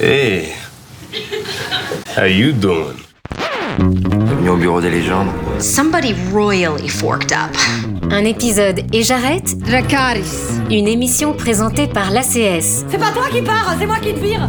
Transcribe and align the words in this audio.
Hey, 0.00 0.52
how 2.16 2.24
you 2.26 2.52
doing? 2.52 2.98
Bienvenue 3.78 4.48
au 4.50 4.56
bureau 4.56 4.80
des 4.80 4.90
légendes. 4.90 5.28
Somebody 5.58 6.14
royally 6.32 6.88
forked 6.88 7.32
up. 7.32 7.56
Un 8.12 8.24
épisode 8.24 8.82
et 8.92 9.02
j'arrête 9.02 9.58
Dracaris. 9.58 10.60
Une 10.70 10.86
émission 10.86 11.32
présentée 11.32 11.88
par 11.88 12.12
l'ACS, 12.12 12.84
C'est 12.88 12.98
pas 12.98 13.10
toi 13.10 13.24
qui 13.32 13.42
pars, 13.42 13.74
c'est 13.76 13.86
moi 13.86 13.96
qui 14.00 14.14
te 14.14 14.20
vire. 14.20 14.48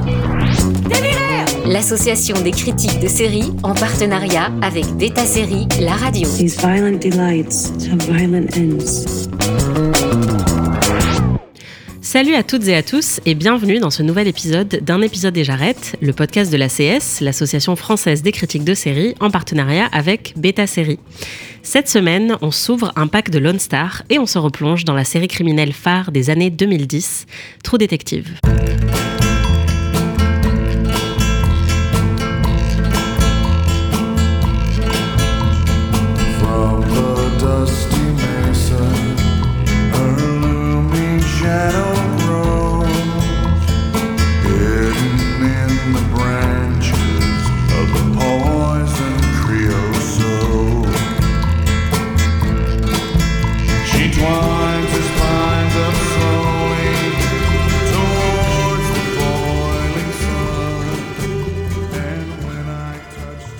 T'es 0.88 1.02
viré 1.02 1.46
l'association 1.66 2.40
des 2.42 2.52
critiques 2.52 3.00
de 3.00 3.08
séries 3.08 3.52
en 3.64 3.74
partenariat 3.74 4.52
avec 4.62 4.86
Beta 4.98 5.26
Série, 5.26 5.68
la 5.80 5.94
radio. 5.94 6.28
These 6.38 6.58
violent 6.60 7.00
delights 7.00 7.72
have 7.90 8.02
violent 8.08 8.48
ends. 8.56 9.28
Salut 12.12 12.34
à 12.34 12.42
toutes 12.42 12.68
et 12.68 12.76
à 12.76 12.82
tous 12.82 13.22
et 13.28 13.36
bienvenue 13.36 13.78
dans 13.78 13.92
ce 13.92 14.02
nouvel 14.02 14.28
épisode 14.28 14.80
d'un 14.82 15.00
épisode 15.00 15.38
et 15.38 15.44
j'arrête, 15.44 15.96
le 16.02 16.12
podcast 16.12 16.52
de 16.52 16.58
l'ACS, 16.58 17.22
l'association 17.22 17.76
française 17.76 18.24
des 18.24 18.32
critiques 18.32 18.64
de 18.64 18.74
séries, 18.74 19.14
en 19.20 19.30
partenariat 19.30 19.88
avec 19.92 20.34
Beta 20.36 20.66
Série. 20.66 20.98
Cette 21.62 21.88
semaine, 21.88 22.36
on 22.42 22.50
s'ouvre 22.50 22.92
un 22.96 23.06
pack 23.06 23.30
de 23.30 23.38
Lone 23.38 23.60
Star 23.60 24.02
et 24.10 24.18
on 24.18 24.26
se 24.26 24.40
replonge 24.40 24.86
dans 24.86 24.96
la 24.96 25.04
série 25.04 25.28
criminelle 25.28 25.72
phare 25.72 26.12
des 26.12 26.32
années 26.32 26.50
2010, 26.50 27.28
True 27.64 27.78
Detective. 27.78 28.40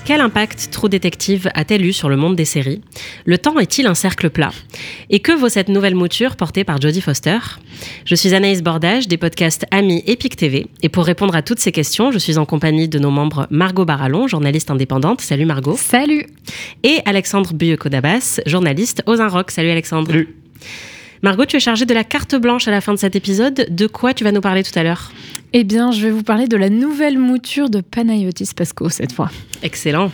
Quel 0.10 0.22
impact 0.22 0.70
True 0.72 0.90
Detective 0.90 1.52
a-t-elle 1.54 1.86
eu 1.86 1.94
sur 1.94 2.10
le 2.10 2.18
monde 2.18 2.36
des 2.36 2.44
séries? 2.44 2.82
Le 3.26 3.38
temps 3.38 3.60
est-il 3.60 3.86
un 3.86 3.94
cercle 3.94 4.32
plat? 4.32 4.50
Et 5.12 5.20
que 5.20 5.32
vaut 5.32 5.50
cette 5.50 5.70
nouvelle 5.70 5.94
mouture 5.94 6.36
portée 6.36 6.64
par 6.64 6.82
Jodie 6.82 7.00
Foster? 7.00 7.38
Je 8.06 8.16
suis 8.16 8.34
Anaïs 8.34 8.64
Bordage 8.64 9.08
des 9.08 9.18
podcasts 9.18 9.68
Ami 9.70 10.02
Epic 10.08 10.36
TV. 10.36 10.66
Et 10.82 10.90
pour 10.90 11.06
répondre 11.06 11.36
à 11.36 11.44
toutes 11.44 11.60
ces 11.60 11.72
questions, 11.72 12.12
je 12.12 12.18
suis 12.18 12.40
en 12.40 12.46
compagnie 12.46 12.88
de 12.88 12.98
nos 12.98 13.12
membres 13.12 13.46
Margot 13.52 13.86
Barallon, 13.86 14.26
journaliste 14.26 14.72
indépendante. 14.72 15.22
Salut 15.22 15.46
Margot. 15.46 15.78
Salut. 15.78 16.26
Et 16.82 17.02
Alexandre 17.06 17.54
Buyekodabas, 17.54 18.42
journaliste 18.48 19.04
aux 19.06 19.22
Un 19.22 19.28
Rock. 19.28 19.52
Salut 19.52 19.70
Alexandre. 19.70 20.08
Salut. 20.08 20.36
Margot, 21.22 21.46
tu 21.46 21.58
es 21.58 21.60
chargée 21.60 21.86
de 21.86 21.94
la 21.94 22.04
carte 22.04 22.34
blanche 22.36 22.68
à 22.68 22.72
la 22.72 22.82
fin 22.82 22.94
de 22.94 22.98
cet 22.98 23.16
épisode. 23.16 23.68
De 23.70 23.86
quoi 23.86 24.16
tu 24.16 24.24
vas 24.24 24.32
nous 24.32 24.42
parler 24.42 24.64
tout 24.64 24.72
à 24.80 24.82
l'heure? 24.82 25.12
Eh 25.52 25.64
bien, 25.64 25.92
je 25.92 26.02
vais 26.02 26.12
vous 26.12 26.22
parler 26.22 26.48
de 26.48 26.58
la 26.58 26.70
nouvelle 26.70 27.18
mouture 27.18 27.72
de 27.72 27.82
Panayotis 27.82 28.52
Pasco 28.56 28.88
cette 28.90 29.12
fois. 29.12 29.32
Excellent. 29.64 30.12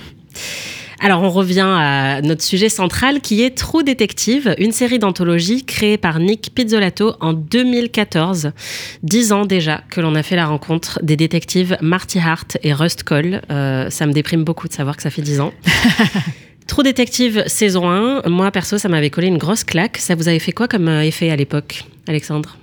Alors 1.02 1.24
on 1.24 1.30
revient 1.30 1.68
à 1.68 2.22
notre 2.22 2.42
sujet 2.42 2.70
central 2.70 3.20
qui 3.20 3.42
est 3.42 3.50
True 3.50 3.84
Detective, 3.84 4.56
une 4.58 4.72
série 4.72 4.98
d'anthologie 4.98 5.66
créée 5.66 5.98
par 5.98 6.20
Nick 6.20 6.52
Pizzolatto 6.56 7.16
en 7.20 7.34
2014. 7.34 8.52
Dix 9.04 9.34
ans 9.34 9.46
déjà 9.46 9.84
que 9.90 10.00
l'on 10.00 10.16
a 10.16 10.24
fait 10.24 10.38
la 10.38 10.48
rencontre 10.48 11.00
des 11.04 11.18
détectives 11.18 11.78
Marty 11.82 12.20
Hart 12.20 12.58
et 12.64 12.72
Rust 12.72 13.04
Cole. 13.04 13.42
Euh, 13.52 13.90
ça 13.90 14.08
me 14.08 14.14
déprime 14.14 14.46
beaucoup 14.46 14.70
de 14.70 14.74
savoir 14.74 14.96
que 14.96 15.04
ça 15.04 15.10
fait 15.10 15.22
dix 15.22 15.42
ans. 15.42 15.54
True 16.68 16.84
Detective 16.84 17.44
saison 17.48 17.90
1, 17.90 18.30
moi 18.30 18.50
perso 18.52 18.78
ça 18.78 18.88
m'avait 18.88 19.10
collé 19.10 19.28
une 19.28 19.38
grosse 19.38 19.66
claque. 19.66 19.98
Ça 19.98 20.16
vous 20.16 20.30
avait 20.30 20.40
fait 20.40 20.54
quoi 20.54 20.70
comme 20.70 20.88
euh, 20.88 21.02
effet 21.02 21.30
à 21.30 21.36
l'époque, 21.36 21.84
Alexandre? 22.08 22.58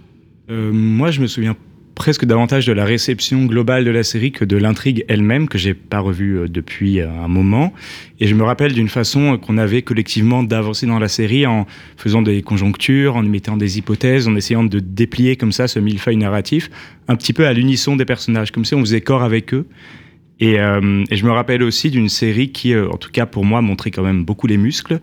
Euh, 0.51 0.73
moi, 0.73 1.11
je 1.11 1.21
me 1.21 1.27
souviens 1.27 1.55
presque 1.95 2.25
davantage 2.25 2.67
de 2.67 2.73
la 2.73 2.85
réception 2.85 3.45
globale 3.45 3.85
de 3.85 3.91
la 3.91 4.03
série 4.03 4.33
que 4.33 4.45
de 4.45 4.57
l'intrigue 4.57 5.05
elle-même, 5.09 5.49
que 5.49 5.59
j'ai 5.59 5.75
pas 5.75 6.01
revue 6.01 6.39
euh, 6.39 6.49
depuis 6.49 7.01
euh, 7.01 7.11
un 7.11 7.29
moment. 7.29 7.73
Et 8.21 8.27
je 8.27 8.35
me 8.35 8.43
rappelle 8.43 8.73
d'une 8.73 8.89
façon 8.89 9.35
euh, 9.35 9.37
qu'on 9.37 9.59
avait 9.59 9.83
collectivement 9.83 10.43
d'avancer 10.43 10.87
dans 10.87 10.99
la 10.99 11.09
série 11.09 11.47
en 11.47 11.67
faisant 11.97 12.23
des 12.23 12.43
conjonctures, 12.43 13.17
en 13.17 13.25
émettant 13.25 13.57
des 13.57 13.79
hypothèses, 13.79 14.27
en 14.29 14.37
essayant 14.37 14.65
de 14.65 14.79
déplier 14.81 15.37
comme 15.37 15.53
ça 15.53 15.69
ce 15.69 15.79
millefeuille 15.79 16.17
narratif, 16.17 16.71
un 17.09 17.17
petit 17.17 17.33
peu 17.33 17.47
à 17.47 17.53
l'unisson 17.53 17.97
des 17.97 18.05
personnages, 18.05 18.51
comme 18.53 18.65
si 18.65 18.75
on 18.75 18.81
faisait 18.81 19.01
corps 19.01 19.23
avec 19.23 19.53
eux. 19.55 19.67
Et, 20.41 20.57
je 20.57 21.25
me 21.25 21.31
rappelle 21.31 21.63
aussi 21.63 21.89
d'une 21.89 22.09
série 22.09 22.51
qui, 22.51 22.75
en 22.77 22.97
tout 22.97 23.13
cas 23.13 23.27
pour 23.27 23.45
moi, 23.45 23.63
montrait 23.63 23.93
quand 23.93 24.03
même 24.03 24.25
beaucoup 24.25 24.49
les 24.49 24.57
muscles 24.57 24.99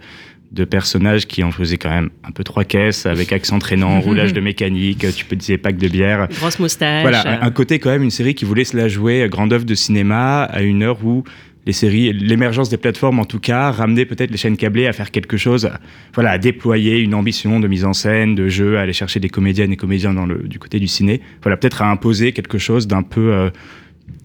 de 0.51 0.65
personnages 0.65 1.27
qui 1.27 1.43
en 1.43 1.51
faisaient 1.51 1.77
quand 1.77 1.91
même 1.91 2.09
un 2.23 2.31
peu 2.31 2.43
trois 2.43 2.63
caisses, 2.63 3.05
avec 3.05 3.31
accent 3.33 3.59
traînant, 3.59 3.99
roulage 4.01 4.33
de 4.33 4.39
mécanique, 4.41 5.05
tu 5.15 5.25
peux 5.25 5.35
dire 5.35 5.59
pack 5.61 5.77
de 5.77 5.87
bière. 5.87 6.27
Grosse 6.39 6.57
moustache. 6.59 7.01
Voilà, 7.03 7.41
un- 7.43 7.45
un 7.47 7.51
côté 7.51 7.77
quand 7.79 7.91
même, 7.91 8.03
une 8.03 8.09
série 8.09 8.33
qui 8.33 8.45
voulait 8.45 8.63
se 8.63 8.75
la 8.75 8.87
jouer, 8.87 9.21
euh, 9.23 9.27
grande 9.27 9.53
œuvre 9.53 9.65
de 9.65 9.75
cinéma, 9.75 10.43
à 10.43 10.61
une 10.63 10.81
heure 10.83 11.03
où 11.05 11.23
les 11.67 11.73
séries, 11.73 12.13
l'émergence 12.13 12.69
des 12.69 12.77
plateformes 12.77 13.19
en 13.19 13.25
tout 13.25 13.39
cas, 13.39 13.69
ramenait 13.69 14.05
peut-être 14.05 14.31
les 14.31 14.37
chaînes 14.37 14.57
câblées 14.57 14.87
à 14.87 14.93
faire 14.93 15.11
quelque 15.11 15.37
chose, 15.37 15.65
à- 15.67 15.79
voilà, 16.15 16.31
à 16.31 16.37
déployer 16.39 16.97
une 16.99 17.13
ambition 17.13 17.59
de 17.59 17.67
mise 17.67 17.85
en 17.85 17.93
scène, 17.93 18.33
de 18.33 18.47
jeu, 18.47 18.77
à 18.79 18.81
aller 18.81 18.93
chercher 18.93 19.19
des 19.19 19.29
comédiennes 19.29 19.71
et 19.71 19.77
comédiens 19.77 20.13
dans 20.15 20.25
le, 20.25 20.39
du 20.47 20.57
côté 20.57 20.79
du 20.79 20.87
ciné. 20.87 21.21
Voilà, 21.43 21.57
peut-être 21.57 21.83
à 21.83 21.91
imposer 21.91 22.31
quelque 22.31 22.57
chose 22.57 22.87
d'un 22.87 23.03
peu, 23.03 23.33
euh, 23.33 23.49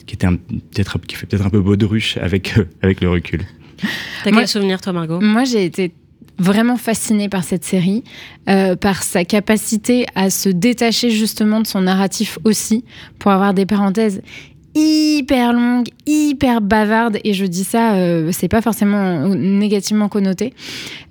qui 0.06 0.14
était 0.14 0.26
un- 0.26 0.36
peut-être, 0.36 0.98
qui 1.06 1.16
fait 1.16 1.26
peut-être 1.26 1.44
un 1.44 1.50
peu 1.50 1.60
baudruche 1.60 2.16
avec, 2.16 2.56
euh, 2.56 2.64
avec 2.80 3.02
le 3.02 3.10
recul. 3.10 3.40
T'as 4.22 4.30
quel 4.30 4.48
souvenir 4.48 4.80
toi 4.80 4.94
Margot? 4.94 5.20
Moi, 5.20 5.44
j'ai 5.44 5.64
été 5.66 5.92
vraiment 6.38 6.76
fascinée 6.76 7.28
par 7.28 7.44
cette 7.44 7.64
série, 7.64 8.02
euh, 8.48 8.76
par 8.76 9.02
sa 9.02 9.24
capacité 9.24 10.06
à 10.14 10.30
se 10.30 10.48
détacher 10.48 11.10
justement 11.10 11.60
de 11.60 11.66
son 11.66 11.82
narratif 11.82 12.38
aussi, 12.44 12.84
pour 13.18 13.30
avoir 13.30 13.54
des 13.54 13.66
parenthèses 13.66 14.20
hyper 14.74 15.52
longues, 15.52 15.86
hyper 16.04 16.60
bavardes, 16.60 17.18
et 17.22 17.32
je 17.32 17.44
dis 17.44 17.62
ça, 17.62 17.94
euh, 17.94 18.30
c'est 18.32 18.48
pas 18.48 18.60
forcément 18.60 19.28
négativement 19.28 20.08
connoté, 20.08 20.52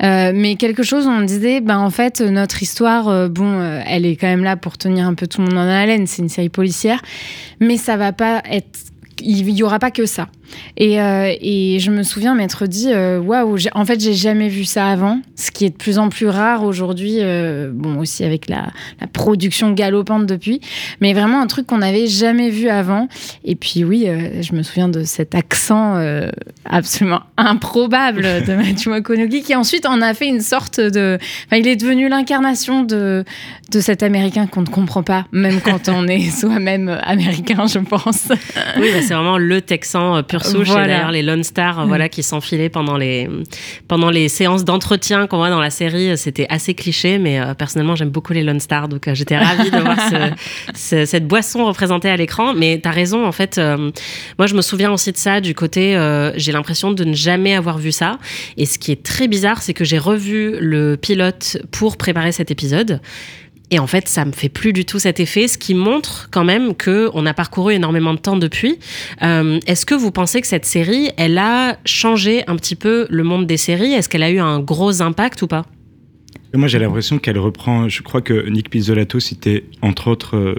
Euh, 0.03 0.33
mais 0.35 0.55
quelque 0.55 0.83
chose 0.83 1.05
où 1.05 1.09
on 1.09 1.21
disait, 1.21 1.61
ben 1.61 1.77
en 1.77 1.89
fait, 1.89 2.19
notre 2.19 2.61
histoire, 2.61 3.07
euh, 3.07 3.29
bon, 3.29 3.61
elle 3.87 4.05
est 4.05 4.17
quand 4.17 4.27
même 4.27 4.43
là 4.43 4.57
pour 4.57 4.77
tenir 4.77 5.07
un 5.07 5.13
peu 5.13 5.27
tout 5.27 5.39
le 5.39 5.47
monde 5.47 5.57
en 5.57 5.69
haleine, 5.69 6.07
c'est 6.07 6.21
une 6.21 6.29
série 6.29 6.49
policière, 6.49 7.01
mais 7.61 7.77
ça 7.77 7.95
va 7.95 8.11
pas 8.11 8.41
être 8.51 8.79
il 9.21 9.49
y 9.49 9.63
aura 9.63 9.79
pas 9.79 9.91
que 9.91 10.05
ça. 10.05 10.27
Et, 10.77 11.01
euh, 11.01 11.31
et 11.41 11.79
je 11.79 11.91
me 11.91 12.03
souviens 12.03 12.35
m'être 12.35 12.67
dit, 12.67 12.87
euh, 12.91 13.19
waouh, 13.19 13.57
j'ai- 13.57 13.69
en 13.73 13.85
fait, 13.85 13.99
j'ai 13.99 14.13
jamais 14.13 14.49
vu 14.49 14.65
ça 14.65 14.87
avant, 14.87 15.19
ce 15.35 15.51
qui 15.51 15.65
est 15.65 15.69
de 15.69 15.75
plus 15.75 15.97
en 15.99 16.09
plus 16.09 16.27
rare 16.27 16.63
aujourd'hui, 16.63 17.17
euh, 17.19 17.71
bon, 17.73 17.97
aussi 17.99 18.23
avec 18.23 18.47
la, 18.49 18.67
la 19.01 19.07
production 19.07 19.71
galopante 19.71 20.25
depuis, 20.25 20.61
mais 21.01 21.13
vraiment 21.13 21.41
un 21.41 21.47
truc 21.47 21.67
qu'on 21.67 21.79
n'avait 21.79 22.07
jamais 22.07 22.49
vu 22.49 22.69
avant. 22.69 23.07
Et 23.45 23.55
puis, 23.55 23.83
oui, 23.83 24.05
euh, 24.07 24.41
je 24.41 24.53
me 24.53 24.63
souviens 24.63 24.89
de 24.89 25.03
cet 25.03 25.35
accent 25.35 25.95
absolument 26.65 27.21
improbable 27.37 28.21
de 28.47 28.53
Matthew 28.55 28.87
McConaughey, 28.87 29.41
qui 29.41 29.55
ensuite 29.55 29.85
en 29.85 30.01
a 30.01 30.13
fait 30.13 30.27
une 30.27 30.41
sorte 30.41 30.79
de. 30.79 31.17
Enfin, 31.47 31.57
il 31.57 31.67
est 31.67 31.75
devenu 31.75 32.09
l'incarnation 32.09 32.83
de, 32.83 33.23
de 33.71 33.79
cet 33.79 34.03
américain 34.03 34.47
qu'on 34.47 34.61
ne 34.61 34.67
comprend 34.67 35.03
pas, 35.03 35.25
même 35.31 35.61
quand 35.61 35.89
on 35.89 36.07
est 36.07 36.29
soi-même 36.39 36.89
américain, 37.03 37.65
je 37.67 37.79
pense. 37.79 38.27
Oui, 38.79 38.87
bah, 38.93 38.99
c'est 39.01 39.13
vraiment 39.13 39.37
le 39.37 39.61
Texan 39.61 40.23
euh, 40.35 40.39
pur 40.39 40.45
souche. 40.45 40.67
Voilà. 40.69 40.85
Et 40.85 40.87
d'ailleurs, 40.89 41.11
les 41.11 41.21
Lone 41.23 41.43
Stars, 41.43 41.79
euh, 41.79 41.83
Mm. 41.85 41.87
voilà, 41.87 42.09
qui 42.09 42.23
s'enfilaient 42.23 42.69
pendant 42.69 42.97
les, 42.97 43.29
pendant 43.87 44.09
les 44.09 44.29
séances 44.29 44.63
d'entretien 44.65 45.27
qu'on 45.27 45.37
voit 45.37 45.49
dans 45.49 45.59
la 45.61 45.69
série, 45.69 46.17
c'était 46.17 46.47
assez 46.49 46.73
cliché, 46.73 47.17
mais 47.17 47.39
euh, 47.39 47.53
personnellement, 47.53 47.95
j'aime 47.95 48.09
beaucoup 48.09 48.33
les 48.33 48.43
Lone 48.43 48.59
Stars, 48.59 48.87
donc 48.87 49.07
euh, 49.07 49.13
j'étais 49.15 49.37
ravie 49.37 49.69
de 49.71 49.77
voir 49.79 49.97
ce- 50.09 50.31
ce- 50.75 51.05
cette 51.05 51.27
boisson 51.27 51.65
représentée 51.65 52.09
à 52.09 52.17
l'écran. 52.17 52.53
Mais 52.53 52.79
t'as 52.81 52.91
raison, 52.91 53.25
en 53.25 53.31
fait, 53.31 53.57
euh, 53.57 53.91
moi, 54.37 54.47
je 54.47 54.55
me 54.55 54.61
souviens 54.61 54.91
aussi 54.91 55.11
de 55.11 55.17
ça, 55.17 55.41
du 55.41 55.53
côté, 55.55 55.93
j'ai 56.35 56.51
l'impression 56.51 56.91
de 56.91 57.03
ne 57.03 57.13
jamais 57.13 57.53
avoir 57.55 57.77
vu 57.77 57.91
ça. 57.91 58.17
Et 58.57 58.65
ce 58.65 58.79
qui 58.79 58.91
est 58.91 59.03
très 59.03 59.27
bizarre, 59.27 59.61
c'est 59.61 59.73
que 59.73 59.83
j'ai 59.85 59.97
revu 59.97 60.57
le 60.59 60.95
pilote 60.97 61.57
pour 61.71 61.97
préparer 61.97 62.31
cet 62.31 62.51
épisode. 62.51 63.01
Et 63.73 63.79
en 63.79 63.87
fait, 63.87 64.07
ça 64.07 64.23
me 64.23 64.31
fait 64.31 64.49
plus 64.49 64.71
du 64.71 64.85
tout 64.85 64.99
cet 64.99 65.19
effet, 65.19 65.47
ce 65.47 65.57
qui 65.57 65.73
montre 65.73 66.29
quand 66.29 66.43
même 66.43 66.75
que 66.75 67.09
on 67.15 67.25
a 67.25 67.33
parcouru 67.33 67.73
énormément 67.73 68.13
de 68.13 68.19
temps 68.19 68.37
depuis. 68.37 68.77
Euh, 69.23 69.59
Est-ce 69.65 69.87
que 69.87 69.95
vous 69.95 70.11
pensez 70.11 70.41
que 70.41 70.47
cette 70.47 70.65
série, 70.65 71.09
elle 71.17 71.39
a 71.39 71.77
changé 71.83 72.43
un 72.45 72.55
petit 72.55 72.75
peu 72.75 73.07
le 73.09 73.23
monde 73.23 73.47
des 73.47 73.57
séries? 73.57 73.91
Est-ce 73.93 74.09
qu'elle 74.09 74.21
a 74.21 74.29
eu 74.29 74.37
un 74.39 74.59
gros 74.59 75.01
impact 75.01 75.41
ou 75.41 75.47
pas? 75.47 75.65
Moi, 76.55 76.67
j'ai 76.67 76.77
l'impression 76.77 77.17
qu'elle 77.17 77.39
reprend. 77.39 77.89
Je 77.89 78.03
crois 78.03 78.21
que 78.21 78.47
Nick 78.47 78.69
Pizzolatto 78.69 79.19
citait 79.19 79.63
entre 79.81 80.07
autres 80.07 80.37
euh, 80.37 80.55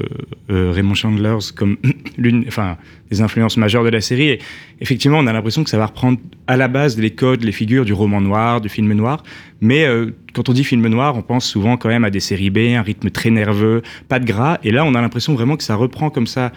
euh, 0.51 0.73
Raymond 0.73 0.95
Chandler 0.95 1.37
comme 1.55 1.77
l'une, 2.19 2.45
enfin, 2.49 2.79
des 3.13 3.21
influences 3.21 3.57
majeures 3.57 3.85
de 3.85 3.91
la 3.91 4.01
série. 4.01 4.31
Et 4.31 4.39
effectivement, 4.81 5.19
on 5.21 5.29
a 5.29 5.33
l'impression 5.33 5.63
que 5.63 5.71
ça 5.71 5.79
va 5.79 5.87
reprendre 5.87 6.19
à 6.49 6.57
la 6.57 6.67
base 6.67 6.99
les 6.99 7.11
codes, 7.11 7.45
les 7.45 7.53
figures 7.53 7.85
du 7.85 7.93
roman 7.93 8.21
noir, 8.21 8.61
du 8.61 8.69
film 8.69 8.93
noir. 8.93 9.23
Mais 9.61 9.85
euh, 9.85 10.11
quand 10.33 10.49
on 10.49 10.53
dit 10.53 10.65
film 10.65 10.85
noir, 10.89 11.17
on 11.17 11.23
pense 11.23 11.47
souvent 11.47 11.77
quand 11.77 11.91
même 11.91 12.03
à 12.03 12.11
des 12.11 12.19
séries 12.19 12.51
B, 12.51 12.75
un 12.75 12.83
rythme 12.83 13.11
très 13.11 13.31
nerveux, 13.31 13.83
pas 14.09 14.19
de 14.19 14.27
gras. 14.27 14.59
Et 14.65 14.73
là, 14.73 14.85
on 14.85 14.97
a 14.97 15.01
l'impression 15.01 15.35
vraiment 15.35 15.57
que 15.57 15.63
ça 15.63 15.77
reprend 15.77 16.11
comme 16.11 16.27
ça 16.27 16.51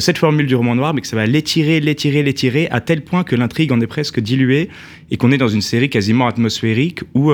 cette 0.00 0.18
formule 0.18 0.46
du 0.46 0.56
roman 0.56 0.74
noir, 0.74 0.94
mais 0.94 1.00
que 1.00 1.06
ça 1.06 1.14
va 1.14 1.26
l'étirer, 1.26 1.78
l'étirer, 1.78 2.24
l'étirer, 2.24 2.66
à 2.72 2.80
tel 2.80 3.04
point 3.04 3.22
que 3.22 3.36
l'intrigue 3.36 3.70
en 3.70 3.80
est 3.80 3.86
presque 3.86 4.18
diluée 4.18 4.68
et 5.12 5.16
qu'on 5.16 5.30
est 5.30 5.38
dans 5.38 5.46
une 5.46 5.60
série 5.60 5.88
quasiment 5.88 6.26
atmosphérique 6.26 7.02
où 7.14 7.32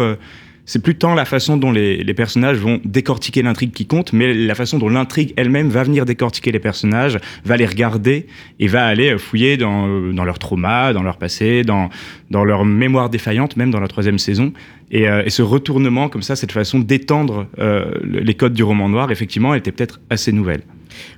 c'est 0.65 0.83
plus 0.83 0.95
tant 0.95 1.15
la 1.15 1.25
façon 1.25 1.57
dont 1.57 1.73
les, 1.73 2.05
personnages 2.15 2.59
vont 2.59 2.81
décortiquer 2.85 3.43
l'intrigue 3.43 3.73
qui 3.73 3.87
compte, 3.87 4.13
mais 4.13 4.33
la 4.33 4.55
façon 4.55 4.79
dont 4.79 4.89
l'intrigue 4.89 5.33
elle-même 5.37 5.69
va 5.69 5.83
venir 5.83 6.05
décortiquer 6.05 6.53
les 6.53 6.61
personnages, 6.61 7.19
va 7.45 7.57
les 7.57 7.67
regarder 7.67 8.27
et 8.61 8.69
va 8.69 8.87
aller 8.87 9.19
fouiller 9.19 9.57
dans, 9.57 9.89
euh, 9.89 10.13
leur 10.25 10.39
trauma, 10.39 10.93
dans 10.93 11.03
leur 11.03 11.17
passé, 11.17 11.63
dans, 11.65 11.91
leur 12.31 12.65
mémoire 12.65 13.11
défaillante, 13.11 13.57
même 13.57 13.71
dans 13.71 13.81
la 13.81 13.89
troisième 13.89 14.19
saison. 14.19 14.53
Et, 14.91 15.09
euh, 15.09 15.29
ce 15.29 15.43
retournement, 15.43 16.09
comme 16.09 16.23
ça, 16.23 16.37
cette 16.37 16.53
façon 16.53 16.79
d'étendre 16.79 17.47
euh, 17.59 17.93
le- 18.03 18.21
les 18.21 18.35
codes 18.35 18.53
du 18.53 18.63
roman 18.63 18.89
noir, 18.89 19.11
effectivement, 19.11 19.55
était 19.55 19.73
peut-être 19.73 20.01
assez 20.11 20.33
nouvelle. 20.33 20.63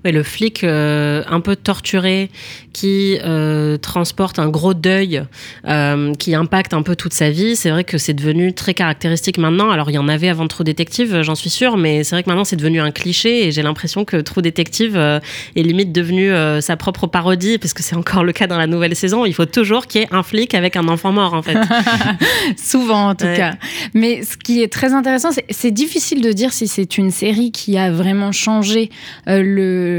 Ouais, 0.05 0.13
le 0.13 0.23
flic 0.23 0.65
euh, 0.65 1.23
un 1.29 1.41
peu 1.41 1.57
torturé 1.57 2.31
qui 2.73 3.19
euh, 3.25 3.77
transporte 3.77 4.39
un 4.39 4.49
gros 4.49 4.75
deuil 4.75 5.23
euh, 5.67 6.13
qui 6.15 6.35
impacte 6.35 6.75
un 6.75 6.83
peu 6.83 6.97
toute 6.97 7.13
sa 7.13 7.31
vie. 7.31 7.57
C'est 7.57 7.71
vrai 7.71 7.85
que 7.85 7.99
c'est 7.99 8.15
devenu 8.15 8.53
très 8.53 8.75
caractéristique 8.75 9.39
maintenant. 9.39 9.71
Alors 9.71 9.91
il 9.91 9.95
y 9.95 9.99
en 9.99 10.09
avait 10.09 10.29
avant 10.29 10.47
True 10.49 10.65
Detective, 10.65 11.23
j'en 11.23 11.35
suis 11.35 11.51
sûre, 11.51 11.77
mais 11.77 12.05
c'est 12.05 12.17
vrai 12.17 12.23
que 12.23 12.29
maintenant 12.29 12.45
c'est 12.45 12.57
devenu 12.57 12.81
un 12.81 12.91
cliché 12.91 13.47
et 13.47 13.53
j'ai 13.53 13.63
l'impression 13.63 14.05
que 14.05 14.17
True 14.19 14.43
Detective 14.43 14.97
euh, 14.97 15.21
est 15.57 15.63
limite 15.63 15.93
devenu 15.93 16.31
sa 16.61 16.77
propre 16.77 17.07
parodie 17.07 17.59
parce 17.59 17.73
que 17.75 17.83
c'est 17.83 17.97
encore 17.97 18.25
le 18.25 18.33
cas 18.33 18.47
dans 18.47 18.59
la 18.59 18.67
nouvelle 18.67 18.97
saison. 18.97 19.25
Il 19.25 19.35
faut 19.35 19.47
toujours 19.47 19.87
qu'il 19.87 20.01
y 20.01 20.05
ait 20.05 20.09
un 20.11 20.23
flic 20.23 20.55
avec 20.55 20.77
un 20.77 20.89
enfant 20.89 21.13
mort 21.13 21.35
en 21.35 21.43
fait. 21.43 21.57
Souvent, 22.57 23.09
en 23.11 23.15
tout 23.15 23.25
Ouais. 23.25 23.37
cas. 23.37 23.55
Mais 23.95 24.23
ce 24.23 24.37
qui 24.37 24.63
est 24.63 24.73
très 24.73 24.93
intéressant, 24.93 25.31
c'est- 25.33 25.71
difficile 25.71 26.21
de 26.21 26.31
dire 26.33 26.53
si 26.53 26.69
c'est 26.69 26.99
une 26.99 27.11
série 27.11 27.51
qui 27.51 27.77
a 27.79 27.91
vraiment 27.91 28.31
changé 28.33 28.91
euh, 29.29 29.43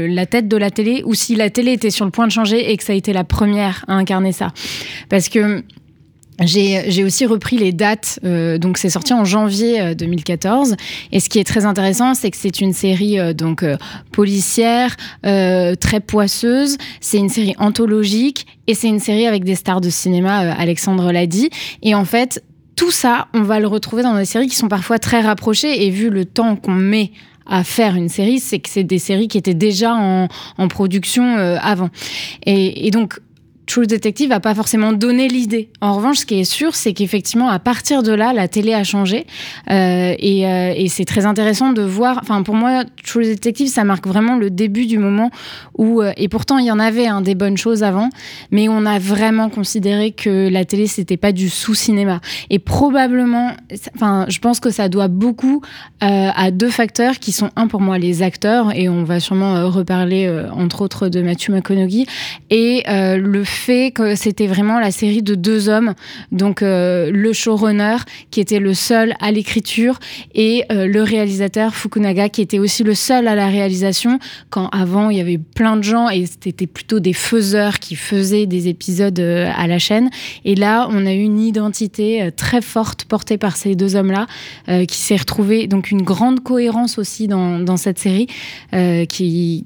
la 0.08 0.26
tête 0.26 0.48
de 0.48 0.56
la 0.56 0.70
télé 0.70 1.02
ou 1.04 1.14
si 1.14 1.34
la 1.34 1.50
télé 1.50 1.72
était 1.72 1.90
sur 1.90 2.04
le 2.04 2.10
point 2.10 2.26
de 2.26 2.32
changer 2.32 2.70
et 2.70 2.76
que 2.76 2.84
ça 2.84 2.92
a 2.92 2.96
été 2.96 3.12
la 3.12 3.24
première 3.24 3.84
à 3.88 3.94
incarner 3.94 4.32
ça. 4.32 4.52
Parce 5.08 5.28
que. 5.28 5.62
J'ai 6.38 7.02
aussi 7.02 7.24
repris 7.24 7.56
les 7.56 7.72
dates, 7.72 8.20
euh, 8.22 8.58
donc 8.58 8.76
c'est 8.76 8.90
sorti 8.90 9.14
en 9.14 9.24
janvier 9.24 9.80
euh, 9.80 9.94
2014. 9.94 10.76
Et 11.10 11.18
ce 11.18 11.30
qui 11.30 11.38
est 11.38 11.44
très 11.44 11.64
intéressant, 11.64 12.12
c'est 12.12 12.30
que 12.30 12.36
c'est 12.36 12.60
une 12.60 12.74
série 12.74 13.18
euh, 13.18 13.32
donc 13.32 13.62
euh, 13.62 13.78
policière, 14.12 14.94
euh, 15.24 15.74
très 15.76 16.00
poisseuse. 16.00 16.76
C'est 17.00 17.16
une 17.16 17.30
série 17.30 17.54
anthologique 17.58 18.46
et 18.66 18.74
c'est 18.74 18.88
une 18.88 19.00
série 19.00 19.26
avec 19.26 19.44
des 19.44 19.54
stars 19.54 19.80
de 19.80 19.88
cinéma. 19.88 20.44
euh, 20.44 20.52
Alexandre 20.58 21.10
l'a 21.10 21.24
dit. 21.26 21.48
Et 21.82 21.94
en 21.94 22.04
fait, 22.04 22.44
tout 22.76 22.90
ça, 22.90 23.28
on 23.32 23.40
va 23.42 23.58
le 23.58 23.66
retrouver 23.66 24.02
dans 24.02 24.14
des 24.14 24.26
séries 24.26 24.48
qui 24.48 24.56
sont 24.56 24.68
parfois 24.68 24.98
très 24.98 25.22
rapprochées. 25.22 25.86
Et 25.86 25.90
vu 25.90 26.10
le 26.10 26.26
temps 26.26 26.54
qu'on 26.56 26.74
met 26.74 27.12
à 27.46 27.64
faire 27.64 27.94
une 27.94 28.08
série, 28.08 28.40
c'est 28.40 28.58
que 28.58 28.68
c'est 28.68 28.84
des 28.84 28.98
séries 28.98 29.28
qui 29.28 29.38
étaient 29.38 29.54
déjà 29.54 29.94
en, 29.94 30.28
production 30.68 31.36
euh, 31.36 31.56
avant. 31.60 31.90
Et 32.44 32.90
donc, 32.90 33.20
True 33.66 33.88
Detective 33.88 34.28
va 34.28 34.38
pas 34.38 34.54
forcément 34.54 34.92
donner 34.92 35.26
l'idée. 35.26 35.70
En 35.80 35.94
revanche, 35.94 36.18
ce 36.18 36.26
qui 36.26 36.38
est 36.38 36.44
sûr, 36.44 36.76
c'est 36.76 36.92
qu'effectivement, 36.92 37.48
à 37.48 37.58
partir 37.58 38.04
de 38.04 38.12
là, 38.12 38.32
la 38.32 38.46
télé 38.46 38.72
a 38.72 38.84
changé. 38.84 39.26
Euh, 39.70 40.14
et 40.18 40.46
euh, 40.46 40.72
et 40.76 40.88
c'est 40.88 41.04
très 41.04 41.26
intéressant 41.26 41.72
de 41.72 41.82
voir. 41.82 42.20
Enfin, 42.22 42.42
pour 42.44 42.54
moi, 42.54 42.84
True 43.04 43.24
Detective, 43.24 43.68
ça 43.68 43.82
marque 43.82 44.06
vraiment 44.06 44.36
le 44.36 44.50
début 44.50 44.86
du 44.86 44.98
moment 44.98 45.30
où. 45.76 46.00
euh, 46.00 46.12
et 46.16 46.28
pourtant, 46.28 46.58
il 46.58 46.66
y 46.66 46.70
en 46.70 46.78
avait 46.78 47.06
hein, 47.06 47.22
des 47.22 47.34
bonnes 47.34 47.56
choses 47.56 47.82
avant, 47.82 48.08
mais 48.52 48.68
on 48.68 48.86
a 48.86 49.00
vraiment 49.00 49.50
considéré 49.50 50.12
que 50.12 50.48
la 50.48 50.64
télé, 50.64 50.86
c'était 50.86 51.16
pas 51.16 51.32
du 51.32 51.48
sous-cinéma. 51.48 52.20
Et 52.50 52.60
probablement, 52.60 53.50
enfin, 53.96 54.26
je 54.28 54.38
pense 54.38 54.60
que 54.60 54.70
ça 54.70 54.88
doit 54.88 55.08
beaucoup 55.08 55.60
à 56.00 56.50
deux 56.50 56.70
facteurs 56.70 57.18
qui 57.18 57.32
sont 57.32 57.50
un 57.56 57.66
pour 57.66 57.80
moi 57.80 57.98
les 57.98 58.22
acteurs 58.22 58.72
et 58.74 58.88
on 58.88 59.02
va 59.02 59.18
sûrement 59.18 59.68
reparler 59.70 60.30
entre 60.52 60.82
autres 60.82 61.08
de 61.08 61.22
Matthew 61.22 61.50
McConaughey 61.50 62.06
et 62.50 62.84
le 62.86 63.44
fait 63.44 63.55
que 63.94 64.14
c'était 64.14 64.46
vraiment 64.46 64.78
la 64.78 64.90
série 64.90 65.22
de 65.22 65.34
deux 65.34 65.68
hommes 65.68 65.94
donc 66.30 66.62
euh, 66.62 67.10
le 67.10 67.32
showrunner 67.32 67.96
qui 68.30 68.40
était 68.40 68.60
le 68.60 68.74
seul 68.74 69.14
à 69.20 69.32
l'écriture 69.32 69.98
et 70.34 70.64
euh, 70.70 70.86
le 70.86 71.02
réalisateur 71.02 71.74
Fukunaga 71.74 72.28
qui 72.28 72.42
était 72.42 72.58
aussi 72.58 72.84
le 72.84 72.94
seul 72.94 73.26
à 73.26 73.34
la 73.34 73.48
réalisation 73.48 74.18
quand 74.50 74.68
avant 74.68 75.10
il 75.10 75.18
y 75.18 75.20
avait 75.20 75.38
plein 75.38 75.76
de 75.76 75.82
gens 75.82 76.08
et 76.08 76.26
c'était 76.26 76.66
plutôt 76.66 77.00
des 77.00 77.12
faiseurs 77.12 77.78
qui 77.80 77.96
faisaient 77.96 78.46
des 78.46 78.68
épisodes 78.68 79.18
euh, 79.18 79.50
à 79.56 79.66
la 79.66 79.78
chaîne. 79.78 80.10
Et 80.44 80.54
là 80.54 80.86
on 80.90 81.04
a 81.06 81.12
eu 81.12 81.22
une 81.22 81.40
identité 81.40 82.30
très 82.36 82.60
forte 82.60 83.04
portée 83.06 83.38
par 83.38 83.56
ces 83.56 83.74
deux 83.74 83.96
hommes 83.96 84.12
là 84.12 84.26
euh, 84.68 84.84
qui 84.84 84.98
s'est 84.98 85.16
retrouvée 85.16 85.66
donc 85.66 85.90
une 85.90 86.02
grande 86.02 86.40
cohérence 86.42 86.98
aussi 86.98 87.26
dans, 87.26 87.58
dans 87.58 87.76
cette 87.76 87.98
série 87.98 88.28
qui 89.08 89.64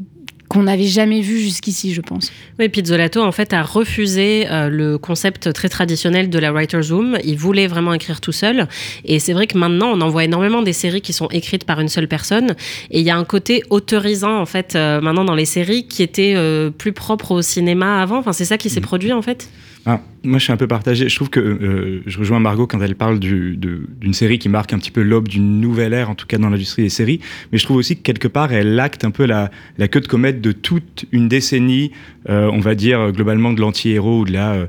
qu'on 0.50 0.64
n'avait 0.64 0.88
jamais 0.88 1.20
vu 1.20 1.38
jusqu'ici, 1.38 1.94
je 1.94 2.00
pense. 2.00 2.32
Oui, 2.58 2.69
Pizzolato, 2.69 3.23
en 3.23 3.31
fait, 3.31 3.52
a 3.52 3.62
refusé 3.62 4.49
euh, 4.50 4.69
le 4.69 4.99
concept 4.99 5.52
très 5.52 5.69
traditionnel 5.69 6.29
de 6.29 6.38
la 6.41 6.50
writer's 6.50 6.91
room. 6.91 7.17
Il 7.23 7.38
voulait 7.38 7.69
vraiment 7.69 7.94
écrire 7.94 8.20
tout 8.20 8.32
seul. 8.32 8.67
Et 9.05 9.20
c'est 9.20 9.32
vrai 9.32 9.47
que 9.47 9.56
maintenant, 9.56 9.93
on 9.93 10.00
en 10.00 10.08
voit 10.08 10.25
énormément 10.25 10.62
des 10.62 10.73
séries 10.73 11.02
qui 11.02 11.12
sont 11.12 11.29
écrites 11.29 11.62
par 11.62 11.79
une 11.79 11.88
seule 11.88 12.08
personne. 12.08 12.56
Et 12.91 12.99
il 12.99 13.06
y 13.06 13.11
a 13.11 13.17
un 13.17 13.25
côté 13.25 13.62
autorisant, 13.70 14.41
en 14.41 14.47
fait, 14.47 14.75
euh, 14.75 15.00
maintenant 15.00 15.25
dans 15.25 15.37
les 15.37 15.44
séries 15.44 15.87
qui 15.87 16.02
était 16.02 16.35
euh, 16.35 16.70
plus 16.70 16.93
propre 16.93 17.31
au 17.31 17.43
cinéma 17.43 18.02
avant. 18.02 18.19
Enfin, 18.19 18.32
c'est 18.32 18.44
ça 18.44 18.58
qui 18.58 18.70
s'est 18.70 18.81
produit, 18.81 19.12
en 19.12 19.23
fait? 19.23 19.49
Ah, 19.86 20.00
moi, 20.24 20.38
je 20.38 20.44
suis 20.44 20.52
un 20.52 20.58
peu 20.58 20.66
partagé. 20.66 21.08
Je 21.08 21.14
trouve 21.14 21.30
que 21.30 21.40
euh, 21.40 22.02
je 22.06 22.18
rejoins 22.18 22.38
Margot 22.38 22.66
quand 22.66 22.80
elle 22.82 22.94
parle 22.94 23.18
d'une 23.18 24.12
série 24.12 24.38
qui 24.38 24.48
marque 24.48 24.72
un 24.72 24.78
petit 24.78 24.90
peu 24.90 25.02
l'aube 25.02 25.28
d'une 25.28 25.60
nouvelle 25.60 25.94
ère, 25.94 26.10
en 26.10 26.14
tout 26.14 26.26
cas 26.26 26.38
dans 26.38 26.50
l'industrie 26.50 26.82
des 26.82 26.90
séries. 26.90 27.20
Mais 27.50 27.58
je 27.58 27.64
trouve 27.64 27.78
aussi 27.78 27.96
que 27.96 28.02
quelque 28.02 28.28
part, 28.28 28.52
elle 28.52 28.78
acte 28.78 29.04
un 29.04 29.10
peu 29.10 29.24
la, 29.24 29.50
queue 29.88 30.00
de 30.00 30.06
comète 30.06 30.40
de 30.40 30.52
toute 30.52 31.06
une 31.12 31.28
décennie, 31.28 31.92
euh, 32.28 32.50
on 32.52 32.60
va 32.60 32.74
dire 32.74 33.12
globalement 33.12 33.52
de 33.52 33.60
l'anti-héros 33.60 34.20
ou 34.20 34.24
de 34.24 34.32
la. 34.32 34.68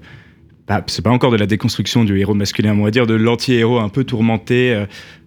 Bah, 0.71 0.81
c'est 0.87 1.01
pas 1.01 1.09
encore 1.09 1.31
de 1.31 1.37
la 1.37 1.47
déconstruction 1.47 2.05
du 2.05 2.17
héros 2.17 2.33
masculin, 2.33 2.73
on 2.79 2.85
va 2.85 2.91
dire 2.91 3.05
de 3.05 3.13
l'anti-héros 3.13 3.79
un 3.79 3.89
peu 3.89 4.05
tourmenté, 4.05 4.73
euh, 4.73 4.85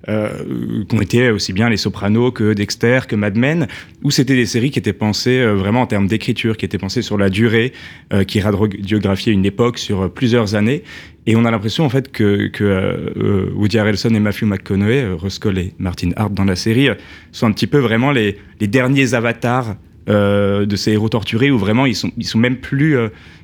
euh, 0.09 0.85
qu'ont 0.89 1.03
été 1.03 1.29
aussi 1.29 1.53
bien 1.53 1.69
les 1.69 1.77
Sopranos 1.77 2.31
que 2.31 2.55
Dexter, 2.55 3.01
que 3.07 3.15
Mad 3.15 3.37
Men, 3.37 3.69
où 4.03 4.11
c'était 4.11 4.37
des 4.37 4.47
séries 4.47 4.71
qui 4.71 4.79
étaient 4.79 4.95
pensées 4.95 5.41
euh, 5.41 5.53
vraiment 5.53 5.83
en 5.83 5.87
termes 5.87 6.07
d'écriture, 6.07 6.57
qui 6.57 6.65
étaient 6.65 6.79
pensées 6.79 7.03
sur 7.03 7.19
la 7.19 7.29
durée, 7.29 7.75
euh, 8.15 8.25
qui 8.25 8.41
radiographiaient 8.41 9.35
une 9.35 9.45
époque 9.45 9.77
sur 9.77 10.05
euh, 10.05 10.09
plusieurs 10.09 10.55
années. 10.55 10.83
Et 11.27 11.37
on 11.37 11.45
a 11.45 11.51
l'impression 11.51 11.85
en 11.85 11.91
fait 11.91 12.11
que, 12.11 13.53
Woody 13.55 13.79
Harrelson 13.79 14.15
et 14.15 14.21
Matthew 14.21 14.45
McConaughey, 14.45 15.09
Ruskell 15.13 15.59
et 15.59 15.75
Martin 15.79 16.13
Hart 16.17 16.33
dans 16.33 16.45
la 16.45 16.57
série, 16.57 16.89
sont 17.33 17.47
un 17.47 17.53
petit 17.53 17.67
peu 17.67 17.81
vraiment 17.81 18.13
les, 18.13 18.39
derniers 18.61 19.13
avatars 19.13 19.77
de 20.07 20.77
ces 20.77 20.93
héros 20.93 21.11
torturés, 21.11 21.51
où 21.51 21.59
vraiment 21.59 21.85
ils 21.85 21.97
sont, 21.97 22.13
ils 22.17 22.27
sont 22.27 22.39
même 22.39 22.57
plus, 22.57 22.97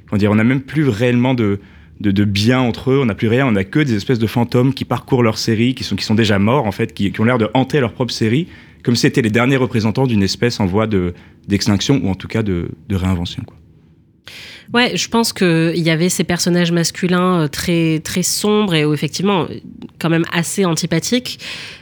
comment 0.06 0.18
dire, 0.18 0.30
on 0.30 0.34
n'a 0.34 0.44
même 0.44 0.60
plus 0.60 0.88
réellement 0.88 1.32
de, 1.32 1.58
de, 2.00 2.10
de 2.10 2.24
bien 2.24 2.60
entre 2.60 2.90
eux, 2.90 3.00
on 3.00 3.06
n'a 3.06 3.14
plus 3.14 3.28
rien, 3.28 3.46
on 3.46 3.52
n'a 3.52 3.64
que 3.64 3.78
des 3.80 3.94
espèces 3.94 4.18
de 4.18 4.26
fantômes 4.26 4.74
qui 4.74 4.84
parcourent 4.84 5.22
leur 5.22 5.38
série, 5.38 5.74
qui 5.74 5.84
sont, 5.84 5.96
qui 5.96 6.04
sont 6.04 6.14
déjà 6.14 6.38
morts 6.38 6.66
en 6.66 6.72
fait, 6.72 6.94
qui, 6.94 7.12
qui 7.12 7.20
ont 7.20 7.24
l'air 7.24 7.38
de 7.38 7.48
hanter 7.54 7.80
leur 7.80 7.92
propre 7.92 8.12
série, 8.12 8.48
comme 8.82 8.96
si 8.96 9.02
c'était 9.02 9.22
les 9.22 9.30
derniers 9.30 9.56
représentants 9.56 10.06
d'une 10.06 10.22
espèce 10.22 10.60
en 10.60 10.66
voie 10.66 10.86
de, 10.86 11.14
d'extinction 11.46 12.00
ou 12.02 12.08
en 12.08 12.14
tout 12.14 12.28
cas 12.28 12.42
de, 12.42 12.70
de 12.88 12.96
réinvention. 12.96 13.42
Quoi. 13.44 13.56
Ouais, 14.72 14.96
je 14.96 15.08
pense 15.08 15.32
qu'il 15.32 15.76
y 15.76 15.90
avait 15.90 16.08
ces 16.08 16.22
personnages 16.22 16.70
masculins 16.70 17.42
euh, 17.42 17.48
très, 17.48 17.98
très 17.98 18.22
sombres 18.22 18.74
et 18.74 18.82
effectivement, 18.82 19.46
quand 19.98 20.10
même 20.10 20.24
assez 20.32 20.64
antipathiques 20.64 21.40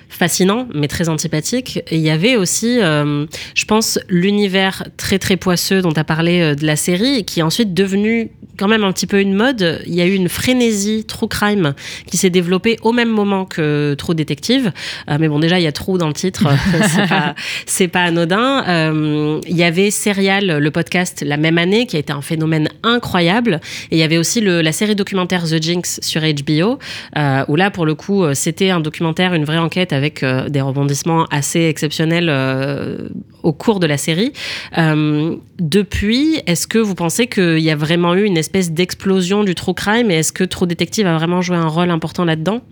fascinant, 0.08 0.68
mais 0.74 0.88
très 0.88 1.08
antipathique. 1.08 1.78
Et 1.88 1.96
il 1.96 2.02
y 2.02 2.10
avait 2.10 2.36
aussi, 2.36 2.80
euh, 2.80 3.26
je 3.54 3.64
pense, 3.64 3.98
l'univers 4.08 4.84
très 4.96 5.18
très 5.18 5.36
poisseux 5.36 5.82
dont 5.82 5.92
tu 5.92 6.00
as 6.00 6.04
parlé 6.04 6.40
euh, 6.40 6.54
de 6.54 6.66
la 6.66 6.76
série, 6.76 7.24
qui 7.24 7.40
est 7.40 7.42
ensuite 7.42 7.74
devenu 7.74 8.30
quand 8.58 8.68
même 8.68 8.84
un 8.84 8.92
petit 8.92 9.06
peu 9.06 9.20
une 9.20 9.34
mode. 9.34 9.80
Il 9.86 9.94
y 9.94 10.02
a 10.02 10.06
eu 10.06 10.14
une 10.14 10.28
frénésie 10.28 11.04
true 11.06 11.28
crime 11.28 11.74
qui 12.06 12.16
s'est 12.16 12.30
développée 12.30 12.76
au 12.82 12.92
même 12.92 13.08
moment 13.08 13.44
que 13.44 13.94
True 13.96 14.14
Detective. 14.14 14.72
Euh, 15.08 15.16
mais 15.18 15.28
bon, 15.28 15.38
déjà, 15.38 15.58
il 15.58 15.62
y 15.62 15.66
a 15.66 15.72
True 15.72 15.96
dans 15.96 16.08
le 16.08 16.12
titre, 16.12 16.48
c'est 17.66 17.88
pas, 17.88 18.00
pas 18.00 18.08
anodin. 18.08 18.64
Euh, 18.66 19.40
il 19.48 19.56
y 19.56 19.62
avait 19.62 19.90
Serial, 19.90 20.58
le 20.58 20.70
podcast, 20.70 21.22
la 21.26 21.36
même 21.36 21.56
année, 21.56 21.86
qui 21.86 21.96
a 21.96 21.98
été 22.00 22.12
un 22.12 22.20
phénomène 22.20 22.68
incroyable. 22.82 23.60
Et 23.90 23.96
il 23.96 23.98
y 23.98 24.02
avait 24.02 24.18
aussi 24.18 24.40
le, 24.40 24.60
la 24.60 24.72
série 24.72 24.96
documentaire 24.96 25.44
The 25.44 25.62
Jinx 25.62 26.00
sur 26.02 26.22
HBO, 26.22 26.78
euh, 27.16 27.44
où 27.46 27.56
là, 27.56 27.70
pour 27.70 27.86
le 27.86 27.94
coup, 27.94 28.24
c'était 28.34 28.70
un 28.70 28.80
documentaire, 28.80 29.34
une 29.34 29.44
vraie 29.44 29.58
enquête 29.58 29.92
avec 29.98 30.22
euh, 30.22 30.48
des 30.48 30.60
rebondissements 30.60 31.26
assez 31.26 31.60
exceptionnels 31.64 32.28
euh, 32.30 33.08
au 33.42 33.52
cours 33.52 33.80
de 33.80 33.86
la 33.86 33.98
série. 33.98 34.32
Euh, 34.78 35.36
depuis, 35.58 36.40
est-ce 36.46 36.66
que 36.66 36.78
vous 36.78 36.94
pensez 36.94 37.26
qu'il 37.26 37.58
y 37.58 37.70
a 37.70 37.76
vraiment 37.76 38.14
eu 38.14 38.24
une 38.24 38.38
espèce 38.38 38.72
d'explosion 38.72 39.44
du 39.44 39.54
true 39.54 39.74
crime 39.74 40.10
et 40.10 40.14
est-ce 40.14 40.32
que 40.32 40.44
True 40.44 40.66
Detective 40.66 41.06
a 41.06 41.14
vraiment 41.14 41.42
joué 41.42 41.56
un 41.56 41.68
rôle 41.68 41.90
important 41.90 42.24
là-dedans? 42.24 42.62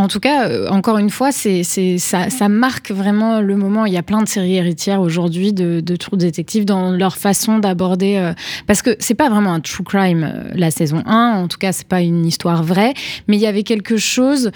En 0.00 0.08
tout 0.08 0.20
cas, 0.20 0.48
euh, 0.48 0.68
encore 0.70 0.96
une 0.96 1.10
fois, 1.10 1.30
ça, 1.30 2.48
marque 2.48 2.90
vraiment 2.90 3.42
le 3.42 3.56
moment. 3.56 3.84
Il 3.84 3.92
y 3.92 3.98
a 3.98 4.02
plein 4.02 4.22
de 4.22 4.28
séries 4.28 4.54
héritières 4.54 5.02
aujourd'hui 5.02 5.52
de, 5.52 5.80
de 5.80 5.96
True 5.96 6.16
Detective 6.16 6.64
dans 6.64 6.90
leur 6.90 7.18
façon 7.18 7.58
d'aborder. 7.58 8.16
euh, 8.16 8.32
parce 8.66 8.80
que 8.80 8.96
c'est 8.98 9.14
pas 9.14 9.28
vraiment 9.28 9.52
un 9.52 9.60
true 9.60 9.84
crime, 9.84 10.24
euh, 10.24 10.50
la 10.54 10.70
saison 10.70 11.02
1. 11.04 11.34
En 11.34 11.48
tout 11.48 11.58
cas, 11.58 11.72
c'est 11.72 11.86
pas 11.86 12.00
une 12.00 12.24
histoire 12.24 12.62
vraie. 12.62 12.94
Mais 13.28 13.36
il 13.36 13.40
y 13.40 13.46
avait 13.46 13.62
quelque 13.62 13.98
chose 13.98 14.50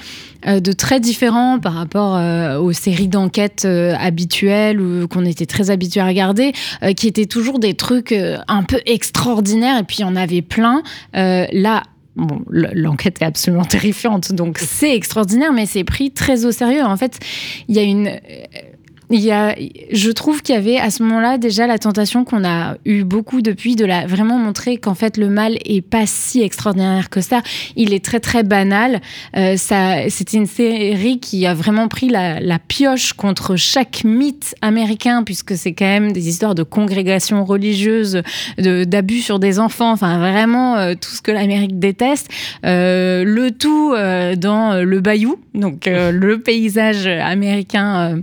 de 0.47 0.73
très 0.73 1.01
différent 1.01 1.59
par 1.59 1.73
rapport 1.73 2.21
aux 2.61 2.73
séries 2.73 3.09
d'enquête 3.09 3.67
habituelles 3.67 4.79
ou 4.79 5.09
qu'on 5.09 5.25
était 5.25 5.47
très 5.47 5.71
habitué 5.71 6.01
à 6.01 6.07
regarder, 6.07 6.53
qui 6.97 7.09
étaient 7.09 7.25
toujours 7.25 7.59
des 7.59 7.73
trucs 7.75 8.13
un 8.13 8.63
peu 8.63 8.81
extraordinaires. 8.85 9.79
Et 9.79 9.85
puis, 9.85 9.99
il 10.01 10.03
y 10.03 10.05
en 10.05 10.17
avait 10.17 10.43
plein. 10.43 10.83
Là, 11.15 11.83
Bon, 12.17 12.43
l'enquête 12.49 13.21
est 13.21 13.25
absolument 13.25 13.65
terrifiante, 13.65 14.33
donc 14.33 14.59
c'est 14.59 14.95
extraordinaire, 14.95 15.53
mais 15.53 15.67
c'est 15.67 15.85
pris 15.85 16.11
très 16.11 16.45
au 16.45 16.53
sérieux. 16.53 16.85
En 16.85 16.97
fait, 16.97 17.19
il 17.69 17.75
y 17.75 17.79
a 17.79 17.83
une. 17.83 18.21
Il 19.15 19.21
y 19.21 19.31
a, 19.31 19.55
je 19.93 20.11
trouve 20.11 20.43
qu'il 20.43 20.57
y 20.57 20.59
avait 20.59 20.77
à 20.77 20.91
ce 20.91 21.05
moment-là 21.05 21.39
déjà 21.39 21.69
la 21.69 21.79
tentation 21.79 22.25
qu'on 22.25 22.45
a 22.45 22.77
eu 22.85 23.05
beaucoup 23.05 23.43
depuis 23.43 23.77
de 23.77 23.85
la 23.85 24.09
vraiment 24.09 24.39
montrer 24.39 24.77
qu'en 24.77 24.95
fait 24.95 25.17
le 25.19 25.29
mal 25.29 25.57
est 25.65 25.83
pas 25.83 26.05
si 26.05 26.43
extraordinaire 26.43 27.11
que 27.11 27.21
ça. 27.21 27.41
Il 27.77 27.95
est 27.95 28.05
très 28.05 28.19
très 28.19 28.43
banal. 28.43 29.01
Euh, 29.37 29.57
ça, 29.57 30.09
c'était 30.09 30.37
une 30.37 30.47
série 30.47 31.21
qui 31.21 31.47
a 31.47 31.55
vraiment 31.55 31.87
pris 31.87 32.09
la, 32.09 32.59
pioche 32.67 33.13
contre 33.13 33.55
chaque 33.55 34.03
mythe 34.03 34.57
américain 34.63 35.23
puisque 35.23 35.57
c'est 35.57 35.75
quand 35.75 35.85
même 35.85 36.11
des 36.11 36.29
histoires 36.29 36.57
de 36.57 36.65
congrégations 36.65 37.45
religieuses, 37.45 38.21
d'abus 38.59 39.21
sur 39.21 39.39
des 39.39 39.61
enfants, 39.61 39.93
enfin 39.93 40.19
vraiment 40.19 40.77
euh, 40.77 40.95
tout 40.95 41.11
ce 41.11 41.23
que 41.23 41.31
l'Amérique 41.31 41.79
déteste. 41.79 42.29
Euh, 42.67 43.23
le 43.25 43.53
tout 43.53 43.93
euh, 43.95 44.35
dans 44.35 44.83
le 44.83 45.01
bayou, 45.01 45.39
donc 45.55 45.87
le 45.87 46.37
paysage 46.39 47.07
américain. 47.07 48.21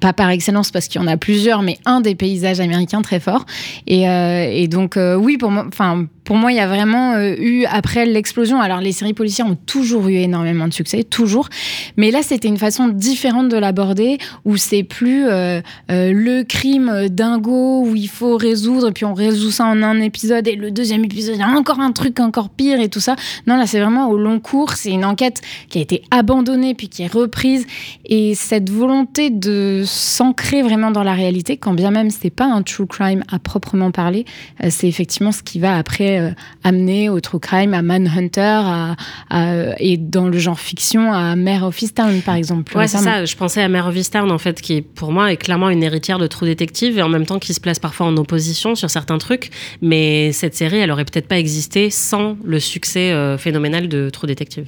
Pas 0.00 0.12
par 0.12 0.30
excellence 0.30 0.70
parce 0.70 0.88
qu'il 0.88 1.00
y 1.00 1.04
en 1.04 1.08
a 1.08 1.16
plusieurs, 1.16 1.62
mais 1.62 1.78
un 1.84 2.00
des 2.00 2.14
paysages 2.14 2.60
américains 2.60 3.02
très 3.02 3.20
fort. 3.20 3.44
Et, 3.86 4.08
euh, 4.08 4.66
donc, 4.66 4.96
euh, 4.96 5.16
oui, 5.16 5.36
pour 5.36 5.50
moi, 5.50 5.66
enfin, 5.66 6.06
pour 6.24 6.36
moi, 6.36 6.52
il 6.52 6.56
y 6.56 6.60
a 6.60 6.66
vraiment 6.66 7.14
euh, 7.14 7.34
eu, 7.38 7.64
après 7.64 8.06
l'explosion, 8.06 8.60
alors 8.60 8.80
les 8.80 8.92
séries 8.92 9.14
policières 9.14 9.46
ont 9.46 9.56
toujours 9.66 10.08
eu 10.08 10.14
énormément 10.14 10.68
de 10.68 10.72
succès, 10.72 11.02
toujours. 11.02 11.48
Mais 11.96 12.10
là, 12.10 12.22
c'était 12.22 12.48
une 12.48 12.58
façon 12.58 12.88
différente 12.88 13.48
de 13.48 13.56
l'aborder, 13.56 14.18
où 14.44 14.56
c'est 14.56 14.82
plus 14.82 15.26
euh, 15.26 15.60
euh, 15.90 16.12
le 16.12 16.44
crime 16.44 17.08
dingo, 17.08 17.84
où 17.84 17.96
il 17.96 18.08
faut 18.08 18.36
résoudre, 18.36 18.90
puis 18.90 19.04
on 19.04 19.14
résout 19.14 19.50
ça 19.50 19.64
en 19.64 19.82
un 19.82 20.00
épisode, 20.00 20.46
et 20.46 20.56
le 20.56 20.70
deuxième 20.70 21.04
épisode, 21.04 21.36
il 21.36 21.40
y 21.40 21.42
a 21.42 21.48
encore 21.48 21.80
un 21.80 21.92
truc 21.92 22.20
encore 22.20 22.50
pire, 22.50 22.80
et 22.80 22.88
tout 22.88 23.00
ça. 23.00 23.16
Non, 23.46 23.56
là, 23.56 23.66
c'est 23.66 23.80
vraiment 23.80 24.08
au 24.08 24.16
long 24.16 24.40
cours. 24.40 24.74
C'est 24.74 24.90
une 24.90 25.04
enquête 25.04 25.40
qui 25.68 25.78
a 25.78 25.80
été 25.80 26.02
abandonnée, 26.10 26.74
puis 26.74 26.88
qui 26.88 27.02
est 27.02 27.12
reprise. 27.12 27.66
Et 28.04 28.34
cette 28.34 28.70
volonté 28.70 29.30
de 29.30 29.82
s'ancrer 29.86 30.62
vraiment 30.62 30.90
dans 30.90 31.02
la 31.02 31.14
réalité, 31.14 31.56
quand 31.56 31.74
bien 31.74 31.90
même 31.90 32.10
c'est 32.10 32.30
pas 32.30 32.46
un 32.46 32.62
true 32.62 32.86
crime 32.86 33.24
à 33.30 33.38
proprement 33.38 33.90
parler, 33.90 34.24
c'est 34.68 34.88
effectivement 34.88 35.32
ce 35.32 35.42
qui 35.42 35.58
va 35.58 35.76
après 35.76 36.19
euh, 36.20 36.30
amener 36.64 37.08
au 37.08 37.20
true 37.20 37.38
crime, 37.40 37.74
à 37.74 37.82
Manhunter, 37.82 38.40
à, 38.42 38.96
à- 39.30 39.74
et 39.78 39.96
dans 39.96 40.28
le 40.28 40.38
genre 40.38 40.58
fiction, 40.60 41.12
à 41.12 41.36
Mare 41.36 41.64
of 41.64 41.80
Easttown, 41.82 42.20
par 42.22 42.34
exemple. 42.34 42.76
Ouais, 42.76 42.86
c'est 42.86 42.98
ça. 42.98 43.24
Je 43.24 43.36
pensais 43.36 43.62
à 43.62 43.68
Mare 43.68 43.88
of 43.88 43.96
Easttown, 43.96 44.30
en 44.30 44.38
fait, 44.38 44.60
qui, 44.60 44.82
pour 44.82 45.12
moi, 45.12 45.32
est 45.32 45.36
clairement 45.36 45.70
une 45.70 45.82
héritière 45.82 46.18
de 46.18 46.26
True 46.26 46.46
Detective 46.46 46.98
et 46.98 47.02
en 47.02 47.08
même 47.08 47.26
temps 47.26 47.38
qui 47.38 47.54
se 47.54 47.60
place 47.60 47.78
parfois 47.78 48.06
en 48.06 48.16
opposition 48.16 48.74
sur 48.74 48.90
certains 48.90 49.18
trucs. 49.18 49.50
Mais 49.82 50.32
cette 50.32 50.54
série, 50.54 50.78
elle 50.78 50.90
aurait 50.90 51.04
peut-être 51.04 51.28
pas 51.28 51.38
existé 51.38 51.90
sans 51.90 52.36
le 52.44 52.60
succès 52.60 53.12
euh, 53.12 53.38
phénoménal 53.38 53.88
de 53.88 54.10
True 54.10 54.26
Detective. 54.26 54.66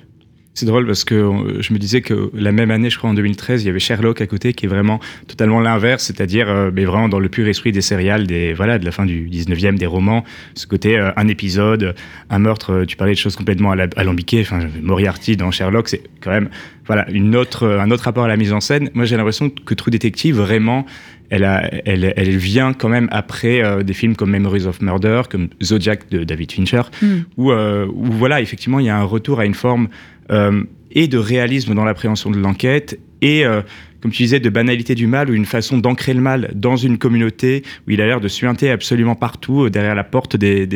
C'est 0.54 0.66
drôle 0.66 0.86
parce 0.86 1.04
que 1.04 1.14
euh, 1.14 1.62
je 1.62 1.72
me 1.72 1.78
disais 1.78 2.02
que 2.02 2.30
la 2.34 2.52
même 2.52 2.70
année, 2.70 2.90
je 2.90 2.98
crois 2.98 3.08
en 3.08 3.14
2013, 3.14 3.62
il 3.62 3.66
y 3.66 3.70
avait 3.70 3.78
Sherlock 3.78 4.20
à 4.20 4.26
côté 4.26 4.52
qui 4.52 4.66
est 4.66 4.68
vraiment 4.68 5.00
totalement 5.26 5.60
l'inverse, 5.60 6.04
c'est-à-dire 6.04 6.50
euh, 6.50 6.70
mais 6.74 6.84
vraiment 6.84 7.08
dans 7.08 7.20
le 7.20 7.30
pur 7.30 7.48
esprit 7.48 7.72
des 7.72 7.80
céréales, 7.80 8.26
des 8.26 8.52
voilà, 8.52 8.78
de 8.78 8.84
la 8.84 8.92
fin 8.92 9.06
du 9.06 9.28
19e, 9.30 9.76
des 9.78 9.86
romans, 9.86 10.24
ce 10.54 10.66
côté 10.66 10.98
euh, 10.98 11.10
un 11.16 11.26
épisode, 11.28 11.94
un 12.28 12.38
meurtre, 12.38 12.84
tu 12.86 12.96
parlais 12.98 13.14
de 13.14 13.18
choses 13.18 13.34
complètement 13.34 13.70
ala- 13.72 13.88
alambiquées, 13.96 14.42
enfin 14.42 14.60
Moriarty 14.82 15.38
dans 15.38 15.50
Sherlock, 15.50 15.88
c'est 15.88 16.02
quand 16.20 16.30
même 16.30 16.50
voilà, 16.86 17.08
une 17.10 17.34
autre 17.34 17.66
un 17.66 17.90
autre 17.90 18.04
rapport 18.04 18.24
à 18.24 18.28
la 18.28 18.36
mise 18.36 18.52
en 18.52 18.60
scène. 18.60 18.90
Moi, 18.92 19.06
j'ai 19.06 19.16
l'impression 19.16 19.48
que 19.48 19.72
True 19.72 19.90
Detective 19.90 20.36
vraiment 20.36 20.84
elle, 21.30 21.44
a, 21.44 21.66
elle, 21.86 22.12
elle 22.14 22.36
vient 22.36 22.74
quand 22.74 22.90
même 22.90 23.08
après 23.10 23.64
euh, 23.64 23.82
des 23.82 23.94
films 23.94 24.16
comme 24.16 24.30
Memories 24.32 24.66
of 24.66 24.82
Murder, 24.82 25.22
comme 25.30 25.48
Zodiac 25.62 26.10
de 26.10 26.24
David 26.24 26.52
Fincher, 26.52 26.82
Mm. 27.00 27.06
où, 27.38 27.52
euh, 27.52 27.86
où 27.86 28.04
voilà, 28.12 28.42
effectivement, 28.42 28.80
il 28.80 28.84
y 28.86 28.90
a 28.90 28.98
un 28.98 29.04
retour 29.04 29.40
à 29.40 29.46
une 29.46 29.54
forme 29.54 29.88
et 30.30 31.08
de 31.08 31.18
réalisme 31.18 31.74
dans 31.74 31.84
l'appréhension 31.84 32.30
de 32.30 32.38
l'enquête 32.38 32.98
et, 33.22 33.46
euh, 33.46 33.62
comme 34.02 34.10
tu 34.10 34.24
disais, 34.24 34.40
de 34.40 34.50
banalité 34.50 34.96
du 34.96 35.06
mal 35.06 35.30
ou 35.30 35.32
une 35.32 35.46
façon 35.46 35.78
d'ancrer 35.78 36.12
le 36.12 36.20
mal 36.20 36.50
dans 36.54 36.76
une 36.76 36.98
communauté 36.98 37.62
où 37.86 37.92
il 37.92 38.00
a 38.02 38.06
l'air 38.06 38.20
de 38.20 38.26
suinter 38.26 38.68
absolument 38.70 39.14
partout, 39.14 39.64
euh, 39.64 39.70
derrière 39.70 39.94
la 39.94 40.04
porte 40.04 40.36
des, 40.36 40.66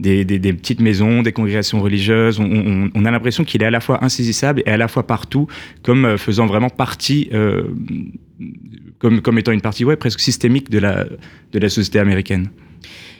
petites 0.00 0.80
maisons, 0.80 1.22
des 1.22 1.32
congrégations 1.32 1.80
religieuses. 1.80 2.40
On, 2.40 3.04
a 3.04 3.10
l'impression 3.10 3.44
qu'il 3.44 3.62
est 3.62 3.66
à 3.66 3.70
la 3.70 3.80
fois 3.80 4.04
insaisissable 4.04 4.62
et 4.66 4.70
à 4.70 4.76
la 4.76 4.88
fois 4.88 5.06
partout, 5.06 5.46
comme 5.82 6.04
euh, 6.04 6.16
faisant 6.18 6.46
vraiment 6.46 6.68
partie, 6.68 7.28
euh, 7.32 7.62
comme, 8.98 9.38
étant 9.38 9.52
une 9.52 9.60
partie 9.60 9.84
ouais, 9.84 9.96
presque 9.96 10.20
systémique 10.20 10.68
de 10.70 10.78
la 10.78 11.68
société 11.68 12.00
américaine. 12.00 12.48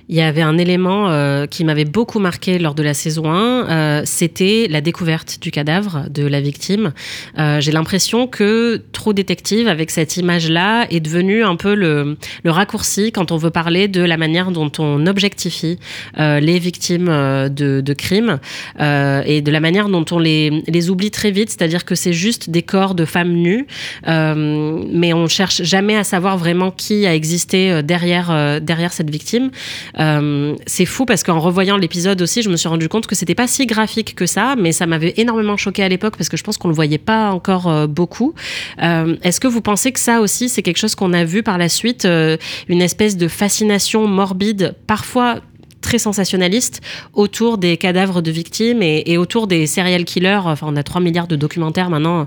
Il 0.08 0.16
y 0.16 0.20
avait 0.20 0.42
un 0.42 0.58
élément 0.58 1.08
euh, 1.08 1.46
qui 1.46 1.64
m'avait 1.64 1.86
beaucoup 1.86 2.18
marqué 2.18 2.58
lors 2.58 2.74
de 2.74 2.82
la 2.82 2.92
saison 2.92 3.30
1, 3.30 3.68
euh, 3.68 4.02
c'était 4.04 4.66
la 4.68 4.82
découverte 4.82 5.38
du 5.40 5.50
cadavre 5.50 6.04
de 6.10 6.26
la 6.26 6.42
victime. 6.42 6.92
Euh, 7.38 7.60
J'ai 7.60 7.72
l'impression 7.72 8.26
que 8.26 8.82
Trop 8.92 9.14
Détective, 9.14 9.66
avec 9.66 9.90
cette 9.90 10.18
image-là, 10.18 10.86
est 10.90 11.00
devenu 11.00 11.42
un 11.42 11.56
peu 11.56 11.74
le, 11.74 12.16
raccourci 12.44 13.12
quand 13.12 13.32
on 13.32 13.38
veut 13.38 13.50
parler 13.50 13.88
de 13.88 14.02
la 14.02 14.18
manière 14.18 14.50
dont 14.50 14.70
on 14.78 15.06
objectifie 15.06 15.78
les 16.16 16.58
victimes 16.58 17.06
de, 17.06 17.94
crimes 17.94 18.38
et 18.78 19.42
de 19.42 19.50
la 19.50 19.60
manière 19.60 19.88
dont 19.88 20.04
on 20.12 20.18
les, 20.18 20.90
oublie 20.90 21.10
très 21.10 21.30
vite, 21.30 21.50
c'est-à-dire 21.50 21.84
que 21.84 21.94
c'est 21.94 22.12
juste 22.12 22.50
des 22.50 22.62
corps 22.62 22.94
de 22.94 23.04
femmes 23.04 23.32
nues, 23.32 23.66
mais 24.06 25.12
on 25.12 25.26
cherche 25.26 25.62
jamais 25.62 25.96
à 25.96 26.04
savoir 26.04 26.38
vraiment 26.38 26.70
qui 26.70 27.06
a 27.06 27.14
existé 27.14 27.82
derrière 27.82 28.62
cette 28.92 29.10
victime. 29.10 29.50
Euh, 29.98 30.56
c'est 30.66 30.86
fou 30.86 31.04
parce 31.04 31.22
qu'en 31.22 31.38
revoyant 31.40 31.76
l'épisode 31.76 32.20
aussi, 32.22 32.42
je 32.42 32.50
me 32.50 32.56
suis 32.56 32.68
rendu 32.68 32.88
compte 32.88 33.06
que 33.06 33.14
c'était 33.14 33.34
pas 33.34 33.46
si 33.46 33.66
graphique 33.66 34.14
que 34.14 34.26
ça, 34.26 34.54
mais 34.56 34.72
ça 34.72 34.86
m'avait 34.86 35.14
énormément 35.16 35.56
choqué 35.56 35.82
à 35.82 35.88
l'époque 35.88 36.16
parce 36.16 36.28
que 36.28 36.36
je 36.36 36.42
pense 36.42 36.58
qu'on 36.58 36.68
le 36.68 36.74
voyait 36.74 36.98
pas 36.98 37.30
encore 37.30 37.68
euh, 37.68 37.86
beaucoup. 37.86 38.34
Euh, 38.82 39.16
Est-ce 39.22 39.40
que 39.40 39.48
vous 39.48 39.60
pensez 39.60 39.92
que 39.92 40.00
ça 40.00 40.20
aussi, 40.20 40.48
c'est 40.48 40.62
quelque 40.62 40.78
chose 40.78 40.94
qu'on 40.94 41.12
a 41.12 41.24
vu 41.24 41.42
par 41.42 41.58
la 41.58 41.68
suite, 41.68 42.06
une 42.68 42.82
espèce 42.82 43.16
de 43.16 43.28
fascination 43.28 44.06
morbide, 44.06 44.74
parfois 44.86 45.40
très 45.80 45.98
sensationnaliste 45.98 46.80
autour 47.12 47.58
des 47.58 47.76
cadavres 47.76 48.22
de 48.22 48.30
victimes 48.30 48.82
et, 48.82 49.18
autour 49.18 49.46
des 49.46 49.66
serial 49.66 50.04
killers? 50.04 50.40
Enfin, 50.44 50.66
on 50.70 50.76
a 50.76 50.82
3 50.82 51.00
milliards 51.00 51.26
de 51.26 51.36
documentaires 51.36 51.90
maintenant 51.90 52.26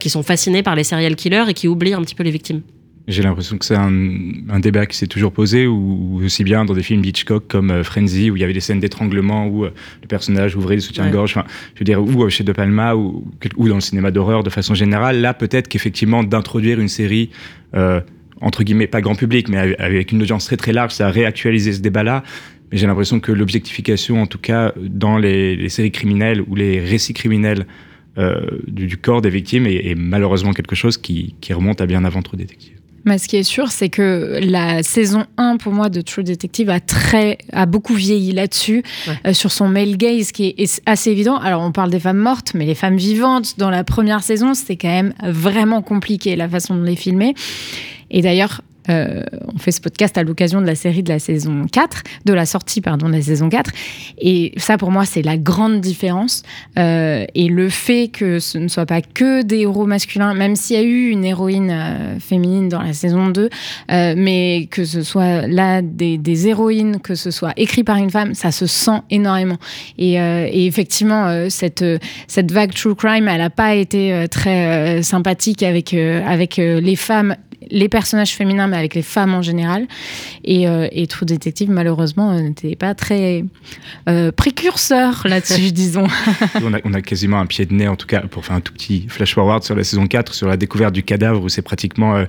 qui 0.00 0.10
sont 0.10 0.22
fascinés 0.22 0.62
par 0.62 0.74
les 0.74 0.84
serial 0.84 1.16
killers 1.16 1.44
et 1.48 1.54
qui 1.54 1.68
oublient 1.68 1.94
un 1.94 2.02
petit 2.02 2.14
peu 2.14 2.22
les 2.24 2.30
victimes. 2.30 2.62
J'ai 3.06 3.22
l'impression 3.22 3.58
que 3.58 3.66
c'est 3.66 3.76
un, 3.76 3.92
un 4.48 4.60
débat 4.60 4.86
qui 4.86 4.96
s'est 4.96 5.06
toujours 5.06 5.30
posé, 5.30 5.66
ou, 5.66 5.74
ou 6.20 6.24
aussi 6.24 6.42
bien 6.42 6.64
dans 6.64 6.72
des 6.72 6.82
films 6.82 7.02
d'Hitchcock 7.02 7.46
comme 7.48 7.70
euh, 7.70 7.84
Frenzy, 7.84 8.30
où 8.30 8.36
il 8.36 8.40
y 8.40 8.44
avait 8.44 8.54
des 8.54 8.60
scènes 8.60 8.80
d'étranglement 8.80 9.46
où 9.46 9.66
euh, 9.66 9.72
le 10.00 10.08
personnage 10.08 10.56
ouvrait 10.56 10.76
le 10.76 10.80
soutien-gorge, 10.80 11.32
enfin, 11.36 11.44
je 11.74 11.80
veux 11.80 11.84
dire, 11.84 12.02
ou 12.02 12.24
euh, 12.24 12.30
chez 12.30 12.44
De 12.44 12.52
Palma, 12.52 12.96
ou, 12.96 13.30
ou 13.58 13.68
dans 13.68 13.74
le 13.74 13.82
cinéma 13.82 14.10
d'horreur 14.10 14.42
de 14.42 14.48
façon 14.48 14.74
générale. 14.74 15.20
Là, 15.20 15.34
peut-être 15.34 15.68
qu'effectivement, 15.68 16.24
d'introduire 16.24 16.80
une 16.80 16.88
série, 16.88 17.28
euh, 17.74 18.00
entre 18.40 18.64
guillemets, 18.64 18.86
pas 18.86 19.02
grand 19.02 19.14
public, 19.16 19.50
mais 19.50 19.58
avec- 19.58 19.80
avec 19.80 20.12
une 20.12 20.22
audience 20.22 20.46
très 20.46 20.56
très 20.56 20.72
large, 20.72 20.92
ça 20.92 21.08
a 21.08 21.10
réactualisé 21.10 21.74
ce 21.74 21.80
débat-là. 21.80 22.24
Mais 22.72 22.78
j'ai 22.78 22.86
l'impression 22.86 23.20
que 23.20 23.32
l'objectification, 23.32 24.22
en 24.22 24.26
tout 24.26 24.38
cas, 24.38 24.72
dans 24.80 25.18
les, 25.18 25.56
les 25.56 25.68
séries 25.68 25.92
criminelles 25.92 26.42
ou 26.48 26.54
les 26.54 26.80
récits 26.80 27.12
criminels 27.12 27.66
euh, 28.16 28.46
du, 28.66 28.86
du 28.86 28.96
corps 28.96 29.20
des 29.20 29.28
victimes, 29.28 29.66
est, 29.66 29.90
est 29.90 29.94
malheureusement 29.94 30.54
quelque 30.54 30.74
chose 30.74 30.96
qui, 30.96 31.34
qui 31.42 31.52
remonte 31.52 31.82
à 31.82 31.86
bien 31.86 32.02
avant 32.06 32.22
Trop 32.22 32.38
Détective. 32.38 32.78
Mais 33.04 33.18
ce 33.18 33.28
qui 33.28 33.36
est 33.36 33.42
sûr, 33.42 33.70
c'est 33.70 33.88
que 33.90 34.38
la 34.42 34.82
saison 34.82 35.24
1, 35.36 35.58
pour 35.58 35.72
moi, 35.72 35.88
de 35.90 36.00
True 36.00 36.24
Detective 36.24 36.70
a, 36.70 36.80
très, 36.80 37.38
a 37.52 37.66
beaucoup 37.66 37.94
vieilli 37.94 38.32
là-dessus, 38.32 38.82
Ouais. 39.06 39.14
euh, 39.26 39.32
sur 39.34 39.52
son 39.52 39.68
male 39.68 39.96
gaze, 39.96 40.32
qui 40.32 40.46
est, 40.46 40.54
est 40.60 40.80
assez 40.86 41.10
évident. 41.10 41.36
Alors, 41.36 41.62
on 41.62 41.70
parle 41.72 41.90
des 41.90 42.00
femmes 42.00 42.18
mortes, 42.18 42.52
mais 42.54 42.64
les 42.64 42.74
femmes 42.74 42.96
vivantes, 42.96 43.58
dans 43.58 43.70
la 43.70 43.84
première 43.84 44.22
saison, 44.22 44.54
c'était 44.54 44.76
quand 44.76 44.88
même 44.88 45.12
vraiment 45.22 45.82
compliqué, 45.82 46.34
la 46.36 46.48
façon 46.48 46.76
de 46.76 46.84
les 46.84 46.96
filmer. 46.96 47.34
Et 48.10 48.22
d'ailleurs, 48.22 48.62
euh, 48.88 49.22
on 49.54 49.58
fait 49.58 49.72
ce 49.72 49.80
podcast 49.80 50.16
à 50.18 50.22
l'occasion 50.22 50.60
de 50.60 50.66
la 50.66 50.74
série 50.74 51.02
de 51.02 51.08
la 51.08 51.18
saison 51.18 51.66
4, 51.70 52.02
de 52.24 52.32
la 52.32 52.46
sortie, 52.46 52.80
pardon, 52.80 53.08
de 53.08 53.14
la 53.14 53.22
saison 53.22 53.48
4. 53.48 53.70
Et 54.18 54.52
ça, 54.56 54.78
pour 54.78 54.90
moi, 54.90 55.04
c'est 55.04 55.22
la 55.22 55.36
grande 55.36 55.80
différence. 55.80 56.42
Euh, 56.78 57.24
et 57.34 57.48
le 57.48 57.68
fait 57.68 58.08
que 58.08 58.38
ce 58.38 58.58
ne 58.58 58.68
soit 58.68 58.86
pas 58.86 59.00
que 59.00 59.42
des 59.42 59.60
héros 59.60 59.86
masculins, 59.86 60.34
même 60.34 60.56
s'il 60.56 60.76
y 60.76 60.78
a 60.78 60.82
eu 60.82 61.10
une 61.10 61.24
héroïne 61.24 61.70
euh, 61.70 62.18
féminine 62.18 62.68
dans 62.68 62.82
la 62.82 62.92
saison 62.92 63.28
2, 63.28 63.48
euh, 63.90 64.14
mais 64.16 64.68
que 64.70 64.84
ce 64.84 65.02
soit 65.02 65.46
là 65.46 65.82
des, 65.82 66.48
héroïnes, 66.48 67.00
que 67.00 67.14
ce 67.14 67.30
soit 67.30 67.52
écrit 67.56 67.84
par 67.84 67.96
une 67.96 68.10
femme, 68.10 68.34
ça 68.34 68.50
se 68.50 68.66
sent 68.66 69.00
énormément. 69.10 69.58
Et, 69.98 70.16
effectivement, 70.66 71.48
cette, 71.48 71.84
cette 72.26 72.52
vague 72.52 72.74
True 72.74 72.94
Crime, 72.94 73.28
elle 73.28 73.38
n'a 73.38 73.50
pas 73.50 73.74
été 73.74 74.26
très 74.30 75.02
sympathique 75.02 75.62
avec, 75.62 75.94
avec 75.94 76.56
les 76.56 76.96
femmes, 76.96 77.36
les 77.70 77.88
personnages 77.88 78.32
féminins, 78.32 78.68
avec 78.74 78.94
les 78.94 79.02
femmes 79.02 79.34
en 79.34 79.42
général. 79.42 79.86
Et, 80.44 80.68
euh, 80.68 80.88
et 80.92 81.06
True 81.06 81.26
Detective, 81.26 81.70
malheureusement, 81.70 82.32
euh, 82.32 82.40
n'était 82.40 82.76
pas 82.76 82.94
très 82.94 83.44
euh, 84.08 84.32
précurseur 84.32 85.22
là-dessus, 85.24 85.72
disons. 85.72 86.06
on, 86.62 86.74
a, 86.74 86.78
on 86.84 86.94
a 86.94 87.02
quasiment 87.02 87.40
un 87.40 87.46
pied 87.46 87.66
de 87.66 87.74
nez, 87.74 87.88
en 87.88 87.96
tout 87.96 88.06
cas, 88.06 88.20
pour 88.20 88.44
faire 88.44 88.56
un 88.56 88.60
tout 88.60 88.72
petit 88.72 89.06
flash 89.08 89.34
forward 89.34 89.62
sur 89.62 89.74
la 89.74 89.84
saison 89.84 90.06
4, 90.06 90.34
sur 90.34 90.48
la 90.48 90.56
découverte 90.56 90.94
du 90.94 91.02
cadavre, 91.02 91.42
où 91.42 91.48
c'est 91.48 91.62
pratiquement. 91.62 92.24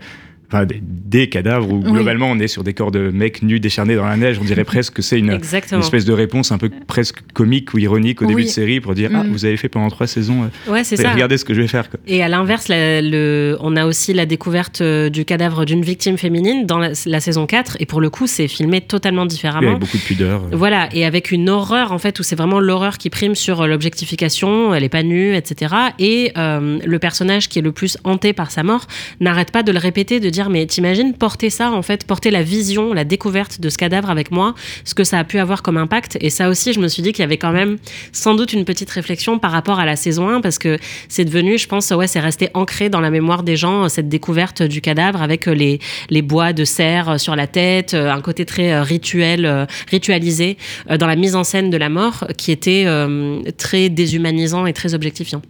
Enfin, 0.48 0.66
des, 0.66 0.80
des 0.82 1.28
cadavres 1.30 1.72
où 1.72 1.82
Oui. 1.84 1.92
globalement 1.92 2.28
on 2.30 2.40
est 2.40 2.48
sur 2.48 2.64
des 2.64 2.74
corps 2.74 2.92
de 2.92 3.10
mecs 3.10 3.42
nus 3.42 3.60
décharnés 3.60 3.96
dans 3.96 4.06
la 4.06 4.16
neige. 4.18 4.38
On 4.40 4.44
dirait 4.46 4.64
presque 4.64 4.94
que 4.94 5.02
c'est 5.02 5.20
une, 5.20 5.32
espèce 5.32 6.06
de 6.06 6.14
réponse 6.14 6.52
un 6.52 6.58
peu 6.58 6.70
presque 6.88 7.20
comique 7.34 7.74
ou 7.74 7.80
ironique 7.80 8.22
au 8.22 8.25
début 8.25 8.44
de 8.44 8.50
série 8.50 8.80
pour 8.80 8.94
dire 8.94 9.10
Ah, 9.14 9.24
Mm. 9.24 9.32
vous 9.32 9.46
avez 9.46 9.58
fait 9.58 9.70
pendant 9.70 9.90
trois 9.90 10.08
saisons, 10.08 10.44
euh, 10.68 10.72
Ouais, 10.72 10.84
c'est 10.84 10.98
ça. 10.98 11.12
regardez 11.12 11.38
ce 11.38 11.46
que 11.46 11.54
je 11.54 11.62
vais 11.62 11.68
faire. 11.68 11.90
Quoi. 11.90 12.00
Et 12.08 12.22
à 12.24 12.28
l'inverse, 12.28 12.70
on 12.70 13.75
a 13.75 13.86
aussi 13.86 14.14
la 14.14 14.25
découverte 14.25 14.82
euh, 14.82 15.10
du 15.10 15.25
cadavre 15.25 15.66
d'une 15.66 15.82
victime 15.82 16.18
féminine 16.18 16.66
dans 16.66 16.78
la, 16.78 16.90
la 17.06 17.20
saison 17.20 17.46
4. 17.46 17.78
Et 17.80 17.86
pour 17.86 18.02
le 18.02 18.10
coup, 18.10 18.28
c'est 18.28 18.48
filmé 18.48 18.82
totalement 18.82 19.25
différemment. 19.25 19.68
avec 19.70 19.80
beaucoup 19.80 19.98
de 19.98 20.04
pudeur. 20.04 20.42
euh. 20.44 20.56
Voilà, 20.56 20.90
et 20.94 21.06
avec 21.06 21.32
une 21.32 21.50
horreur 21.50 21.92
en 21.92 21.98
fait 21.98 22.20
où 22.20 22.24
c'est 22.24 22.36
vraiment 22.36 22.60
l'horreur 22.60 22.98
qui 22.98 23.10
prime 23.10 23.36
sur 23.36 23.66
l'objectification, 23.68 24.74
elle 24.74 24.84
est 24.84 24.90
pas 24.90 25.04
nue, 25.04 25.36
etc. 25.36 25.74
Et 26.00 26.32
euh, 26.38 26.80
le 26.86 27.00
personnage 27.00 27.50
qui 27.50 27.60
est 27.60 27.62
le 27.62 27.72
plus 27.72 27.98
hanté 28.04 28.34
par 28.34 28.52
sa 28.52 28.64
mort 28.64 28.88
n'arrête 29.20 29.52
pas 29.52 29.64
de 29.64 29.72
le 29.72 29.80
répéter, 29.80 30.20
de 30.20 30.30
dire 30.36 30.50
mais 30.50 30.65
t'imagines 30.65 31.13
porter 31.13 31.50
ça 31.50 31.72
en 31.72 31.82
fait, 31.82 32.06
porter 32.06 32.32
la 32.32 32.44
vision, 32.44 32.94
la 32.94 33.04
découverte 33.04 33.60
de 33.60 33.70
ce 33.70 33.77
cadavre 33.77 34.10
avec 34.10 34.32
moi, 34.32 34.54
ce 34.84 34.94
que 34.94 35.04
ça 35.04 35.20
a 35.20 35.24
pu 35.24 35.39
avoir 35.39 35.63
comme 35.63 35.77
impact. 35.77 36.18
Et 36.22 36.30
ça 36.30 36.50
aussi, 36.50 36.74
je 36.74 36.80
me 36.80 36.88
suis 36.88 37.01
dit 37.01 37.12
qu'il 37.12 37.24
y 37.24 37.30
avait 37.30 37.38
quand 37.38 37.51
même 37.51 37.77
sans 38.12 38.36
doute 38.36 38.54
une 38.54 38.65
petite 38.65 38.89
réflexion 38.89 39.39
par 39.39 39.51
rapport 39.51 39.80
à 39.80 39.86
la 39.86 39.96
saison 39.96 40.30
1 40.30 40.42
parce 40.42 40.60
que 40.60 40.77
c'est 41.10 41.25
devenu, 41.25 41.58
je 41.58 41.68
pense, 41.68 41.89
ouais, 41.92 42.08
c'est 42.08 42.20
resté 42.20 42.50
ancré 42.54 42.89
dans 42.89 43.01
la 43.01 43.10
mémoire 43.10 43.44
des 43.44 43.56
gens 43.56 43.89
cette 43.89 44.10
découverte 44.10 44.62
du 44.62 44.82
cadavre 44.82 45.22
avec 45.22 45.48
euh, 45.48 45.54
les 45.54 45.80
les 46.10 46.22
bois 46.22 46.54
de 46.54 46.65
cerf 46.65 47.10
euh, 47.10 47.18
sur 47.18 47.36
la 47.36 47.48
tête, 47.48 47.94
euh, 47.94 48.12
un 48.12 48.22
côté 48.22 48.46
très 48.46 48.72
euh, 48.72 48.84
rituel, 48.84 49.46
euh, 49.46 49.65
ritualisé 49.89 50.58
euh, 50.89 50.98
dans 50.98 51.08
la 51.08 51.15
mise 51.15 51.36
en 51.36 51.44
scène 51.44 51.70
de 51.70 51.77
la 51.77 51.89
mort 51.89 52.25
qui 52.38 52.51
était 52.51 52.84
euh, 52.86 53.42
très 53.58 53.89
déshumanisant 53.89 54.65
et 54.65 54.74
très 54.74 54.94
objectifiant. 54.94 55.42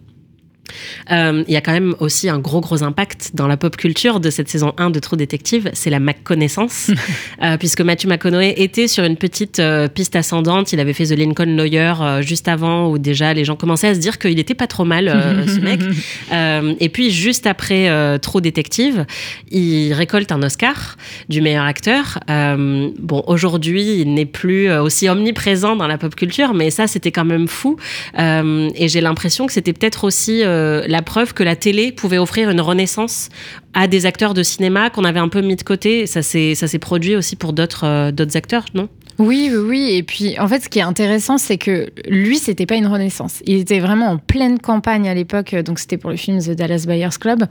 Euh, 1.10 1.44
Il 1.46 1.52
y 1.54 1.56
a 1.56 1.60
quand 1.60 1.72
même 1.72 1.94
aussi 2.00 2.28
un 2.28 2.38
gros 2.38 2.60
gros 2.60 2.82
impact 2.82 3.30
dans 3.34 3.46
la 3.46 3.56
pop 3.56 3.76
culture 3.76 4.20
de 4.20 4.30
cette 4.30 4.48
saison 4.48 4.72
1 4.78 4.90
de 4.90 4.98
True 4.98 5.16
Detective, 5.16 5.70
c'est 5.72 5.90
la 5.90 6.00
McConnaissance, 6.00 6.90
euh, 7.42 7.56
puisque 7.56 7.80
Matthew 7.80 8.06
McConaughey 8.06 8.54
était 8.56 8.88
sur 8.88 9.04
une 9.04 9.16
petite 9.16 9.58
euh, 9.58 9.88
piste 9.88 10.16
ascendante. 10.16 10.72
Il 10.72 10.80
avait 10.80 10.92
fait 10.92 11.06
The 11.06 11.18
Lincoln 11.18 11.56
Lawyer 11.56 11.94
euh, 12.00 12.22
juste 12.22 12.48
avant, 12.48 12.88
où 12.88 12.98
déjà 12.98 13.34
les 13.34 13.44
gens 13.44 13.56
commençaient 13.56 13.88
à 13.88 13.94
se 13.94 14.00
dire 14.00 14.18
qu'il 14.18 14.38
était 14.38 14.54
pas 14.54 14.66
trop 14.66 14.84
mal 14.84 15.06
ce 15.46 15.60
mec. 15.60 15.80
Et 16.80 16.88
puis 16.88 17.10
juste 17.10 17.46
après 17.46 18.18
True 18.20 18.40
Detective, 18.40 19.06
il 19.50 19.92
récolte 19.92 20.32
un 20.32 20.42
Oscar 20.42 20.96
du 21.28 21.40
meilleur 21.40 21.64
acteur. 21.64 22.18
Bon, 22.28 23.22
aujourd'hui, 23.26 24.00
il 24.00 24.14
n'est 24.14 24.26
plus 24.26 24.70
aussi 24.72 25.08
omniprésent 25.08 25.76
dans 25.76 25.86
la 25.86 25.98
pop 25.98 26.14
culture, 26.14 26.54
mais 26.54 26.70
ça, 26.70 26.86
c'était 26.86 27.12
quand 27.12 27.24
même 27.24 27.48
fou. 27.48 27.76
Et 28.18 28.88
j'ai 28.88 29.00
l'impression 29.00 29.46
que 29.46 29.52
c'était 29.52 29.72
peut-être 29.72 30.04
aussi 30.04 30.42
la 30.86 31.02
preuve 31.02 31.34
que 31.34 31.42
la 31.42 31.56
télé 31.56 31.92
pouvait 31.92 32.18
offrir 32.18 32.50
une 32.50 32.60
renaissance 32.60 33.28
à 33.76 33.86
des 33.86 34.06
acteurs 34.06 34.34
de 34.34 34.42
cinéma 34.42 34.90
qu'on 34.90 35.04
avait 35.04 35.20
un 35.20 35.28
peu 35.28 35.42
mis 35.42 35.54
de 35.54 35.62
côté. 35.62 36.06
Ça 36.06 36.22
s'est 36.22 36.78
produit 36.80 37.14
aussi 37.14 37.36
pour 37.36 37.52
d'autres 37.52 37.84
euh, 37.84 38.10
d'autres 38.10 38.36
acteurs, 38.36 38.64
non? 38.74 38.88
Oui, 39.18 39.50
oui, 39.50 39.58
oui. 39.58 39.90
Et 39.92 40.02
puis, 40.02 40.38
en 40.38 40.48
fait, 40.48 40.62
ce 40.62 40.68
qui 40.68 40.78
est 40.78 40.82
intéressant, 40.82 41.38
c'est 41.38 41.56
que 41.56 41.88
lui, 42.06 42.38
c'était 42.38 42.66
pas 42.66 42.74
une 42.74 42.86
renaissance. 42.86 43.42
Il 43.46 43.56
était 43.56 43.80
vraiment 43.80 44.10
en 44.10 44.18
pleine 44.18 44.58
campagne 44.58 45.08
à 45.08 45.14
l'époque. 45.14 45.54
Donc, 45.54 45.78
c'était 45.78 45.96
pour 45.96 46.10
le 46.10 46.16
film 46.16 46.38
The 46.38 46.50
Dallas 46.50 46.84
Buyers 46.86 47.16
Club. 47.18 47.44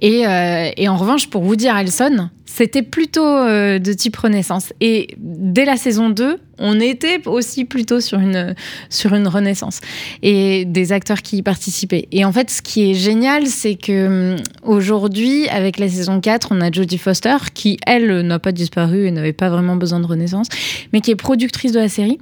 Et, 0.00 0.26
euh, 0.26 0.70
et 0.76 0.88
en 0.88 0.96
revanche, 0.96 1.28
pour 1.28 1.44
Woody 1.44 1.68
Harrelson, 1.68 2.30
c'était 2.46 2.82
plutôt 2.82 3.24
euh, 3.24 3.80
de 3.80 3.92
type 3.92 4.14
renaissance. 4.16 4.72
Et 4.80 5.16
dès 5.18 5.64
la 5.64 5.76
saison 5.76 6.08
2, 6.08 6.38
on 6.58 6.78
était 6.78 7.20
aussi 7.26 7.64
plutôt 7.64 8.00
sur 8.00 8.20
une, 8.20 8.54
sur 8.90 9.12
une 9.14 9.26
renaissance. 9.26 9.80
Et 10.22 10.64
des 10.64 10.92
acteurs 10.92 11.22
qui 11.22 11.38
y 11.38 11.42
participaient. 11.42 12.06
Et 12.12 12.24
en 12.24 12.30
fait, 12.30 12.50
ce 12.50 12.62
qui 12.62 12.90
est 12.90 12.94
génial, 12.94 13.46
c'est 13.46 13.74
que 13.74 14.34
hum, 14.34 14.36
aujourd'hui, 14.62 15.48
la 15.78 15.88
saison 15.88 16.20
4, 16.20 16.48
on 16.50 16.60
a 16.60 16.70
Jodie 16.70 16.98
Foster, 16.98 17.36
qui, 17.52 17.78
elle, 17.86 18.20
n'a 18.20 18.38
pas 18.38 18.52
disparu 18.52 19.06
et 19.06 19.10
n'avait 19.10 19.32
pas 19.32 19.48
vraiment 19.48 19.76
besoin 19.76 20.00
de 20.00 20.06
renaissance, 20.06 20.48
mais 20.92 21.00
qui 21.00 21.10
est 21.10 21.16
productrice 21.16 21.72
de 21.72 21.80
la 21.80 21.88
série. 21.88 22.18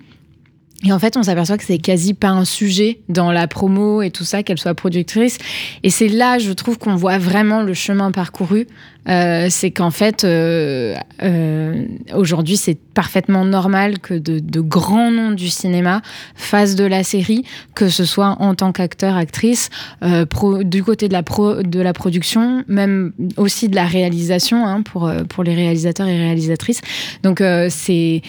Et 0.85 0.93
en 0.93 0.99
fait, 0.99 1.17
on 1.17 1.23
s'aperçoit 1.23 1.59
que 1.59 1.65
c'est 1.65 1.79
quasi 1.79 2.13
pas 2.13 2.31
un 2.31 2.45
sujet 2.45 3.01
dans 3.09 3.31
la 3.31 3.47
promo 3.47 4.03
et 4.03 4.11
tout 4.11 4.25
ça, 4.25 4.43
qu'elle 4.43 4.59
soit 4.59 4.75
productrice. 4.75 5.39
Et 5.85 5.91
c'est 5.91 6.09
là, 6.09 6.39
je 6.39 6.51
trouve, 6.53 6.77
qu'on 6.77 6.97
voit 6.97 7.19
vraiment 7.19 7.63
le 7.63 7.73
chemin 7.73 8.11
parcouru. 8.11 8.67
Euh, 9.09 9.47
c'est 9.51 9.71
qu'en 9.71 9.91
fait, 9.91 10.25
euh, 10.25 10.95
euh, 11.23 11.85
aujourd'hui, 12.15 12.57
c'est 12.57 12.79
parfaitement 12.95 13.45
normal 13.45 13.99
que 13.99 14.15
de, 14.15 14.39
de 14.39 14.61
grands 14.61 15.11
noms 15.11 15.33
du 15.33 15.51
cinéma 15.51 16.03
fassent 16.35 16.77
de 16.77 16.85
la 16.85 17.03
série, 17.05 17.45
que 17.75 17.89
ce 17.89 18.05
soit 18.05 18.37
en 18.41 18.55
tant 18.55 18.73
qu'acteur, 18.73 19.17
actrice, 19.17 19.71
euh, 20.03 20.25
pro- 20.27 20.63
du 20.63 20.83
côté 20.85 21.09
de 21.09 21.13
la, 21.13 21.23
pro, 21.23 21.63
de 21.63 21.81
la 21.81 21.93
production, 21.93 22.65
même 22.69 23.13
aussi 23.37 23.69
de 23.69 23.75
la 23.77 23.87
réalisation 23.87 24.67
hein, 24.67 24.83
pour, 24.83 25.07
euh, 25.07 25.25
pour 25.25 25.43
les 25.45 25.55
réalisateurs 25.55 26.07
et 26.09 26.19
réalisatrices. 26.19 26.81
Donc, 27.23 27.41
euh, 27.41 27.69
c'est 27.71 28.23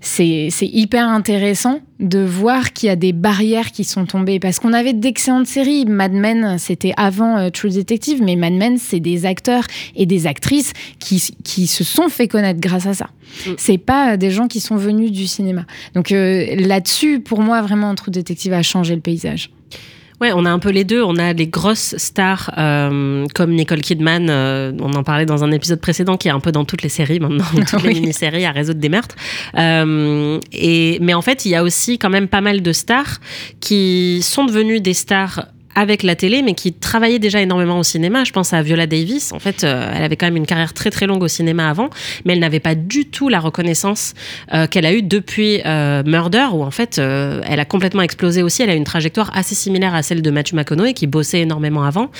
c'est 0.00 0.50
hyper 0.60 1.08
intéressant 1.08 1.80
de 1.98 2.18
voir 2.18 2.72
qu'il 2.72 2.88
y 2.88 2.90
a 2.90 2.96
des 2.96 3.12
barrières 3.12 3.72
qui 3.72 3.84
sont 3.84 4.04
tombées 4.04 4.38
parce 4.38 4.58
qu'on 4.58 4.72
avait 4.72 4.92
d'excellentes 4.92 5.46
séries. 5.46 5.86
Mad 5.86 6.12
Men, 6.12 6.58
c'était 6.58 6.92
avant 6.96 7.38
euh, 7.38 7.50
True 7.50 7.70
Detective, 7.70 8.22
mais 8.22 8.36
Mad 8.36 8.52
Men, 8.52 8.76
c'est 8.78 9.00
des 9.00 9.24
acteurs 9.24 9.64
et 9.94 10.04
des 10.04 10.26
actrices 10.26 10.72
qui, 10.98 11.22
qui 11.42 11.66
se 11.66 11.84
sont 11.84 12.08
fait 12.08 12.28
connaître 12.28 12.60
grâce 12.60 12.86
à 12.86 12.94
ça. 12.94 13.08
C'est 13.56 13.78
pas 13.78 14.12
euh, 14.12 14.16
des 14.16 14.30
gens 14.30 14.46
qui 14.46 14.60
sont 14.60 14.76
venus 14.76 15.10
du 15.10 15.26
cinéma. 15.26 15.64
Donc 15.94 16.12
euh, 16.12 16.54
là-dessus, 16.56 17.20
pour 17.20 17.40
moi, 17.40 17.62
vraiment, 17.62 17.94
True 17.94 18.10
Detective 18.10 18.52
a 18.52 18.62
changé 18.62 18.94
le 18.94 19.00
paysage. 19.00 19.50
Ouais, 20.20 20.32
on 20.34 20.46
a 20.46 20.50
un 20.50 20.58
peu 20.58 20.70
les 20.70 20.84
deux. 20.84 21.02
On 21.02 21.16
a 21.16 21.32
les 21.32 21.46
grosses 21.46 21.94
stars 21.98 22.50
euh, 22.56 23.26
comme 23.34 23.52
Nicole 23.52 23.82
Kidman, 23.82 24.28
euh, 24.30 24.72
on 24.80 24.94
en 24.94 25.02
parlait 25.02 25.26
dans 25.26 25.44
un 25.44 25.50
épisode 25.52 25.80
précédent, 25.80 26.16
qui 26.16 26.28
est 26.28 26.30
un 26.30 26.40
peu 26.40 26.52
dans 26.52 26.64
toutes 26.64 26.82
les 26.82 26.88
séries 26.88 27.20
maintenant, 27.20 27.44
toutes 27.68 27.82
les 27.82 27.94
mini-séries 27.94 28.46
à 28.46 28.52
résoudre 28.52 28.80
des 28.80 28.88
meurtres. 28.88 29.16
Euh, 29.56 30.40
et, 30.52 30.98
mais 31.02 31.12
en 31.12 31.22
fait, 31.22 31.44
il 31.44 31.50
y 31.50 31.54
a 31.54 31.62
aussi 31.62 31.98
quand 31.98 32.10
même 32.10 32.28
pas 32.28 32.40
mal 32.40 32.62
de 32.62 32.72
stars 32.72 33.20
qui 33.60 34.20
sont 34.22 34.44
devenues 34.44 34.80
des 34.80 34.94
stars 34.94 35.46
avec 35.76 36.02
la 36.02 36.16
télé, 36.16 36.42
mais 36.42 36.54
qui 36.54 36.72
travaillaient 36.72 37.18
déjà 37.18 37.40
énormément 37.40 37.78
au 37.78 37.82
cinéma. 37.82 38.24
Je 38.24 38.32
pense 38.32 38.54
à 38.54 38.62
Viola 38.62 38.86
Davis. 38.86 39.32
En 39.32 39.38
fait, 39.38 39.62
euh, 39.62 39.92
elle 39.94 40.02
avait 40.02 40.16
quand 40.16 40.26
même 40.26 40.36
une 40.36 40.46
carrière 40.46 40.72
très 40.72 40.90
très 40.90 41.06
longue 41.06 41.22
au 41.22 41.28
cinéma 41.28 41.68
avant, 41.68 41.90
mais 42.24 42.32
elle 42.32 42.38
n'avait 42.40 42.60
pas 42.60 42.74
du 42.74 43.04
tout 43.04 43.28
la 43.28 43.38
reconnaissance 43.38 44.14
euh, 44.54 44.66
qu'elle 44.66 44.86
a 44.86 44.94
eue 44.94 45.02
depuis 45.02 45.60
euh, 45.66 46.02
Murder, 46.04 46.46
où 46.52 46.64
en 46.64 46.70
fait, 46.70 46.98
elle 46.98 47.60
a 47.60 47.64
complètement 47.66 48.00
explosé 48.02 48.42
aussi. 48.42 48.62
Elle 48.62 48.70
a 48.70 48.74
une 48.74 48.84
trajectoire 48.84 49.30
assez 49.36 49.54
similaire 49.54 49.94
à 49.94 50.02
celle 50.02 50.22
de 50.22 50.30
Matthew 50.30 50.54
McConaughey, 50.54 50.94
qui 50.94 51.06
bossait 51.06 51.40
énormément 51.40 51.84
avant. 51.84 52.10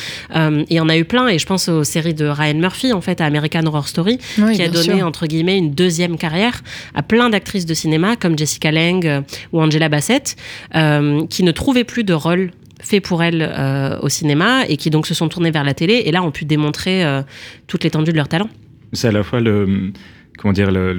Et 0.69 0.81
on 0.81 0.89
a 0.91 0.97
eu 0.99 1.05
plein, 1.07 1.29
et 1.29 1.39
je 1.39 1.47
pense 1.47 1.69
aux 1.71 1.85
séries 1.85 2.13
de 2.13 2.27
Ryan 2.27 2.55
Murphy, 2.55 2.93
en 2.93 3.01
fait, 3.01 3.23
à 3.23 3.25
American 3.25 3.65
Horror 3.65 3.89
Story, 3.89 4.19
Oui, 4.39 4.55
qui 4.55 4.63
a 4.63 4.69
donné, 4.69 4.99
sûr. 4.99 5.07
entre 5.07 5.27
guillemets, 5.27 5.57
une 5.57 5.71
deuxième 5.71 6.19
carrière 6.19 6.63
à 6.95 7.03
plein 7.03 7.31
d'actrices 7.31 7.65
de 7.65 7.73
cinéma, 7.75 8.17
comme 8.17 8.37
Jessica 8.37 8.71
Lange 8.71 9.23
ou 9.53 9.63
Angela 9.63 9.89
Bassett, 9.89 10.37
qui 10.73 11.43
ne 11.43 11.53
trouvaient 11.53 11.85
plus 11.85 12.05
de 12.05 12.13
rôle 12.13 12.51
fait 12.87 13.01
pour 13.01 13.23
elles 13.23 13.43
euh, 13.43 13.99
au 14.01 14.09
cinéma 14.09 14.65
et 14.69 14.77
qui 14.77 14.91
donc 14.91 15.07
se 15.07 15.15
sont 15.15 15.29
tournées 15.29 15.51
vers 15.51 15.65
la 15.65 15.75
télé 15.75 16.03
et 16.07 16.13
là 16.13 16.23
ont 16.23 16.31
pu 16.31 16.45
démontrer 16.45 17.05
euh, 17.05 17.23
toute 17.67 17.85
l'étendue 17.85 18.13
de 18.13 18.17
leur 18.17 18.29
talent. 18.29 18.49
C'est 18.93 19.09
à 19.09 19.13
la 19.13 19.23
fois 19.23 19.41
le, 19.41 19.93
comment 20.39 20.53
dire, 20.53 20.71
le, 20.71 20.93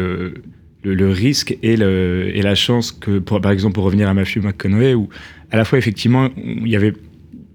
le, 0.84 1.10
risque 1.12 1.58
et, 1.64 1.78
le, 1.78 2.30
et 2.36 2.42
la 2.42 2.56
chance 2.56 2.92
que, 2.92 3.20
par 3.20 3.52
exemple, 3.52 3.76
pour 3.76 3.86
revenir 3.86 4.10
à 4.10 4.14
Matthew 4.14 4.38
McConaughey, 4.44 4.94
où 4.94 5.10
à 5.52 5.58
la 5.58 5.64
fois, 5.66 5.78
effectivement, 5.78 6.30
il 6.66 6.76
avait 6.76 6.94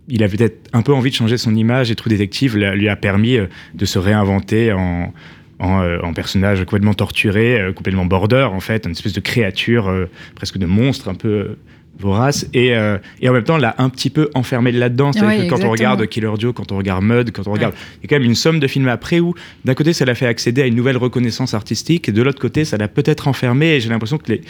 il 0.09 0.23
avait 0.25 0.37
peut-être 0.37 0.69
un 0.73 0.83
peu 0.83 0.93
envie 0.93 1.11
de 1.11 1.15
changer 1.15 1.39
son 1.39 1.55
image 1.55 1.91
et 1.91 1.95
True 1.95 2.11
Detective 2.11 2.57
la- 2.57 2.75
lui 2.75 2.89
a 2.89 2.97
permis 2.97 3.37
euh, 3.37 3.47
de 3.75 3.85
se 3.85 3.99
réinventer 4.01 4.73
en, 4.73 5.13
en, 5.61 5.83
euh, 5.83 6.13
personnage 6.15 6.59
complètement 6.65 6.95
torturé, 6.95 7.73
complètement 7.77 8.05
border 8.05 8.49
en 8.53 8.61
fait, 8.61 8.85
une 8.85 8.93
espèce 8.93 9.13
de 9.13 9.21
créature 9.21 9.91
presque 10.35 10.59
de 10.59 10.67
monstre 10.67 11.09
un 11.09 11.15
peu 11.15 11.57
vorace 11.99 12.47
et, 12.53 12.75
euh, 12.75 12.99
et 13.21 13.29
en 13.29 13.33
même 13.33 13.45
temps 13.45 13.59
l'a 13.59 13.75
un 13.79 13.89
petit 13.89 14.11
peu 14.11 14.29
enfermé 14.35 14.73
là-dedans. 14.73 15.13
C'est-à-dire 15.13 15.39
Ouais, 15.41 15.47
que 15.47 15.51
quand 15.51 15.65
on 15.65 15.71
regarde 15.71 16.07
Killer 16.09 16.31
Joe, 16.39 16.53
quand 16.55 16.73
on 16.73 16.79
regarde 16.79 17.05
Mud, 17.05 17.31
quand 17.33 17.47
on 17.47 17.53
regarde, 17.53 17.75
il 17.99 18.03
y 18.03 18.07
a 18.07 18.09
quand 18.09 18.21
même 18.21 18.29
une 18.29 18.35
somme 18.35 18.59
de 18.61 18.67
films 18.67 18.89
après 18.89 19.21
où 19.21 19.35
d'un 19.65 19.75
côté 19.75 19.93
ça 19.93 20.05
l'a 20.05 20.15
fait 20.15 20.27
accéder 20.27 20.63
à 20.63 20.67
une 20.67 20.75
nouvelle 20.75 20.97
reconnaissance 20.97 21.55
artistique 21.55 22.09
et 22.09 22.13
de 22.13 22.23
l'autre 22.23 22.41
côté 22.41 22.65
ça 22.65 22.77
l'a 22.77 22.89
peut-être 22.89 23.29
enfermé 23.29 23.75
et 23.75 23.81
j'ai 23.81 23.89
l'impression 23.89 24.19
que 24.19 24.33
les, 24.33 24.41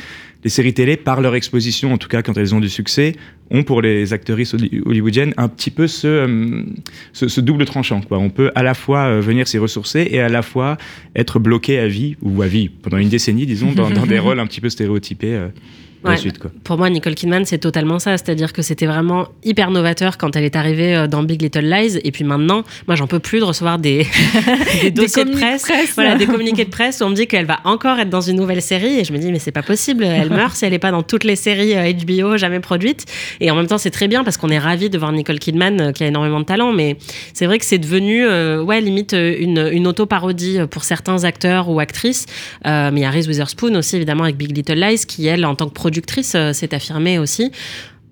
les 0.45 0.51
séries 0.51 0.73
télé, 0.75 0.97
par 0.97 1.21
leur 1.21 1.35
exposition, 1.35 1.93
en 1.93 1.99
tout 1.99 2.09
cas 2.09 2.23
quand 2.23 2.37
elles 2.39 2.55
ont 2.55 2.61
du 2.61 2.69
succès, 2.71 3.17
ont 3.51 3.63
pour 3.65 3.83
les 3.83 4.13
actrices 4.13 4.55
holly- 4.55 4.81
hollywoodiennes 4.87 5.35
un 5.37 5.49
petit 5.49 5.71
peu 5.71 5.87
ce, 5.87 6.07
euh, 6.09 6.63
ce, 7.13 7.29
ce 7.29 7.41
double 7.41 7.65
tranchant. 7.67 8.01
Quoi. 8.01 8.19
On 8.19 8.31
peut 8.31 8.51
à 8.55 8.63
la 8.63 8.75
fois 8.75 9.01
euh, 9.07 9.21
venir 9.21 9.47
s'y 9.47 9.59
ressourcer 9.59 10.09
et 10.11 10.21
à 10.21 10.29
la 10.29 10.43
fois 10.43 10.79
être 11.15 11.39
bloqué 11.39 11.79
à 11.79 11.87
vie, 11.87 12.17
ou 12.23 12.41
à 12.43 12.47
vie, 12.47 12.69
pendant 12.71 12.97
une 12.97 13.09
décennie, 13.11 13.47
disons, 13.47 13.73
dans, 13.73 13.91
dans 13.91 14.07
des 14.07 14.19
rôles 14.21 14.41
un 14.41 14.47
petit 14.47 14.61
peu 14.61 14.71
stéréotypés. 14.71 15.39
Euh, 16.03 16.09
pour 16.09 16.11
la 16.11 16.15
Ouais. 16.17 16.21
suite, 16.21 16.39
quoi. 16.39 16.51
Pour 16.65 16.79
moi, 16.79 16.91
Nicole 16.91 17.15
Kidman, 17.15 17.45
c'est 17.45 17.59
totalement 17.59 17.99
ça. 17.99 18.17
C'est-à-dire 18.19 18.53
que 18.53 18.63
c'était 18.63 18.87
vraiment 18.87 19.29
hyper 19.45 19.71
novateur 19.71 20.19
quand 20.19 20.37
elle 20.37 20.45
est 20.45 20.57
arrivée 20.57 20.95
euh, 20.95 21.07
dans 21.07 21.23
Big 21.23 21.41
Little 21.43 21.61
Lies. 21.65 21.99
Et 22.05 22.11
puis 22.13 22.25
maintenant, 22.25 22.63
moi, 22.87 22.97
j'en 22.97 23.07
peux 23.07 23.19
plus 23.19 23.39
de 23.41 23.45
recevoir 23.45 23.79
des, 23.79 24.07
des 24.83 24.91
dossiers 24.91 25.25
de 25.25 25.31
communiqués 25.31 25.41
presse, 25.47 25.63
de 25.63 25.69
presse. 25.69 25.93
Voilà, 25.95 26.17
des 26.17 26.27
communiqués 26.27 26.65
de 26.65 26.71
presse 26.71 27.01
où 27.01 27.05
on 27.05 27.11
me 27.11 27.15
dit 27.15 27.27
qu'elle 27.27 27.47
va 27.47 27.61
encore 27.65 27.99
être 27.99 28.11
dans 28.11 28.21
une 28.21 28.37
nouvelle 28.37 28.63
série. 28.63 28.99
Et 28.99 29.05
je 29.05 29.13
me 29.13 29.19
dis, 29.19 29.31
mais 29.33 29.39
c'est 29.39 29.53
pas 29.53 29.63
possible. 29.63 30.05
Elle 30.05 30.31
meurt 30.43 30.55
si 30.57 30.65
elle 30.65 30.75
est 30.75 30.79
pas 30.79 30.91
dans 30.91 31.03
toutes 31.03 31.25
les 31.25 31.37
séries 31.37 31.75
euh, 31.77 31.93
HBO 31.93 32.37
jamais 32.37 32.61
produites. 32.61 33.05
Et 33.41 33.51
en 33.51 33.55
même 33.57 33.67
temps, 33.67 33.79
c'est 33.79 33.91
très 33.91 34.09
bien 34.09 34.25
parce 34.25 34.37
qu'on 34.37 34.51
est 34.51 34.59
ravis 34.59 34.91
de 34.91 34.99
voir 34.99 35.13
Nicole 35.13 35.39
Kidman 35.39 35.81
euh, 35.81 35.93
qui 35.93 36.05
a 36.05 36.07
énormément 36.09 36.41
de 36.41 36.45
talent. 36.45 36.73
Mais 36.73 36.97
c'est 37.35 37.47
vrai 37.47 37.59
que 37.59 37.65
c'est 37.65 37.79
devenu, 37.79 38.25
euh, 38.27 38.63
ouais, 38.63 38.81
limite 38.81 39.15
euh, 39.15 39.35
une, 39.39 39.69
une 39.73 39.87
auto-parodie 39.87 40.59
pour 40.71 40.85
certains 40.85 41.25
acteurs 41.25 41.69
ou 41.69 41.81
actrices. 41.81 42.27
Euh, 42.67 42.91
mais 42.93 43.01
il 43.01 43.03
y 43.03 43.07
a 43.07 43.11
Reese 43.11 43.29
Witherspoon 43.29 43.75
aussi, 43.77 43.97
évidemment, 43.97 44.25
avec 44.25 44.37
Big 44.37 44.57
Little 44.57 44.75
Lies, 44.81 45.05
qui, 45.07 45.27
elle, 45.27 45.45
en 45.45 45.55
tant 45.55 45.67
que 45.69 45.73
productrice, 45.75 45.92
euh, 46.35 46.53
s'est 46.53 46.75
affirmée 46.75 47.19
aussi 47.19 47.53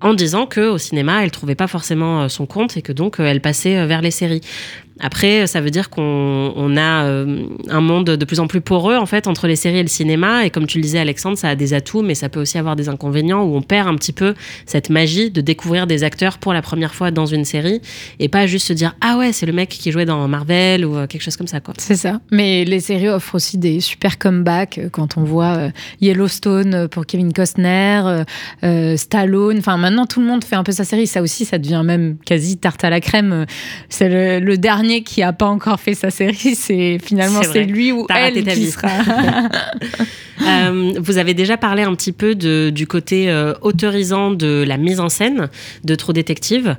en 0.01 0.15
disant 0.15 0.47
que 0.47 0.69
au 0.69 0.79
cinéma, 0.79 1.23
elle 1.23 1.31
trouvait 1.31 1.55
pas 1.55 1.67
forcément 1.67 2.23
euh, 2.23 2.29
son 2.29 2.47
compte 2.47 2.77
et 2.77 2.83
que 2.83 2.93
donc 2.93 3.21
euh, 3.21 3.25
elle 3.25 3.41
passait 3.41 3.87
vers 3.87 4.01
les 4.01 4.11
séries. 4.11 4.41
Après, 4.99 5.47
ça 5.47 5.61
veut 5.61 5.71
dire 5.71 5.89
qu'on 5.89 6.53
on 6.55 6.77
a 6.77 7.05
euh, 7.05 7.45
un 7.69 7.81
monde 7.81 8.05
de 8.05 8.25
plus 8.25 8.41
en 8.41 8.47
plus 8.47 8.61
poreux 8.61 8.97
en 8.97 9.07
fait 9.07 9.27
entre 9.27 9.47
les 9.47 9.57
séries 9.57 9.79
et 9.79 9.83
le 9.83 9.89
cinéma. 9.89 10.45
Et 10.45 10.51
comme 10.51 10.67
tu 10.67 10.79
le 10.79 10.83
disais, 10.83 10.99
Alexandre, 10.99 11.39
ça 11.39 11.49
a 11.49 11.55
des 11.55 11.73
atouts, 11.73 12.03
mais 12.03 12.15
ça 12.15 12.29
peut 12.29 12.41
aussi 12.41 12.59
avoir 12.59 12.77
des 12.77 12.89
inconvénients 12.89 13.43
où 13.43 13.57
on 13.57 13.63
perd 13.63 13.89
un 13.89 13.95
petit 13.95 14.13
peu 14.13 14.35
cette 14.67 14.91
magie 14.91 15.31
de 15.31 15.41
découvrir 15.41 15.87
des 15.87 16.05
acteurs 16.05 16.39
pour 16.39 16.53
la 16.53 16.61
première 16.61 16.95
fois 16.95 17.11
dans 17.11 17.27
une 17.27 17.45
série 17.45 17.81
et 18.19 18.29
pas 18.29 18.47
juste 18.47 18.67
se 18.67 18.73
dire 18.73 18.95
ah 19.01 19.17
ouais, 19.17 19.33
c'est 19.33 19.47
le 19.47 19.53
mec 19.53 19.71
qui 19.71 19.91
jouait 19.91 20.05
dans 20.05 20.29
Marvel 20.29 20.85
ou 20.85 20.97
euh, 20.97 21.07
quelque 21.07 21.23
chose 21.23 21.37
comme 21.37 21.47
ça 21.47 21.61
quoi. 21.61 21.75
C'est 21.79 21.97
ça. 21.97 22.21
Mais 22.31 22.65
les 22.65 22.81
séries 22.81 23.09
offrent 23.09 23.35
aussi 23.35 23.57
des 23.57 23.81
super 23.81 24.19
comebacks 24.19 24.79
euh, 24.79 24.89
quand 24.91 25.17
on 25.17 25.25
voit 25.25 25.71
Yellowstone 26.01 26.89
pour 26.89 27.07
Kevin 27.07 27.33
Costner, 27.33 28.25
Stallone. 28.97 29.59
Enfin, 29.59 29.77
maintenant, 29.77 30.07
tout 30.07 30.21
le 30.21 30.27
monde 30.27 30.45
fait 30.45 30.57
un 30.57 30.63
peu 30.63 30.73
sa 30.73 30.85
série. 30.85 31.07
Ça 31.07 31.23
aussi, 31.23 31.45
ça 31.45 31.59
devient 31.59 31.83
même 31.85 32.17
quasi 32.25 32.57
tarte 32.59 32.85
à 32.85 32.91
la 32.91 33.01
crème. 33.01 33.47
C'est 33.89 34.41
le 34.41 34.59
dernier 34.59 34.90
qui 35.03 35.23
a 35.23 35.33
pas 35.33 35.47
encore 35.47 35.81
fait 35.81 35.95
sa 35.95 36.11
série. 36.11 36.55
C'est 36.55 36.99
finalement 37.03 37.41
C'est 37.43 37.65
lui 37.65 37.93
ou 37.93 38.07
elle 38.15 38.35
qui 38.45 38.51
vie. 38.51 38.71
sera. 38.71 38.89
Euh, 40.43 40.95
vous 40.99 41.19
avez 41.19 41.35
déjà 41.35 41.59
parlé 41.59 41.83
un 41.83 41.95
petit 41.95 42.13
peu 42.13 42.35
de- 42.35 42.71
du 42.75 42.87
côté 42.87 43.31
euh, 43.31 43.53
autorisant 43.61 44.31
de 44.31 44.65
la 44.67 44.79
mise 44.79 44.99
en 44.99 45.11
scène 45.11 45.51
de 45.85 45.95
True 45.95 46.15
Detective. 46.15 46.77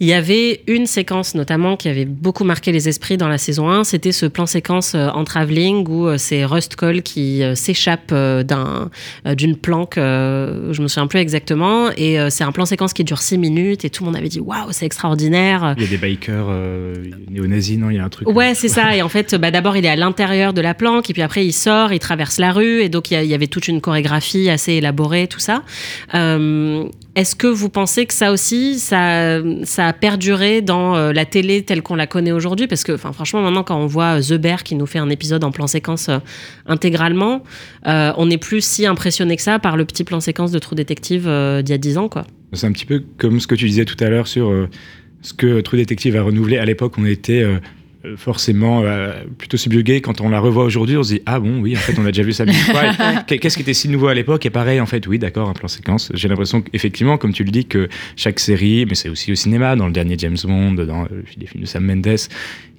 Il 0.00 0.06
y 0.06 0.12
avait 0.12 0.62
une 0.66 0.86
séquence 0.86 1.34
notamment 1.34 1.76
qui 1.76 1.88
avait 1.88 2.04
beaucoup 2.04 2.44
marqué 2.44 2.72
les 2.72 2.88
esprits 2.88 3.16
dans 3.16 3.28
la 3.28 3.38
saison 3.38 3.70
1, 3.70 3.84
c'était 3.84 4.12
ce 4.12 4.26
plan 4.26 4.46
séquence 4.46 4.94
euh, 4.94 5.08
en 5.08 5.24
travelling 5.24 5.86
où 5.88 6.06
euh, 6.06 6.18
c'est 6.18 6.44
Rust 6.44 6.76
Cole 6.76 7.02
qui 7.02 7.42
euh, 7.42 7.54
s'échappe 7.54 8.12
d'un, 8.12 8.90
d'une 9.36 9.56
planque, 9.56 9.94
je 9.96 10.82
me 10.82 10.88
souviens 10.88 11.06
plus 11.06 11.20
exactement, 11.20 11.90
et 11.96 12.18
c'est 12.30 12.44
un 12.44 12.52
plan 12.52 12.64
séquence 12.64 12.92
qui 12.92 13.04
dure 13.04 13.18
6 13.18 13.38
minutes 13.38 13.84
et 13.84 13.90
tout 13.90 14.04
le 14.04 14.06
monde 14.06 14.16
avait 14.16 14.28
dit 14.28 14.40
waouh, 14.40 14.68
c'est 14.70 14.86
extraordinaire. 14.86 15.74
Il 15.76 15.84
y 15.84 15.86
a 15.86 15.90
des 15.90 15.96
bikers 15.96 16.46
euh, 16.48 16.94
néo-nazis, 17.30 17.78
non? 17.78 17.90
Il 17.90 17.96
y 17.96 17.98
a 17.98 18.04
un 18.04 18.08
truc. 18.08 18.28
Ouais, 18.28 18.54
c'est 18.54 18.68
ça. 18.68 18.96
Et 18.96 19.02
en 19.02 19.08
fait, 19.08 19.34
bah, 19.34 19.50
d'abord, 19.50 19.76
il 19.76 19.84
est 19.84 19.88
à 19.88 19.96
l'intérieur 19.96 20.52
de 20.52 20.60
la 20.60 20.74
planque, 20.74 21.10
et 21.10 21.12
puis 21.12 21.22
après, 21.22 21.44
il 21.44 21.52
sort, 21.52 21.92
il 21.92 21.98
traverse 21.98 22.38
la 22.38 22.52
rue, 22.52 22.82
et 22.82 22.88
donc 22.88 23.10
il 23.10 23.24
y, 23.24 23.34
avait 23.34 23.46
toute 23.46 23.68
une 23.68 23.80
chorégraphie 23.80 24.50
assez 24.50 24.74
élaborée, 24.74 25.26
tout 25.26 25.40
ça. 25.40 25.62
Euh, 26.14 26.84
Est-ce 27.14 27.34
que 27.34 27.46
vous 27.46 27.68
pensez 27.68 28.06
que 28.06 28.14
ça 28.14 28.32
aussi, 28.32 28.78
ça, 28.78 29.40
ça 29.64 29.88
a 29.88 29.91
perduré 29.92 30.62
dans 30.62 30.96
euh, 30.96 31.12
la 31.12 31.24
télé 31.24 31.62
telle 31.62 31.82
qu'on 31.82 31.94
la 31.94 32.06
connaît 32.06 32.32
aujourd'hui 32.32 32.66
Parce 32.66 32.84
que, 32.84 32.96
franchement, 32.96 33.42
maintenant, 33.42 33.62
quand 33.62 33.78
on 33.78 33.86
voit 33.86 34.18
euh, 34.18 34.22
The 34.22 34.40
Bear 34.40 34.62
qui 34.62 34.74
nous 34.74 34.86
fait 34.86 34.98
un 34.98 35.10
épisode 35.10 35.44
en 35.44 35.50
plan 35.50 35.66
séquence 35.66 36.08
euh, 36.08 36.18
intégralement, 36.66 37.42
on 37.84 38.26
n'est 38.26 38.38
plus 38.38 38.64
si 38.64 38.86
impressionné 38.86 39.36
que 39.36 39.42
ça 39.42 39.58
par 39.58 39.76
le 39.76 39.84
petit 39.84 40.04
plan 40.04 40.20
séquence 40.20 40.52
de 40.52 40.58
True 40.58 40.76
Detective 40.76 41.22
d'il 41.22 41.70
y 41.70 41.72
a 41.72 41.78
10 41.78 41.98
ans, 41.98 42.08
quoi. 42.08 42.26
C'est 42.52 42.66
un 42.66 42.72
petit 42.72 42.84
peu 42.84 43.02
comme 43.18 43.40
ce 43.40 43.46
que 43.46 43.54
tu 43.54 43.66
disais 43.66 43.84
tout 43.84 43.96
à 44.00 44.08
l'heure 44.08 44.26
sur 44.26 44.52
ce 45.22 45.32
que 45.32 45.60
True 45.60 45.78
Detective 45.78 46.16
a 46.16 46.22
renouvelé. 46.22 46.58
À 46.58 46.64
l'époque, 46.64 46.94
on 46.98 47.04
était 47.04 47.44
forcément 48.16 48.82
euh, 48.82 49.12
plutôt 49.38 49.56
subjugué. 49.56 50.00
Quand 50.00 50.20
on 50.20 50.28
la 50.28 50.40
revoit 50.40 50.64
aujourd'hui, 50.64 50.96
on 50.96 51.02
se 51.02 51.14
dit 51.14 51.22
Ah 51.26 51.38
bon, 51.40 51.60
oui, 51.60 51.76
en 51.76 51.80
fait, 51.80 51.94
on 51.98 52.04
a 52.04 52.08
déjà 52.12 52.22
vu 52.22 52.32
ça 52.32 52.44
mille 52.44 52.54
fois. 52.54 52.82
Qu'est-ce 53.26 53.56
qui 53.56 53.62
était 53.62 53.74
si 53.74 53.88
nouveau 53.88 54.08
à 54.08 54.14
l'époque? 54.14 54.44
Et 54.46 54.50
pareil, 54.50 54.80
en 54.80 54.86
fait, 54.86 55.06
oui, 55.06 55.18
d'accord, 55.18 55.48
un 55.48 55.52
plan 55.54 55.68
séquence. 55.68 56.10
J'ai 56.14 56.28
l'impression 56.28 56.62
qu'effectivement, 56.62 57.16
comme 57.18 57.32
tu 57.32 57.44
le 57.44 57.50
dis, 57.50 57.64
que 57.66 57.88
chaque 58.16 58.40
série, 58.40 58.86
mais 58.88 58.94
c'est 58.94 59.08
aussi 59.08 59.32
au 59.32 59.36
cinéma, 59.36 59.76
dans 59.76 59.86
le 59.86 59.92
dernier 59.92 60.16
James 60.18 60.36
Bond, 60.44 60.72
dans 60.72 61.04
euh, 61.04 61.22
les 61.38 61.46
films 61.46 61.62
de 61.62 61.66
Sam 61.68 61.84
Mendes, 61.84 62.16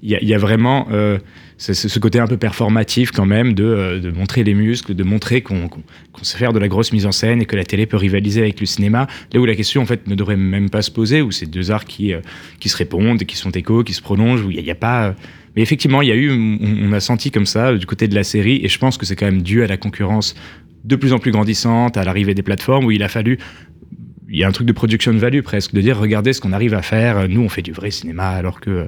il 0.06 0.10
y, 0.10 0.16
a- 0.16 0.22
il 0.22 0.28
y 0.28 0.34
a 0.34 0.38
vraiment 0.38 0.88
euh, 0.92 1.18
ce, 1.58 1.98
côté 2.00 2.20
un 2.20 2.28
peu 2.28 2.36
performatif 2.36 3.12
quand 3.12 3.26
même 3.26 3.54
de, 3.54 3.64
euh, 3.64 4.00
de 4.02 4.12
montrer 4.12 4.44
les 4.44 4.54
muscles, 4.54 4.94
de 4.96 5.04
montrer 5.04 5.42
qu'on 5.42 5.70
qu'on 5.70 6.24
sait 6.24 6.38
faire 6.38 6.52
de 6.52 6.60
la 6.60 6.68
grosse 6.68 6.92
mise 6.92 7.06
en 7.06 7.14
scène 7.14 7.42
et 7.42 7.46
que 7.46 7.56
la 7.56 7.64
télé 7.64 7.86
peut 7.86 7.96
rivaliser 7.98 8.42
avec 8.42 8.60
le 8.60 8.66
cinéma. 8.66 9.08
Là 9.34 9.40
où 9.40 9.46
la 9.46 9.56
question 9.56 9.82
en 9.82 9.86
fait 9.86 10.06
ne 10.08 10.14
devrait 10.16 10.36
même 10.36 10.70
pas 10.70 10.82
se 10.82 10.92
poser, 10.92 11.22
où 11.22 11.32
c'est 11.32 11.46
deux 11.46 11.72
arts 11.72 11.86
qui, 11.86 12.14
euh, 12.14 12.20
qui 12.60 12.68
se 12.70 12.76
répondent, 12.78 13.24
qui 13.24 13.38
sont 13.38 13.50
échos, 13.52 13.84
qui 13.84 13.94
se 13.94 14.02
prolongent, 14.02 14.44
où 14.44 14.52
il 14.52 14.62
n'y 14.62 14.70
a 14.72 14.76
pas... 14.76 15.13
mais 15.56 15.62
effectivement, 15.62 16.02
il 16.02 16.10
y 16.10 16.12
a 16.12 16.16
eu, 16.16 16.32
on, 16.32 16.92
a 16.94 17.00
senti 17.00 17.32
comme 17.32 17.46
ça 17.46 17.74
du 17.76 17.86
côté 17.86 18.08
de 18.08 18.16
la 18.16 18.24
série, 18.24 18.62
et 18.64 18.68
je 18.68 18.80
pense 18.80 18.98
que 18.98 19.06
c'est 19.06 19.16
quand 19.16 19.26
même 19.26 19.42
dû 19.42 19.64
à 19.64 19.68
la 19.68 19.78
concurrence 19.78 20.36
de 20.84 20.96
plus 20.96 21.14
en 21.14 21.20
plus 21.20 21.32
grandissante, 21.32 21.96
à 21.98 22.04
l'arrivée 22.04 22.34
des 22.34 22.44
plateformes, 22.44 22.86
où 22.86 22.92
il 22.92 23.04
a 23.04 23.10
fallu 23.10 23.38
il 24.30 24.40
y 24.40 24.44
a 24.44 24.48
un 24.48 24.52
truc 24.52 24.66
de 24.66 24.74
production 24.74 25.12
value 25.12 25.42
presque, 25.42 25.74
de 25.74 25.82
dire 25.82 26.00
regardez 26.00 26.34
ce 26.34 26.42
qu'on 26.42 26.54
arrive 26.54 26.74
à 26.74 26.82
faire, 26.82 27.30
nous 27.30 27.42
on 27.42 27.50
fait 27.50 27.62
du 27.62 27.72
vrai 27.72 27.92
cinéma 27.92 28.30
alors 28.30 28.60
que 28.60 28.88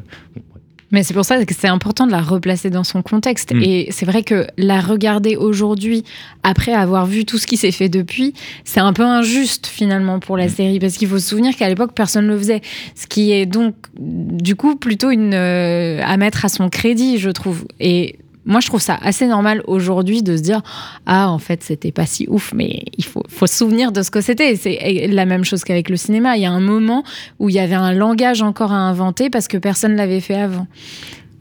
Mais 0.96 1.04
c'est 1.04 1.14
pour 1.14 1.26
ça 1.26 1.44
que 1.44 1.54
c'est 1.54 1.68
important 1.68 2.08
de 2.08 2.12
la 2.14 2.22
replacer 2.22 2.70
dans 2.70 2.86
son 2.86 3.02
contexte. 3.02 3.54
Mm. 3.54 3.62
Et 3.64 3.88
c'est 3.92 4.06
vrai 4.06 4.24
que 4.24 4.48
la 4.58 4.80
regarder 4.80 5.36
aujourd'hui, 5.36 6.06
après 6.42 6.72
avoir 6.72 7.06
vu 7.06 7.26
tout 7.26 7.38
ce 7.38 7.46
qui 7.46 7.58
s'est 7.58 7.74
fait 7.74 7.90
depuis, 7.90 8.34
c'est 8.64 8.80
un 8.80 8.94
peu 8.94 9.04
injuste 9.04 9.68
finalement 9.68 10.20
pour 10.22 10.38
la 10.38 10.48
série. 10.48 10.80
Parce 10.80 10.94
qu'il 10.96 11.10
faut 11.10 11.20
se 11.20 11.28
souvenir 11.28 11.54
qu'à 11.58 11.68
l'époque, 11.68 11.92
personne 11.94 12.28
ne 12.28 12.32
le 12.32 12.38
faisait. 12.38 12.62
Ce 12.96 13.08
qui 13.08 13.34
est 13.34 13.46
donc, 13.46 13.76
du 14.00 14.56
coup, 14.56 14.78
plutôt 14.78 15.10
une, 15.10 15.34
euh, 15.34 16.00
à 16.02 16.16
mettre 16.16 16.46
à 16.46 16.48
son 16.48 16.70
crédit, 16.70 17.18
je 17.18 17.30
trouve. 17.30 17.66
Et 17.82 18.16
moi, 18.46 18.60
je 18.60 18.68
trouve 18.68 18.82
ça 18.82 18.98
assez 19.02 19.26
normal 19.26 19.64
aujourd'hui 19.66 20.22
de 20.22 20.38
se 20.38 20.42
dire 20.42 20.62
Ah, 21.06 21.30
en 21.30 21.40
fait, 21.40 21.64
c'était 21.64 21.92
pas 21.92 22.06
si 22.06 22.28
ouf, 22.30 22.54
mais 22.54 22.84
il 22.98 23.04
faut, 23.04 23.24
faut 23.28 23.48
se 23.48 23.56
souvenir 23.56 23.92
de 23.92 24.04
ce 24.04 24.12
que 24.12 24.22
c'était. 24.22 24.56
C'est 24.56 25.08
la 25.10 25.26
même 25.26 25.44
chose 25.44 25.64
qu'avec 25.64 25.90
le 25.90 25.98
cinéma. 25.98 26.38
Il 26.38 26.44
y 26.44 26.46
a 26.46 26.52
un 26.52 26.60
moment 26.60 27.04
où 27.40 27.50
il 27.50 27.56
y 27.56 27.60
avait 27.60 27.76
un 27.76 27.92
langage 27.92 28.44
encore 28.44 28.72
à 28.72 28.78
inventer 28.78 29.30
parce 29.32 29.48
que 29.48 29.58
personne 29.58 29.96
l'avait 29.96 30.20
fait 30.22 30.36
avant. 30.36 30.68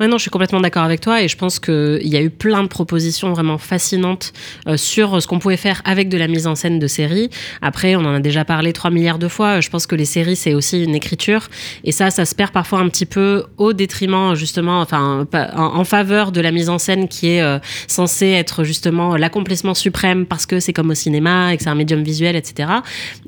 Ouais, 0.01 0.09
non, 0.09 0.19
je 0.19 0.23
suis 0.23 0.31
complètement 0.31 0.61
d'accord 0.61 0.83
avec 0.83 1.01
toi 1.01 1.23
et 1.23 1.29
je 1.29 1.37
pense 1.37 1.61
qu'il 1.61 2.09
y 2.09 2.17
a 2.17 2.21
eu 2.21 2.31
plein 2.31 2.65
de 2.65 2.69
propositions 2.69 3.33
vraiment 3.33 3.59
fascinantes 3.59 4.33
euh, 4.67 4.77
sur 4.77 5.23
ce 5.23 5.29
qu'on 5.29 5.39
pouvait 5.39 5.57
faire 5.57 5.83
avec 5.85 6.09
de 6.09 6.19
la 6.19 6.27
mise 6.27 6.49
en 6.49 6.57
scène 6.57 6.81
de 6.81 6.87
séries. 6.89 7.31
Après, 7.63 7.95
on 7.95 8.01
en 8.01 8.15
a 8.15 8.19
déjà 8.19 8.45
parlé 8.45 8.73
3 8.73 8.91
milliards 8.91 9.21
de 9.21 9.29
fois. 9.29 9.61
Je 9.61 9.71
pense 9.71 9.87
que 9.87 9.95
les 9.95 10.05
séries, 10.05 10.35
c'est 10.35 10.53
aussi 10.53 10.83
une 10.83 10.97
écriture 10.97 11.49
et 11.85 11.93
ça, 11.93 12.11
ça 12.11 12.25
se 12.25 12.35
perd 12.35 12.51
parfois 12.51 12.81
un 12.81 12.89
petit 12.89 13.07
peu 13.07 13.45
au 13.57 13.73
détriment, 13.73 14.35
justement, 14.35 14.81
enfin, 14.81 15.29
en, 15.55 15.85
faveur 15.85 16.33
de 16.33 16.41
la 16.41 16.51
mise 16.51 16.71
en 16.71 16.79
scène 16.79 17.07
qui 17.07 17.29
est 17.29 17.43
euh, 17.43 17.61
censée 17.87 18.31
être 18.31 18.65
justement 18.65 19.17
l'accomplissement 19.17 19.75
suprême 19.75 20.27
parce 20.27 20.45
que 20.45 20.59
c'est 20.59 20.73
comme 20.73 20.91
au 20.91 20.95
cinéma 20.95 21.55
et 21.55 21.57
que 21.57 21.63
c'est 21.63 21.69
un 21.69 21.77
médium 21.77 22.03
visuel, 22.03 22.35
etc. 22.35 22.69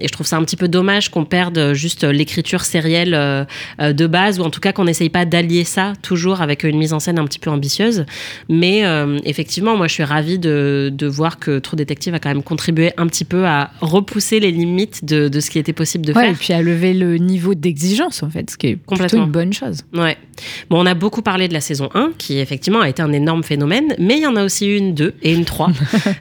Et 0.00 0.08
je 0.08 0.12
trouve 0.12 0.26
ça 0.26 0.36
un 0.36 0.42
petit 0.42 0.56
peu 0.56 0.66
dommage 0.66 1.10
qu'on 1.10 1.24
perde 1.24 1.74
juste 1.74 2.02
l'écriture 2.02 2.62
sérielle 2.62 3.14
euh, 3.14 3.44
de 3.78 4.06
base 4.08 4.40
ou 4.40 4.42
en 4.42 4.50
tout 4.50 4.60
cas 4.60 4.72
qu'on 4.72 4.84
n'essaye 4.84 5.10
pas 5.10 5.24
d'allier 5.24 5.62
ça 5.62 5.92
toujours 6.02 6.40
avec 6.40 6.55
une 6.64 6.78
mise 6.78 6.92
en 6.92 7.00
scène 7.00 7.18
un 7.18 7.24
petit 7.24 7.38
peu 7.38 7.50
ambitieuse. 7.50 8.06
Mais 8.48 8.84
euh, 8.84 9.18
effectivement, 9.24 9.76
moi 9.76 9.86
je 9.88 9.92
suis 9.94 10.04
ravie 10.04 10.38
de, 10.38 10.90
de 10.94 11.06
voir 11.06 11.38
que 11.38 11.58
True 11.58 11.76
Detective 11.76 12.14
a 12.14 12.18
quand 12.18 12.28
même 12.30 12.42
contribué 12.42 12.92
un 12.96 13.06
petit 13.06 13.24
peu 13.24 13.46
à 13.46 13.70
repousser 13.80 14.40
les 14.40 14.50
limites 14.50 15.04
de, 15.04 15.28
de 15.28 15.40
ce 15.40 15.50
qui 15.50 15.58
était 15.58 15.72
possible 15.72 16.04
de 16.06 16.12
Ouais, 16.12 16.22
faire. 16.22 16.30
et 16.30 16.34
puis 16.34 16.52
à 16.52 16.62
lever 16.62 16.94
le 16.94 17.18
niveau 17.18 17.54
d'exigence, 17.54 18.22
en 18.22 18.30
fait, 18.30 18.50
ce 18.50 18.56
qui 18.56 18.68
est 18.68 18.76
plutôt 18.76 18.86
Complètement. 18.86 19.24
une 19.24 19.30
bonne 19.30 19.52
chose. 19.52 19.82
Ouais. 19.94 20.16
Bon, 20.70 20.82
on 20.82 20.86
a 20.86 20.94
beaucoup 20.94 21.22
parlé 21.22 21.48
de 21.48 21.52
la 21.54 21.60
saison 21.60 21.88
1, 21.94 22.12
qui 22.18 22.38
effectivement 22.38 22.80
a 22.80 22.88
été 22.88 23.02
un 23.02 23.12
énorme 23.12 23.42
phénomène, 23.42 23.94
mais 23.98 24.16
il 24.16 24.22
y 24.22 24.26
en 24.26 24.36
a 24.36 24.44
aussi 24.44 24.66
eu 24.66 24.76
une 24.76 24.94
2 24.94 25.14
et 25.22 25.32
une 25.32 25.44
3. 25.44 25.70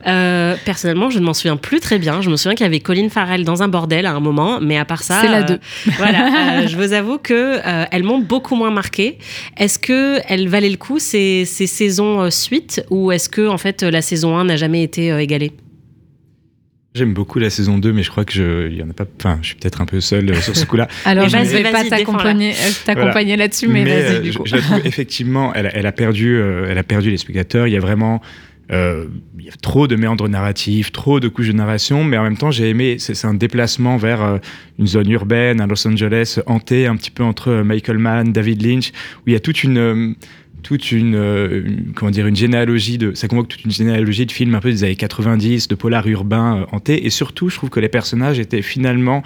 Euh, 0.07 0.55
personnellement, 0.65 1.09
je 1.09 1.19
ne 1.19 1.25
m'en 1.25 1.33
souviens 1.33 1.57
plus 1.57 1.79
très 1.79 1.97
bien. 1.99 2.21
Je 2.21 2.29
me 2.29 2.35
souviens 2.37 2.53
qu'il 2.55 2.63
y 2.65 2.67
avait 2.67 2.79
Colin 2.79 3.09
Farrell 3.09 3.43
dans 3.43 3.63
un 3.63 3.67
bordel 3.67 4.05
à 4.05 4.11
un 4.13 4.19
moment, 4.19 4.59
mais 4.61 4.77
à 4.77 4.85
part 4.85 5.01
ça. 5.03 5.19
C'est 5.21 5.27
la 5.29 5.39
euh, 5.39 5.43
2. 5.43 5.59
voilà, 5.97 6.59
euh, 6.63 6.67
je 6.67 6.75
vous 6.77 6.93
avoue 6.93 7.17
que 7.17 7.59
elles 7.91 8.03
m'ont 8.03 8.19
beaucoup 8.19 8.55
moins 8.55 8.71
marqué. 8.71 9.17
Est-ce 9.57 9.79
que 9.79 10.19
elles 10.27 10.47
valaient 10.47 10.69
le 10.69 10.77
coup 10.77 10.99
ces, 10.99 11.45
ces 11.45 11.67
saisons 11.67 12.21
euh, 12.21 12.29
suite, 12.29 12.85
ou 12.89 13.11
est-ce 13.11 13.29
que 13.29 13.47
en 13.47 13.57
fait 13.57 13.83
la 13.83 14.01
saison 14.01 14.37
1 14.37 14.45
n'a 14.45 14.57
jamais 14.57 14.83
été 14.83 15.11
euh, 15.11 15.19
égalée? 15.21 15.51
J'aime 16.95 17.13
beaucoup 17.13 17.39
la 17.39 17.49
saison 17.49 17.77
2, 17.77 17.91
mais 17.91 18.03
je 18.03 18.09
crois 18.09 18.23
que 18.23 18.31
je, 18.31 18.69
il 18.69 18.77
y 18.77 18.81
en 18.81 18.89
a 18.89 18.93
pas, 18.93 19.03
enfin, 19.19 19.37
je 19.41 19.47
suis 19.47 19.55
peut-être 19.55 19.81
un 19.81 19.85
peu 19.85 19.99
seul 19.99 20.31
euh, 20.31 20.35
sur 20.35 20.55
ce 20.55 20.65
coup-là. 20.65 20.87
Alors, 21.05 21.27
je 21.27 21.35
ne 21.35 21.43
vais 21.43 21.63
pas 21.63 21.83
t'accompagner 21.83 23.35
là-dessus, 23.35 23.67
mais, 23.67 23.83
vas-y, 23.83 24.15
euh, 24.15 24.19
du 24.21 24.31
je, 24.31 24.37
coup. 24.37 24.45
je 24.45 24.55
la 24.55 24.61
trouve 24.61 24.79
effectivement, 24.85 25.53
elle, 25.53 25.69
elle 25.73 25.87
a 25.87 25.91
perdu, 25.91 26.37
euh, 26.37 26.67
elle 26.69 26.77
a 26.77 26.83
perdu 26.83 27.11
les 27.11 27.17
spectateurs. 27.17 27.67
Il 27.67 27.73
y 27.73 27.75
a 27.75 27.81
vraiment, 27.81 28.21
euh, 28.71 29.05
il 29.37 29.45
y 29.45 29.49
a 29.49 29.53
trop 29.61 29.87
de 29.87 29.95
méandres 29.95 30.27
narratifs, 30.27 30.91
trop 30.91 31.19
de 31.19 31.27
couches 31.27 31.47
de 31.47 31.53
narration, 31.53 32.03
mais 32.03 32.17
en 32.17 32.23
même 32.23 32.37
temps, 32.37 32.51
j'ai 32.51 32.69
aimé. 32.69 32.97
C'est 32.99 33.25
un 33.25 33.33
déplacement 33.33 33.97
vers 33.97 34.23
euh, 34.23 34.37
une 34.79 34.87
zone 34.87 35.09
urbaine, 35.11 35.61
à 35.61 35.67
Los 35.67 35.87
Angeles, 35.87 36.39
hantée 36.47 36.87
un 36.87 36.95
petit 36.95 37.11
peu 37.11 37.23
entre 37.23 37.49
euh, 37.49 37.63
Michael 37.63 37.99
Mann, 37.99 38.31
David 38.31 38.65
Lynch, 38.65 38.89
où 38.89 39.29
il 39.29 39.33
y 39.33 39.35
a 39.35 39.39
toute 39.39 39.63
une 39.63 40.15
toute 40.63 40.91
une, 40.91 41.93
comment 41.93 42.09
dire 42.09 42.25
une 42.25 42.35
généalogie 42.35 42.97
de 42.97 43.13
ça 43.13 43.27
convoque 43.27 43.49
toute 43.49 43.65
une 43.65 43.71
généalogie 43.71 44.25
de 44.25 44.31
films 44.31 44.55
un 44.55 44.59
peu 44.59 44.71
des 44.71 44.83
années 44.83 44.95
90 44.95 45.67
de 45.67 45.75
polar 45.75 46.07
urbain 46.07 46.65
hanté 46.71 47.05
et 47.05 47.11
surtout 47.11 47.49
je 47.49 47.55
trouve 47.55 47.69
que 47.69 47.79
les 47.79 47.87
personnages 47.87 48.39
étaient 48.39 48.63
finalement 48.63 49.21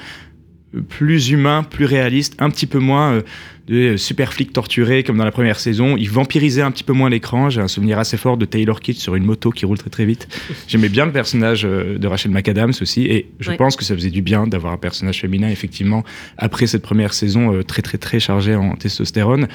plus 0.88 1.30
humains, 1.32 1.64
plus 1.64 1.86
réalistes, 1.86 2.36
un 2.40 2.50
petit 2.50 2.68
peu 2.68 2.78
moins 2.80 3.14
euh, 3.14 3.22
de 3.68 3.76
euh, 3.94 3.98
super 3.98 4.34
flics 4.34 4.54
torturés 4.54 5.04
comme 5.04 5.18
dans 5.18 5.26
la 5.26 5.32
première 5.32 5.60
saison. 5.60 5.98
Ils 5.98 6.10
vampirisaient 6.10 6.62
un 6.62 6.70
petit 6.72 6.84
peu 6.84 6.94
moins 6.94 7.10
l'écran. 7.10 7.50
J'ai 7.50 7.62
un 7.62 7.68
souvenir 7.68 7.98
assez 7.98 8.18
fort 8.18 8.38
de 8.38 8.46
Taylor 8.46 8.80
Kitsch 8.80 8.98
sur 9.00 9.16
une 9.16 9.26
moto 9.26 9.50
qui 9.52 9.66
roule 9.66 9.78
très 9.80 9.90
très 9.90 10.06
vite. 10.06 10.28
J'aimais 10.68 10.90
bien 10.90 11.06
le 11.08 11.12
personnage 11.12 11.66
euh, 11.66 11.98
de 11.98 12.08
Rachel 12.08 12.32
McAdams 12.32 12.74
aussi 12.82 13.06
et 13.06 13.30
je 13.40 13.50
Ouais. 13.50 13.58
pense 13.58 13.76
que 13.76 13.84
ça 13.84 13.96
faisait 13.96 14.12
du 14.12 14.22
bien 14.22 14.46
d'avoir 14.48 14.74
un 14.74 14.78
personnage 14.78 15.22
féminin 15.22 15.50
effectivement 15.50 16.04
après 16.38 16.68
cette 16.68 16.84
première 16.84 17.14
saison 17.14 17.54
euh, 17.54 17.64
très 17.64 17.82
très 17.82 17.98
très 17.98 18.20
chargée 18.20 18.56
en 18.56 18.76
testostérone. 18.76 19.48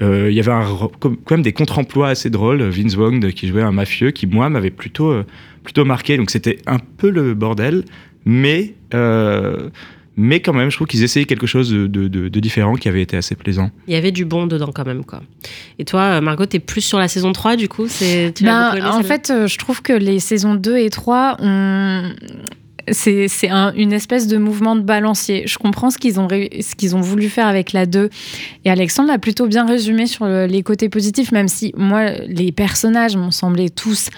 Il 0.00 0.30
y 0.32 0.40
avait 0.40 0.52
un, 0.52 0.66
quand 1.00 1.30
même 1.30 1.40
des 1.42 1.54
contre-emplois 1.54 2.08
assez 2.10 2.28
drôles. 2.28 2.62
Vince 2.64 2.94
Vaughn 2.94 3.32
qui 3.32 3.48
jouait 3.48 3.62
un 3.62 3.72
mafieux 3.72 4.10
qui 4.10 4.26
moi 4.26 4.50
m'avait 4.50 4.70
plutôt 4.70 5.22
plutôt 5.64 5.86
marqué. 5.86 6.18
Donc 6.18 6.28
c'était 6.30 6.58
un 6.66 6.76
peu 6.78 7.08
le 7.08 7.32
bordel, 7.32 7.82
mais 8.26 8.74
mais 10.16 10.40
quand 10.40 10.52
même 10.52 10.70
je 10.70 10.76
trouve 10.76 10.86
qu'ils 10.88 11.02
essayaient 11.02 11.26
quelque 11.26 11.46
chose 11.46 11.70
de, 11.70 11.86
de- 11.86 12.08
de- 12.08 12.28
de 12.28 12.40
différent 12.40 12.74
qui 12.74 12.88
avait 12.88 13.02
été 13.02 13.16
assez 13.16 13.34
plaisant. 13.34 13.70
Il 13.86 13.94
y 13.94 13.96
avait 13.96 14.12
du 14.12 14.24
bon 14.24 14.46
dedans 14.46 14.70
quand 14.74 14.86
même, 14.86 15.04
quoi. 15.04 15.22
Et 15.78 15.84
toi, 15.84 16.02
euh, 16.02 16.20
Margot, 16.20 16.46
t'es 16.46 16.58
plus 16.58 16.80
sur 16.80 16.98
la 16.98 17.08
saison 17.08 17.32
3, 17.32 17.56
du 17.56 17.68
coup 17.68 17.86
c'est, 17.88 18.32
tu 18.34 18.44
Ben, 18.44 18.74
aimé, 18.74 18.82
en 18.86 19.02
fait, 19.02 19.30
euh, 19.30 19.46
je 19.46 19.58
trouve 19.58 19.82
que 19.82 19.92
les 19.92 20.18
saisons 20.20 20.54
2 20.54 20.76
et 20.78 20.90
3 20.90 21.36
ont. 21.40 22.12
C'est 22.92 23.26
c'est 23.26 23.48
un- 23.48 23.72
une 23.74 23.92
espèce 23.92 24.28
de 24.28 24.36
mouvement 24.38 24.76
de 24.76 24.80
balancier. 24.80 25.42
Je 25.48 25.58
comprends 25.58 25.90
ce 25.90 25.98
qu'ils 25.98 26.20
ont, 26.20 26.28
ré- 26.28 26.60
ce 26.62 26.76
qu'ils 26.76 26.94
ont 26.94 27.00
voulu 27.00 27.28
faire 27.28 27.48
avec 27.48 27.72
la 27.72 27.84
2. 27.84 28.10
Et 28.64 28.70
Alexandre 28.70 29.08
l'a 29.08 29.18
plutôt 29.18 29.48
bien 29.48 29.66
résumé 29.66 30.06
sur 30.06 30.24
le- 30.26 30.46
les 30.46 30.62
côtés 30.62 30.88
positifs, 30.88 31.32
même 31.32 31.48
si 31.48 31.72
moi, 31.76 32.10
les 32.28 32.52
personnages 32.52 33.16
m'ont 33.16 33.32
semblé 33.32 33.70
tous 33.70 34.08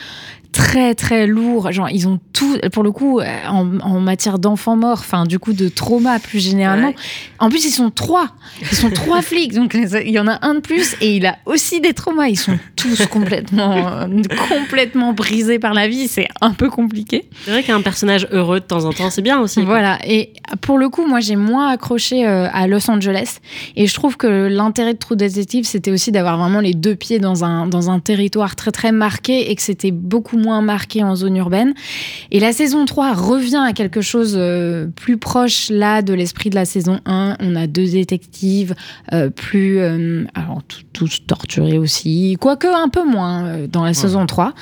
très 0.52 0.94
très 0.94 1.26
lourds. 1.26 1.70
Genre, 1.72 1.88
ils 1.90 2.08
ont 2.08 2.18
tout, 2.32 2.58
pour 2.72 2.82
le 2.82 2.92
coup, 2.92 3.20
euh, 3.20 3.24
en, 3.48 3.78
en 3.80 4.00
matière 4.00 4.38
d'enfants 4.38 4.76
morts, 4.76 4.98
enfin, 5.00 5.24
du 5.24 5.38
coup, 5.38 5.52
de 5.52 5.68
trauma 5.68 6.18
plus 6.18 6.40
généralement. 6.40 6.88
Ouais. 6.88 6.94
En 7.38 7.48
plus, 7.48 7.64
ils 7.64 7.70
sont 7.70 7.90
trois. 7.90 8.28
Ils 8.60 8.76
sont 8.76 8.90
trois 8.90 9.22
flics. 9.22 9.54
Donc, 9.54 9.74
il 9.74 10.10
y 10.10 10.18
en 10.18 10.26
a 10.26 10.38
un 10.46 10.54
de 10.54 10.60
plus 10.60 10.96
et 11.00 11.16
il 11.16 11.26
a 11.26 11.36
aussi 11.46 11.80
des 11.80 11.92
traumas. 11.92 12.28
Ils 12.28 12.36
sont 12.36 12.58
tous 12.76 13.06
complètement, 13.06 14.06
complètement 14.48 15.12
brisés 15.12 15.58
par 15.58 15.74
la 15.74 15.88
vie. 15.88 16.08
C'est 16.08 16.28
un 16.40 16.52
peu 16.52 16.70
compliqué. 16.70 17.28
C'est 17.44 17.50
vrai 17.50 17.62
qu'un 17.62 17.80
personnage 17.80 18.26
heureux 18.30 18.60
de 18.60 18.64
temps 18.64 18.84
en 18.84 18.92
temps, 18.92 19.10
c'est 19.10 19.22
bien 19.22 19.40
aussi. 19.40 19.62
Voilà. 19.62 19.98
Et 20.06 20.32
pour 20.60 20.78
le 20.78 20.88
coup, 20.88 21.06
moi, 21.06 21.20
j'ai 21.20 21.36
moins 21.36 21.68
accroché 21.68 22.26
euh, 22.26 22.48
à 22.52 22.66
Los 22.66 22.90
Angeles. 22.90 23.38
Et 23.76 23.86
je 23.86 23.94
trouve 23.94 24.16
que 24.16 24.48
l'intérêt 24.48 24.94
de 24.94 24.98
True 24.98 25.16
Detective, 25.16 25.64
c'était 25.64 25.90
aussi 25.90 26.12
d'avoir 26.12 26.38
vraiment 26.38 26.60
les 26.60 26.74
deux 26.74 26.94
pieds 26.94 27.18
dans 27.18 27.44
un, 27.44 27.66
dans 27.66 27.90
un 27.90 28.00
territoire 28.00 28.56
très, 28.56 28.72
très 28.72 28.92
marqué 28.92 29.50
et 29.50 29.54
que 29.54 29.62
c'était 29.62 29.90
beaucoup 29.90 30.38
moins 30.38 30.47
marqué 30.62 31.02
en 31.02 31.16
zone 31.16 31.36
urbaine. 31.36 31.74
Et 32.30 32.40
la 32.40 32.52
saison 32.52 32.84
3 32.84 33.14
revient 33.14 33.62
à 33.66 33.72
quelque 33.72 34.00
chose 34.00 34.34
euh, 34.36 34.86
plus 34.94 35.16
proche, 35.16 35.70
là, 35.70 36.02
de 36.02 36.14
l'esprit 36.14 36.50
de 36.50 36.54
la 36.54 36.64
saison 36.64 37.00
1. 37.06 37.36
On 37.40 37.56
a 37.56 37.66
deux 37.66 37.86
détectives 37.86 38.74
euh, 39.12 39.30
plus... 39.30 39.78
euh, 39.78 40.24
alors, 40.34 40.62
tous 40.92 41.26
torturés 41.26 41.78
aussi, 41.78 42.36
quoique 42.40 42.66
un 42.66 42.88
peu 42.88 43.04
moins 43.04 43.66
dans 43.70 43.84
la 43.84 43.94
saison 43.94 44.26
3. 44.26 44.52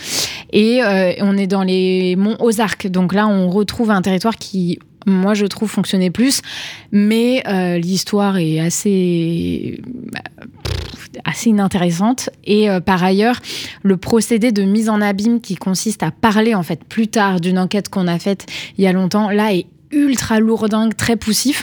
Et 0.53 0.81
on 1.21 1.37
est 1.37 1.47
dans 1.47 1.63
les 1.63 2.17
monts 2.17 2.37
Ozarks. 2.41 2.89
Donc 2.89 3.15
là, 3.15 3.27
on 3.27 3.49
retrouve 3.49 3.91
un 3.91 4.03
territoire 4.03 4.37
qui, 4.37 4.79
moi, 5.07 5.35
je 5.35 5.47
trouve, 5.47 5.71
fonctionnait 5.71 6.11
plus. 6.11 6.43
Mais 6.93 7.43
euh, 7.47 7.79
l'histoire 7.79 8.37
est 8.37 8.61
assez 8.61 9.81
assez 11.25 11.49
inintéressante 11.49 12.29
et 12.45 12.69
euh, 12.69 12.81
par 12.81 13.03
ailleurs 13.03 13.41
le 13.83 13.97
procédé 13.97 14.53
de 14.53 14.63
mise 14.63 14.91
en 14.91 15.01
abîme 15.01 15.41
qui 15.41 15.57
consiste 15.57 16.03
à 16.03 16.11
parler 16.11 16.55
en 16.55 16.63
fait 16.63 16.85
plus 16.85 17.09
tard 17.09 17.41
d'une 17.41 17.59
enquête 17.59 17.89
qu'on 17.89 18.07
a 18.07 18.19
faite 18.19 18.45
il 18.77 18.85
y 18.85 18.87
a 18.87 18.93
longtemps 18.93 19.31
là 19.31 19.55
est 19.55 19.67
ultra 19.93 20.41
lourdingue, 20.41 20.95
très 20.97 21.17
poussif. 21.17 21.63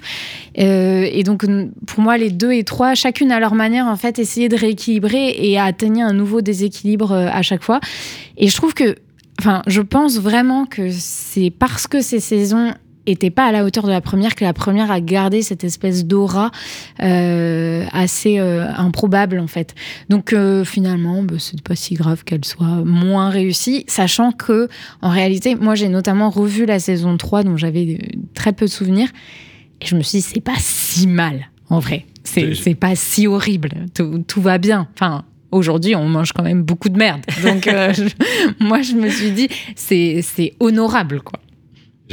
Euh, 0.57 1.07
et 1.11 1.23
donc, 1.23 1.45
pour 1.85 1.99
moi, 1.99 2.17
les 2.17 2.29
deux 2.31 2.53
et 2.53 2.63
trois, 2.63 2.95
chacune 2.95 3.33
à 3.33 3.39
leur 3.39 3.53
manière, 3.53 3.85
en 3.85 3.97
fait, 3.97 4.17
essayer 4.17 4.47
de 4.47 4.55
rééquilibrer 4.55 5.35
et 5.37 5.59
atteigner 5.59 6.03
un 6.03 6.13
nouveau 6.13 6.41
déséquilibre 6.41 7.11
à 7.11 7.41
chaque 7.41 7.63
fois. 7.63 7.81
Et 8.37 8.47
je 8.47 8.55
trouve 8.55 8.73
que, 8.73 8.95
enfin, 9.39 9.61
je 9.67 9.81
pense 9.81 10.19
vraiment 10.19 10.65
que 10.65 10.89
c'est 10.89 11.51
parce 11.51 11.85
que 11.85 11.99
ces 12.01 12.21
saisons 12.21 12.73
étaient 13.05 13.29
pas 13.29 13.45
à 13.45 13.51
la 13.51 13.65
hauteur 13.65 13.83
de 13.85 13.89
la 13.91 14.01
première 14.01 14.35
que 14.35 14.43
la 14.45 14.53
première 14.53 14.89
a 14.91 15.01
gardé 15.01 15.41
cette 15.41 15.63
espèce 15.63 16.05
d'aura 16.05 16.51
euh, 17.01 17.85
assez 17.91 18.39
euh, 18.39 18.65
improbable 18.77 19.39
en 19.39 19.47
fait. 19.47 19.75
Donc 20.09 20.33
euh, 20.33 20.63
finalement, 20.63 21.23
bah, 21.23 21.35
c'est 21.39 21.61
pas 21.61 21.75
si 21.75 21.95
grave 21.95 22.23
qu'elle 22.23 22.45
soit 22.45 22.83
moins 22.85 23.29
réussie, 23.29 23.83
sachant 23.87 24.31
que 24.31 24.69
en 25.01 25.09
réalité, 25.09 25.55
moi 25.55 25.75
j'ai 25.75 25.89
notamment 25.89 26.29
revu 26.29 26.65
la 26.65 26.79
saison 26.79 27.17
3 27.17 27.43
dont 27.43 27.57
j'avais 27.57 27.99
très 28.33 28.53
peu 28.53 28.65
de 28.65 28.71
souvenirs 28.71 29.09
et 29.81 29.85
je 29.85 29.95
me 29.95 30.01
suis 30.01 30.19
dit 30.19 30.21
c'est 30.21 30.41
pas 30.41 30.55
si 30.57 31.07
mal 31.07 31.49
en 31.69 31.79
vrai. 31.79 32.05
C'est 32.55 32.75
pas 32.75 32.95
si 32.95 33.27
horrible, 33.27 33.69
tout, 33.93 34.23
tout 34.25 34.41
va 34.41 34.57
bien. 34.57 34.87
Enfin, 34.93 35.25
aujourd'hui, 35.51 35.93
on 35.95 36.07
mange 36.07 36.31
quand 36.31 36.43
même 36.43 36.63
beaucoup 36.63 36.87
de 36.89 36.97
merde. 36.97 37.21
Donc, 37.43 37.67
euh, 37.67 37.93
je- 37.93 38.63
moi, 38.63 38.81
je 38.81 38.93
me 38.93 39.09
suis 39.09 39.31
dit, 39.31 39.49
c'est 39.75 40.21
c'est 40.23 40.53
honorable, 40.61 41.21
quoi. 41.21 41.39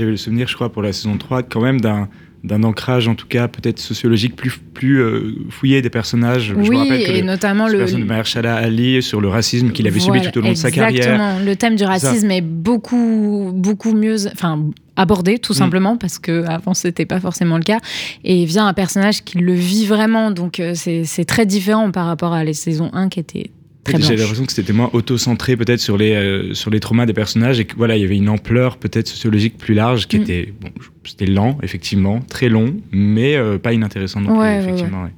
J'avais 0.01 0.11
le 0.13 0.17
souvenir, 0.17 0.49
je 0.49 0.55
crois, 0.55 0.73
pour 0.73 0.83
la 0.83 0.93
saison 0.93 1.17
3, 1.19 1.43
quand 1.45 1.61
même 1.61 1.81
d'un 1.81 2.09
d'un 2.43 2.63
ancrage, 2.63 3.07
en 3.07 3.15
tout 3.15 3.27
cas, 3.27 3.49
peut-être 3.49 3.79
sociologique 3.79 4.35
plus, 4.35 4.51
plus 4.73 5.03
euh, 5.03 5.35
fouillé 5.51 5.83
des 5.83 5.91
personnages. 5.91 6.45
je 6.49 6.55
me 6.55 6.67
oui, 6.67 6.75
rappelle 6.79 7.05
que 7.05 7.11
et 7.11 7.21
le, 7.21 7.27
notamment 7.27 7.69
le. 7.69 7.77
personnage 7.77 8.03
de 8.03 8.09
Mahershala 8.09 8.55
Ali 8.57 9.03
sur 9.03 9.21
le 9.21 9.29
racisme 9.29 9.73
qu'il 9.73 9.87
avait 9.87 9.99
Voilà, 10.01 10.23
subi 10.23 10.33
tout 10.33 10.39
au 10.39 10.43
long 10.43 10.49
de 10.49 10.55
sa 10.55 10.69
exactement. 10.69 11.19
carrière. 11.19 11.45
Le 11.45 11.55
thème 11.57 11.77
du 11.77 11.85
ça. 11.85 11.91
racisme 11.91 12.31
est 12.31 12.41
beaucoup, 12.41 13.53
beaucoup 13.55 13.93
mieux, 13.93 14.17
enfin, 14.33 14.59
abordé, 14.97 15.39
tout 15.39 15.53
Mm. 15.53 15.57
simplement, 15.57 15.97
parce 15.99 16.19
que 16.19 16.45
avant 16.47 16.73
c'était 16.73 17.05
pas 17.05 17.21
forcément 17.21 17.59
le 17.59 17.63
cas. 17.63 17.79
Et 18.25 18.47
vient 18.47 18.67
un 18.67 18.73
personnage 18.73 19.23
qui 19.23 19.37
le 19.37 19.53
vit 19.53 19.85
vraiment, 19.85 20.31
donc 20.31 20.61
euh, 20.61 20.73
c'est 20.75 21.25
très 21.27 21.45
différent 21.45 21.91
par 21.91 22.07
rapport 22.07 22.33
à 22.33 22.43
les 22.43 22.55
saisons 22.55 22.89
1 22.95 23.11
qui 23.11 23.21
étaient 23.21 23.51
J'ai 23.89 24.17
l'impression 24.17 24.45
que 24.47 24.53
c'était 24.53 24.73
moins 24.73 24.91
auto-centré 24.93 25.57
peut-être 25.57 25.81
sur 25.81 25.97
les 25.97 26.13
euh, 26.15 26.55
sur 26.55 26.71
les 26.71 26.81
traumas 26.81 27.07
des 27.07 27.13
personnages 27.15 27.59
et 27.61 27.65
que 27.65 27.75
voilà 27.77 27.97
il 27.97 28.03
y 28.03 28.05
avait 28.05 28.17
une 28.17 28.29
ampleur 28.29 28.77
peut-être 28.77 29.09
sociologique 29.09 29.57
plus 29.59 29.75
large 29.75 30.07
qui 30.07 30.19
Mm. 30.19 30.23
était 30.23 30.55
bon 30.61 30.69
c'était 31.05 31.27
lent 31.27 31.57
effectivement 31.63 32.21
très 32.29 32.49
long 32.49 32.75
mais 32.93 33.37
euh, 33.37 33.59
pas 33.59 33.73
inintéressant 33.73 34.21
non 34.21 34.29
plus 34.29 34.39
Ouais, 34.39 34.43
ouais, 34.45 34.59
effectivement 34.63 35.03
ouais. 35.05 35.13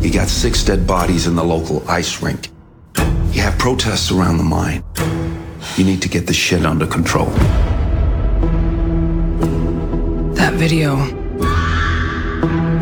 You 0.00 0.10
got 0.10 0.28
six 0.28 0.64
dead 0.64 0.86
bodies 0.86 1.26
in 1.28 1.32
the 1.34 1.44
local 1.46 1.82
ice 1.88 2.20
rink. 2.22 2.50
You 3.34 3.42
have 3.42 3.56
protests 3.58 4.10
around 4.10 4.38
the 4.38 4.44
mine. 4.44 4.82
You 5.76 5.84
need 5.84 6.00
to 6.00 6.08
get 6.08 6.22
the 6.26 6.32
shit 6.32 6.64
under 6.64 6.86
control. 6.88 7.28
That 10.34 10.54
video. 10.54 10.96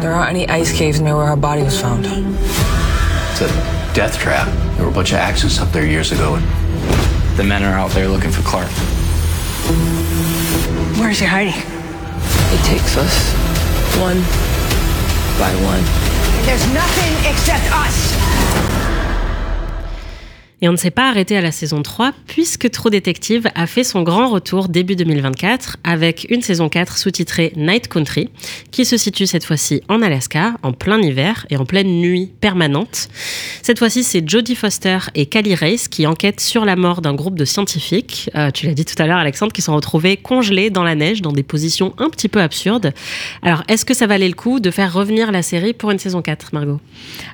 There 0.00 0.12
aren't 0.12 0.30
any 0.30 0.46
ice 0.48 0.72
caves 0.72 1.00
near 1.00 1.16
where 1.16 1.26
her 1.26 1.36
body 1.36 1.62
was 1.62 1.80
found. 1.80 2.06
It's 2.06 3.40
death 3.96 4.18
trap. 4.18 4.46
There 4.76 4.84
were 4.84 4.90
a 4.90 4.94
bunch 4.94 5.12
of 5.12 5.16
accidents 5.16 5.58
up 5.58 5.72
there 5.72 5.86
years 5.86 6.12
ago. 6.12 6.36
The 7.36 7.44
men 7.44 7.62
are 7.62 7.72
out 7.72 7.92
there 7.92 8.08
looking 8.08 8.30
for 8.30 8.42
Clark. 8.42 8.68
Where's 11.00 11.18
he 11.18 11.24
hiding? 11.24 11.56
It 12.52 12.62
takes 12.68 12.98
us 12.98 13.32
one 13.96 14.20
by 15.40 15.48
one. 15.64 15.80
There's 16.44 16.66
nothing 16.74 17.12
except 17.24 17.64
us. 17.72 18.75
Et 20.62 20.68
on 20.70 20.72
ne 20.72 20.78
s'est 20.78 20.90
pas 20.90 21.10
arrêté 21.10 21.36
à 21.36 21.42
la 21.42 21.52
saison 21.52 21.82
3 21.82 22.12
puisque 22.26 22.70
True 22.70 22.88
Detective 22.88 23.46
a 23.54 23.66
fait 23.66 23.84
son 23.84 24.02
grand 24.02 24.28
retour 24.28 24.68
début 24.68 24.96
2024 24.96 25.76
avec 25.84 26.26
une 26.30 26.40
saison 26.40 26.70
4 26.70 26.96
sous-titrée 26.96 27.52
Night 27.56 27.88
Country 27.88 28.30
qui 28.70 28.86
se 28.86 28.96
situe 28.96 29.26
cette 29.26 29.44
fois-ci 29.44 29.82
en 29.88 30.00
Alaska 30.00 30.54
en 30.62 30.72
plein 30.72 31.02
hiver 31.02 31.44
et 31.50 31.58
en 31.58 31.66
pleine 31.66 32.00
nuit 32.00 32.32
permanente. 32.40 33.08
Cette 33.62 33.78
fois-ci, 33.78 34.02
c'est 34.02 34.26
Jodie 34.26 34.54
Foster 34.54 34.98
et 35.14 35.26
Callie 35.26 35.54
Race 35.54 35.88
qui 35.88 36.06
enquêtent 36.06 36.40
sur 36.40 36.64
la 36.64 36.74
mort 36.74 37.02
d'un 37.02 37.14
groupe 37.14 37.36
de 37.38 37.44
scientifiques, 37.44 38.30
euh, 38.34 38.50
tu 38.50 38.66
l'as 38.66 38.74
dit 38.74 38.86
tout 38.86 39.00
à 39.02 39.06
l'heure 39.06 39.18
Alexandre, 39.18 39.52
qui 39.52 39.60
sont 39.60 39.76
retrouvés 39.76 40.16
congelés 40.16 40.70
dans 40.70 40.84
la 40.84 40.94
neige 40.94 41.20
dans 41.20 41.32
des 41.32 41.42
positions 41.42 41.94
un 41.98 42.08
petit 42.08 42.28
peu 42.28 42.40
absurdes. 42.40 42.94
Alors, 43.42 43.62
est-ce 43.68 43.84
que 43.84 43.92
ça 43.92 44.06
valait 44.06 44.28
le 44.28 44.34
coup 44.34 44.58
de 44.58 44.70
faire 44.70 44.92
revenir 44.92 45.32
la 45.32 45.42
série 45.42 45.74
pour 45.74 45.90
une 45.90 45.98
saison 45.98 46.22
4, 46.22 46.54
Margot? 46.54 46.80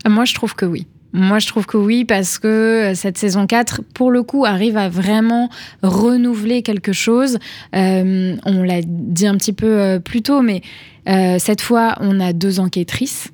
Ah, 0.05 0.09
Moi, 0.09 0.25
je 0.25 0.35
trouve 0.35 0.57
que 0.57 0.67
oui. 0.67 0.87
Moi, 1.13 1.39
je 1.39 1.47
trouve 1.47 1.67
que 1.67 1.77
oui, 1.77 2.05
parce 2.05 2.39
que 2.39 2.49
euh, 2.49 2.95
cette 2.95 3.19
saison 3.19 3.47
4, 3.47 3.83
pour 3.95 4.11
le 4.11 4.23
coup, 4.23 4.47
arrive 4.47 4.79
à 4.79 4.89
vraiment 4.89 5.51
renouveler 5.83 6.63
quelque 6.63 6.93
chose. 6.93 7.39
Euh, 7.77 8.37
on 8.47 8.63
l'a 8.63 8.81
dit 8.83 9.27
un 9.27 9.37
petit 9.37 9.53
peu 9.53 9.79
euh, 9.79 9.99
plus 9.99 10.23
tôt, 10.23 10.41
mais 10.41 10.63
euh, 11.09 11.37
cette 11.39 11.61
fois, 11.61 11.97
on 12.01 12.21
a 12.21 12.33
deux 12.33 12.61
enquêtrices. 12.61 13.29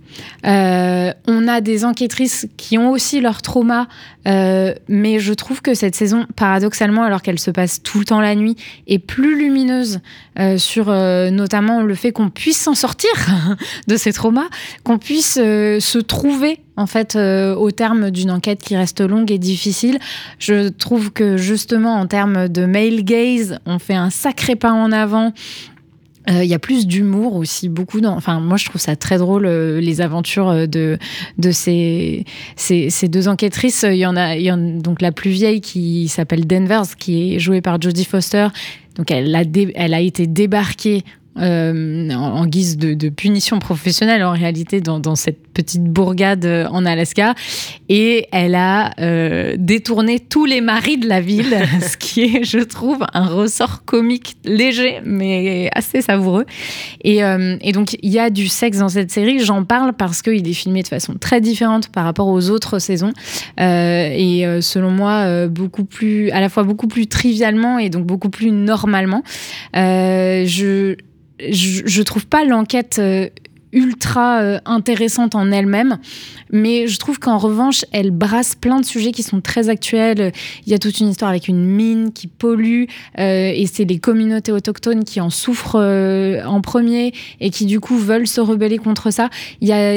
Euh, 0.46 1.12
on 1.26 1.46
a 1.46 1.60
des 1.60 1.84
enquêtrices 1.84 2.48
qui 2.56 2.78
ont 2.78 2.90
aussi 2.90 3.20
leur 3.20 3.42
trauma, 3.42 3.88
euh, 4.26 4.74
mais 4.88 5.20
je 5.20 5.34
trouve 5.34 5.60
que 5.60 5.74
cette 5.74 5.94
saison, 5.94 6.26
paradoxalement, 6.34 7.02
alors 7.02 7.20
qu'elle 7.20 7.38
se 7.38 7.50
passe 7.50 7.82
tout 7.82 7.98
le 7.98 8.04
temps 8.06 8.20
la 8.20 8.34
nuit, 8.34 8.56
est 8.86 8.98
plus 8.98 9.38
lumineuse 9.38 10.00
sur 10.56 10.86
notamment 10.86 11.82
le 11.82 11.94
fait 11.96 12.12
qu'on 12.12 12.30
puisse 12.30 12.60
s'en 12.60 12.74
sortir 12.74 13.10
de 13.88 13.96
ces 13.96 14.12
traumas, 14.12 14.48
qu'on 14.84 14.98
puisse 14.98 15.34
se 15.34 15.98
trouver 15.98 16.60
en 16.76 16.86
fait 16.86 17.16
au 17.16 17.70
terme 17.72 18.10
d'une 18.10 18.30
enquête 18.30 18.60
qui 18.60 18.76
reste 18.76 19.00
longue 19.00 19.32
et 19.32 19.38
difficile. 19.38 19.98
Je 20.38 20.68
trouve 20.68 21.10
que 21.10 21.36
justement 21.36 21.96
en 21.96 22.06
termes 22.06 22.48
de 22.48 22.66
male 22.66 23.02
gaze, 23.02 23.58
on 23.66 23.80
fait 23.80 23.96
un 23.96 24.10
sacré 24.10 24.54
pas 24.54 24.72
en 24.72 24.92
avant. 24.92 25.32
Euh, 26.28 26.44
Il 26.44 26.50
y 26.50 26.54
a 26.54 26.58
plus 26.58 26.86
d'humour 26.86 27.36
aussi, 27.36 27.68
beaucoup. 27.68 28.00
Dans... 28.00 28.14
Enfin, 28.14 28.40
moi, 28.40 28.56
je 28.56 28.66
trouve 28.66 28.80
ça 28.80 28.96
très 28.96 29.18
drôle 29.18 29.46
euh, 29.46 29.80
les 29.80 30.00
aventures 30.00 30.48
euh, 30.48 30.66
de 30.66 30.98
de 31.38 31.50
ces 31.52 32.24
ces, 32.56 32.90
ces 32.90 33.08
deux 33.08 33.28
enquêtrices. 33.28 33.84
Il 33.88 33.96
y 33.96 34.06
en 34.06 34.16
a, 34.16 34.36
il 34.36 34.42
y 34.42 34.52
en 34.52 34.58
donc 34.58 35.00
la 35.00 35.12
plus 35.12 35.30
vieille 35.30 35.60
qui 35.60 36.08
s'appelle 36.08 36.46
Denvers, 36.46 36.96
qui 36.98 37.34
est 37.34 37.38
jouée 37.38 37.60
par 37.60 37.80
Jodie 37.80 38.04
Foster. 38.04 38.48
Donc, 38.96 39.10
elle 39.10 39.34
a 39.34 39.42
elle 39.74 39.94
a 39.94 40.00
été 40.00 40.26
débarquée. 40.26 41.04
Euh, 41.40 42.10
en, 42.10 42.46
guise 42.46 42.76
de, 42.78 43.08
punition 43.10 43.60
professionnelle 43.60 44.24
en 44.24 44.32
réalité 44.32 44.80
dans, 44.80 45.14
cette 45.14 45.46
petite 45.48 45.84
bourgade 45.84 46.44
euh, 46.44 46.66
en 46.68 46.84
Alaska. 46.84 47.34
Et 47.88 48.26
elle 48.32 48.54
a 48.54 48.90
euh, 48.98 49.54
détourné 49.56 50.18
tous 50.18 50.46
les 50.46 50.60
maris 50.60 50.98
de 50.98 51.08
la 51.08 51.20
ville 51.20 51.56
ce 51.80 51.96
qui 51.96 52.22
est 52.22 52.44
je 52.44 52.58
trouve 52.58 53.04
un 53.14 53.26
ressort 53.26 53.84
comique 53.84 54.36
léger 54.44 55.00
mais 55.04 55.70
assez 55.74 56.02
savoureux. 56.02 56.44
Et, 57.04 57.18
et 57.18 57.72
donc 57.72 57.96
il 58.02 58.10
y 58.10 58.18
a 58.18 58.30
du 58.30 58.48
sexe 58.48 58.78
dans 58.78 58.88
cette 58.88 59.10
série. 59.10 59.38
J'en 59.40 59.64
parle 59.64 59.92
parce 59.92 60.22
qu'il 60.22 60.48
est 60.48 60.52
filmé 60.52 60.82
de 60.82 60.88
façon 60.88 61.14
très 61.14 61.40
différente 61.40 61.88
par 61.88 62.04
rapport 62.04 62.28
aux 62.28 62.50
autres 62.50 62.78
saisons. 62.78 63.12
Et 63.58 64.44
selon 64.60 64.90
moi 64.90 65.46
beaucoup 65.46 65.84
plus 65.84 66.30
à 66.30 66.40
la 66.40 66.48
fois 66.48 66.64
beaucoup 66.64 66.88
plus 66.88 67.06
trivialement 67.06 67.78
et 67.78 67.90
donc 67.90 68.06
beaucoup 68.06 68.30
plus 68.30 68.50
normalement. 68.50 69.22
Je 69.74 70.96
je, 71.40 71.82
je 71.84 72.02
trouve 72.02 72.26
pas 72.26 72.44
l'enquête 72.44 72.98
euh, 72.98 73.28
ultra 73.72 74.40
euh, 74.40 74.58
intéressante 74.64 75.34
en 75.34 75.50
elle-même, 75.50 75.98
mais 76.50 76.86
je 76.86 76.98
trouve 76.98 77.18
qu'en 77.18 77.38
revanche, 77.38 77.84
elle 77.92 78.10
brasse 78.10 78.54
plein 78.54 78.80
de 78.80 78.84
sujets 78.84 79.12
qui 79.12 79.22
sont 79.22 79.40
très 79.40 79.68
actuels. 79.68 80.32
Il 80.66 80.72
y 80.72 80.74
a 80.74 80.78
toute 80.78 81.00
une 81.00 81.08
histoire 81.08 81.30
avec 81.30 81.48
une 81.48 81.64
mine 81.64 82.12
qui 82.12 82.26
pollue, 82.26 82.84
euh, 83.18 83.52
et 83.54 83.66
c'est 83.66 83.84
les 83.84 83.98
communautés 83.98 84.52
autochtones 84.52 85.04
qui 85.04 85.20
en 85.20 85.30
souffrent 85.30 85.78
euh, 85.80 86.42
en 86.44 86.60
premier 86.60 87.12
et 87.40 87.50
qui 87.50 87.66
du 87.66 87.80
coup 87.80 87.96
veulent 87.96 88.26
se 88.26 88.40
rebeller 88.40 88.78
contre 88.78 89.10
ça. 89.10 89.28
Il 89.60 89.68
y 89.68 89.72
a, 89.72 89.94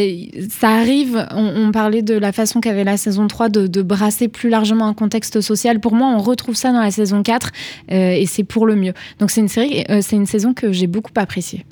ça 0.49 0.69
arrive, 0.69 1.27
on, 1.31 1.71
parlait 1.71 2.01
de 2.01 2.15
la 2.15 2.31
façon 2.31 2.59
qu'avait 2.59 2.83
la 2.83 2.97
saison 2.97 3.27
3 3.27 3.49
de, 3.49 3.67
de 3.67 3.81
brasser 3.81 4.27
plus 4.27 4.49
largement 4.49 4.87
un 4.87 4.93
contexte 4.93 5.39
social. 5.39 5.79
Pour 5.79 5.95
moi, 5.95 6.07
on 6.07 6.19
retrouve 6.19 6.55
ça 6.55 6.71
dans 6.71 6.81
la 6.81 6.91
saison 6.91 7.23
4, 7.23 7.51
euh, 7.91 8.11
et 8.11 8.25
c'est 8.25 8.43
pour 8.43 8.65
le 8.65 8.75
mieux. 8.75 8.93
Donc 9.19 9.31
c'est 9.31 9.41
une 9.41 9.47
série, 9.47 9.85
c'est 10.01 10.15
une 10.15 10.25
saison 10.25 10.53
que 10.53 10.71
j'ai 10.71 10.87
beaucoup 10.87 11.11
appréciée. 11.15 11.65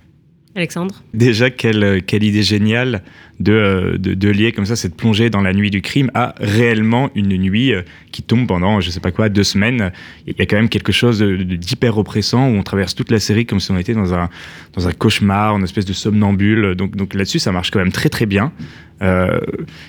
Alexandre? 0.56 1.04
Déjà, 1.14 1.50
quelle, 1.50 2.02
idée 2.12 2.44
géniale 2.44 3.04
de, 3.40 3.54
euh, 3.54 3.98
de, 3.98 4.14
de 4.14 4.30
lier 4.30 4.52
comme 4.52 4.66
ça 4.66 4.76
cette 4.76 4.96
plongée 4.96 5.30
dans 5.30 5.42
la 5.42 5.54
nuit 5.54 5.70
du 5.70 5.82
crime 5.82 6.12
à 6.14 6.36
réellement 6.40 7.10
une 7.16 7.38
nuit 7.38 7.74
euh, 7.74 7.82
qui 8.12 8.22
tombe 8.22 8.48
pendant, 8.48 8.82
je 8.82 8.90
sais 8.90 9.00
pas 9.00 9.12
quoi, 9.12 9.30
deux 9.30 9.44
semaines. 9.44 9.92
Il 10.28 10.36
y 10.38 10.42
a 10.42 10.46
quand 10.46 10.58
même 10.58 10.70
quelque 10.70 10.92
chose 10.92 11.22
d'hyper 11.22 11.98
oppressant 11.98 12.50
où 12.50 12.54
on 12.54 12.64
traverse 12.64 12.96
toute 12.96 13.12
la 13.12 13.20
série 13.20 13.46
comme 13.46 13.60
si 13.60 13.72
on 13.72 13.78
était 13.78 13.94
dans 13.94 14.14
un, 14.14 14.30
dans 14.74 14.88
un 14.88 14.92
cauchemar, 14.92 15.56
une 15.58 15.64
espèce 15.64 15.86
de 15.86 15.94
somnambule. 15.94 16.76
Donc, 16.76 16.96
donc 16.96 17.14
là-dessus, 17.14 17.40
ça 17.40 17.52
marche 17.52 17.72
quand 17.72 17.80
même 17.80 17.92
très 17.92 18.10
très 18.10 18.26
bien. 18.26 18.52
Euh, 19.02 19.40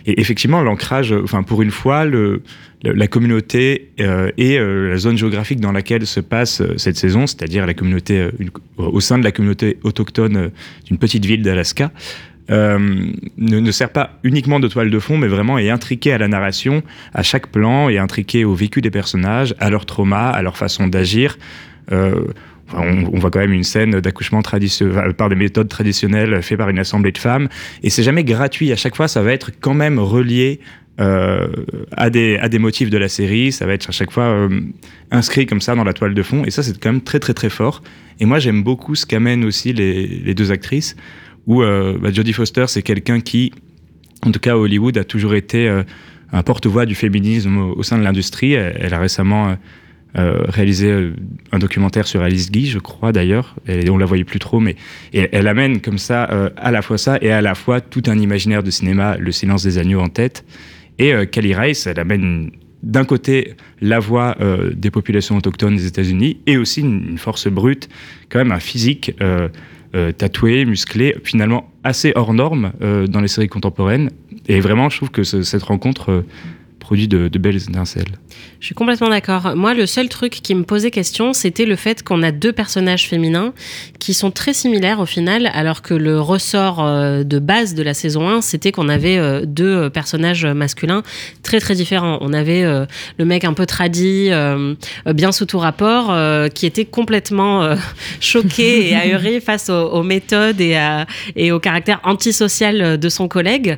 et 0.06 0.20
effectivement, 0.20 0.62
l'ancrage, 0.62 1.12
enfin 1.12 1.42
pour 1.42 1.62
une 1.62 1.70
fois, 1.70 2.04
le, 2.04 2.42
la 2.82 3.06
communauté 3.08 3.90
euh, 4.00 4.30
et 4.36 4.58
euh, 4.58 4.90
la 4.90 4.98
zone 4.98 5.18
géographique 5.18 5.60
dans 5.60 5.72
laquelle 5.72 6.06
se 6.06 6.20
passe 6.20 6.62
cette 6.76 6.96
saison, 6.96 7.26
c'est-à-dire 7.26 7.66
la 7.66 7.74
communauté 7.74 8.28
au 8.76 9.00
sein 9.00 9.18
de 9.18 9.24
la 9.24 9.32
communauté 9.32 9.78
autochtone 9.82 10.50
d'une 10.86 10.98
petite 10.98 11.24
ville 11.24 11.42
d'Alaska, 11.42 11.90
euh, 12.50 12.78
ne, 13.38 13.60
ne 13.60 13.70
sert 13.70 13.90
pas 13.90 14.18
uniquement 14.24 14.60
de 14.60 14.68
toile 14.68 14.90
de 14.90 14.98
fond, 14.98 15.16
mais 15.16 15.28
vraiment 15.28 15.58
est 15.58 15.70
intriqué 15.70 16.12
à 16.12 16.18
la 16.18 16.28
narration, 16.28 16.82
à 17.14 17.22
chaque 17.22 17.48
plan, 17.48 17.88
et 17.88 17.98
intriqué 17.98 18.44
au 18.44 18.54
vécu 18.54 18.80
des 18.80 18.90
personnages, 18.90 19.54
à 19.58 19.70
leur 19.70 19.86
trauma, 19.86 20.30
à 20.30 20.42
leur 20.42 20.56
façon 20.56 20.88
d'agir. 20.88 21.38
Euh, 21.92 22.24
on, 22.72 23.18
voit 23.18 23.30
quand 23.30 23.40
même 23.40 23.52
une 23.52 23.64
scène 23.64 24.00
d'accouchement 24.00 24.42
par 24.42 25.28
des 25.28 25.34
méthodes 25.34 25.68
traditionnelles 25.68 26.40
fait 26.40 26.56
par 26.56 26.68
une 26.68 26.78
assemblée 26.78 27.10
de 27.10 27.18
femmes, 27.18 27.48
et 27.82 27.90
c'est 27.90 28.04
jamais 28.04 28.24
gratuit. 28.24 28.70
À 28.72 28.76
chaque 28.76 28.94
fois, 28.94 29.08
ça 29.08 29.22
va 29.22 29.32
être 29.32 29.50
quand 29.60 29.74
même 29.74 29.98
relié 29.98 30.60
euh, 31.00 31.48
à, 31.96 32.10
des, 32.10 32.58
motifs 32.60 32.90
de 32.90 32.98
la 32.98 33.08
série. 33.08 33.50
Ça 33.50 33.66
va 33.66 33.72
être 33.72 33.88
à 33.88 33.92
chaque 33.92 34.12
fois 34.12 34.48
inscrit 35.10 35.46
comme 35.46 35.60
ça 35.60 35.74
dans 35.74 35.82
la 35.82 35.94
toile 35.94 36.14
de 36.14 36.22
fond. 36.22 36.44
Et 36.44 36.52
ça, 36.52 36.62
c'est 36.62 36.78
quand 36.78 36.92
même 36.92 37.00
très, 37.00 37.18
très, 37.18 37.34
très 37.34 37.50
fort. 37.50 37.82
Et 38.20 38.24
moi, 38.24 38.38
j'aime 38.38 38.62
beaucoup 38.62 38.94
ce 38.94 39.04
qu'amènent 39.04 39.44
aussi 39.44 39.72
les 39.72 40.34
deux 40.34 40.52
actrices, 40.52 40.94
où 41.46 41.62
euh, 41.62 41.98
bah, 42.00 42.12
Jodie 42.12 42.32
Foster, 42.32 42.64
c'est 42.68 42.82
quelqu'un 42.82 43.20
qui, 43.20 43.52
en 44.24 44.30
tout 44.30 44.40
cas 44.40 44.52
à 44.52 44.56
Hollywood, 44.56 44.96
a 44.98 45.04
toujours 45.04 45.34
été 45.34 45.68
euh, 45.68 45.82
un 46.32 46.42
porte-voix 46.42 46.86
du 46.86 46.94
féminisme 46.94 47.58
au, 47.58 47.82
sein 47.82 47.98
de 47.98 48.04
l'industrie. 48.04 48.52
Elle, 48.52 48.94
a 48.94 48.98
récemment 48.98 49.56
euh, 50.16 50.44
réalisé 50.48 51.10
un 51.52 51.58
documentaire 51.58 52.06
sur 52.06 52.22
Alice 52.22 52.50
Guy, 52.50 52.66
je 52.66 52.78
crois 52.78 53.12
d'ailleurs, 53.12 53.56
et 53.66 53.90
on 53.90 53.98
la 53.98 54.06
voyait 54.06 54.24
plus 54.24 54.38
trop, 54.38 54.60
mais 54.60 54.76
elle 55.12 55.48
amène 55.48 55.80
comme 55.80 55.98
ça 55.98 56.24
à 56.56 56.70
la 56.70 56.82
fois 56.82 56.98
ça 56.98 57.18
et 57.20 57.32
à 57.32 57.40
la 57.40 57.56
fois 57.56 57.80
tout 57.80 58.02
un 58.06 58.18
imaginaire 58.18 58.62
de 58.62 58.70
cinéma, 58.70 59.16
Le 59.18 59.32
Silence 59.32 59.64
des 59.64 59.78
agneaux 59.78 60.00
en 60.00 60.08
tête. 60.08 60.44
Et 60.98 61.14
euh, 61.14 61.24
Kelly 61.24 61.54
Rice, 61.54 61.86
elle 61.86 61.98
amène 61.98 62.52
d'un 62.82 63.04
côté 63.04 63.54
la 63.82 63.98
voix 63.98 64.38
des 64.72 64.90
populations 64.90 65.36
autochtones 65.36 65.76
des 65.76 65.86
États-Unis 65.86 66.38
et 66.46 66.56
aussi 66.56 66.80
une 66.80 67.18
force 67.18 67.46
brute, 67.46 67.90
quand 68.30 68.38
même 68.38 68.52
un 68.52 68.58
physique 68.58 69.14
euh, 69.94 70.12
tatoué, 70.12 70.64
musclé, 70.64 71.16
finalement 71.24 71.70
assez 71.84 72.12
hors 72.14 72.32
norme 72.32 72.72
euh, 72.82 73.06
dans 73.06 73.20
les 73.20 73.28
séries 73.28 73.48
contemporaines. 73.48 74.10
Et 74.48 74.60
vraiment, 74.60 74.88
je 74.88 74.96
trouve 74.98 75.10
que 75.10 75.22
ce- 75.24 75.42
cette 75.42 75.62
rencontre 75.62 76.10
euh, 76.10 76.22
produit 76.80 77.06
de, 77.06 77.28
de 77.28 77.38
belles 77.38 77.56
étincelles. 77.56 78.18
Je 78.58 78.66
suis 78.66 78.74
complètement 78.74 79.08
d'accord. 79.08 79.54
Moi, 79.54 79.74
le 79.74 79.86
seul 79.86 80.08
truc 80.08 80.32
qui 80.32 80.54
me 80.54 80.64
posait 80.64 80.90
question, 80.90 81.32
c'était 81.32 81.66
le 81.66 81.76
fait 81.76 82.02
qu'on 82.02 82.22
a 82.22 82.32
deux 82.32 82.52
personnages 82.52 83.06
féminins 83.08 83.52
qui 83.98 84.12
sont 84.14 84.30
très 84.30 84.52
similaires 84.52 84.98
au 85.00 85.06
final, 85.06 85.50
alors 85.54 85.82
que 85.82 85.94
le 85.94 86.20
ressort 86.20 86.84
euh, 86.84 87.22
de 87.22 87.38
base 87.38 87.74
de 87.74 87.82
la 87.82 87.94
saison 87.94 88.28
1, 88.28 88.40
c'était 88.40 88.72
qu'on 88.72 88.88
avait 88.88 89.16
euh, 89.18 89.42
deux 89.46 89.76
euh, 89.84 89.90
personnages 89.90 90.44
masculins 90.46 91.02
très 91.42 91.60
très 91.60 91.74
différents. 91.74 92.18
On 92.22 92.32
avait 92.32 92.64
le 93.18 93.24
mec 93.24 93.44
un 93.44 93.52
peu 93.52 93.66
tradit, 93.66 94.30
bien 95.14 95.32
sous 95.32 95.46
tout 95.46 95.58
rapport, 95.58 96.14
qui 96.54 96.66
était 96.66 96.84
complètement 96.84 97.74
choqué 98.20 98.88
et 98.90 98.94
ahuri 98.96 99.40
face 99.50 99.68
aux, 99.68 99.88
aux 99.90 100.02
méthodes 100.02 100.60
et, 100.60 100.76
à- 100.76 101.06
et 101.36 101.52
au 101.52 101.60
caractère 101.60 102.00
antisocial 102.04 102.98
de 102.98 103.08
son 103.08 103.28
collègue. 103.28 103.76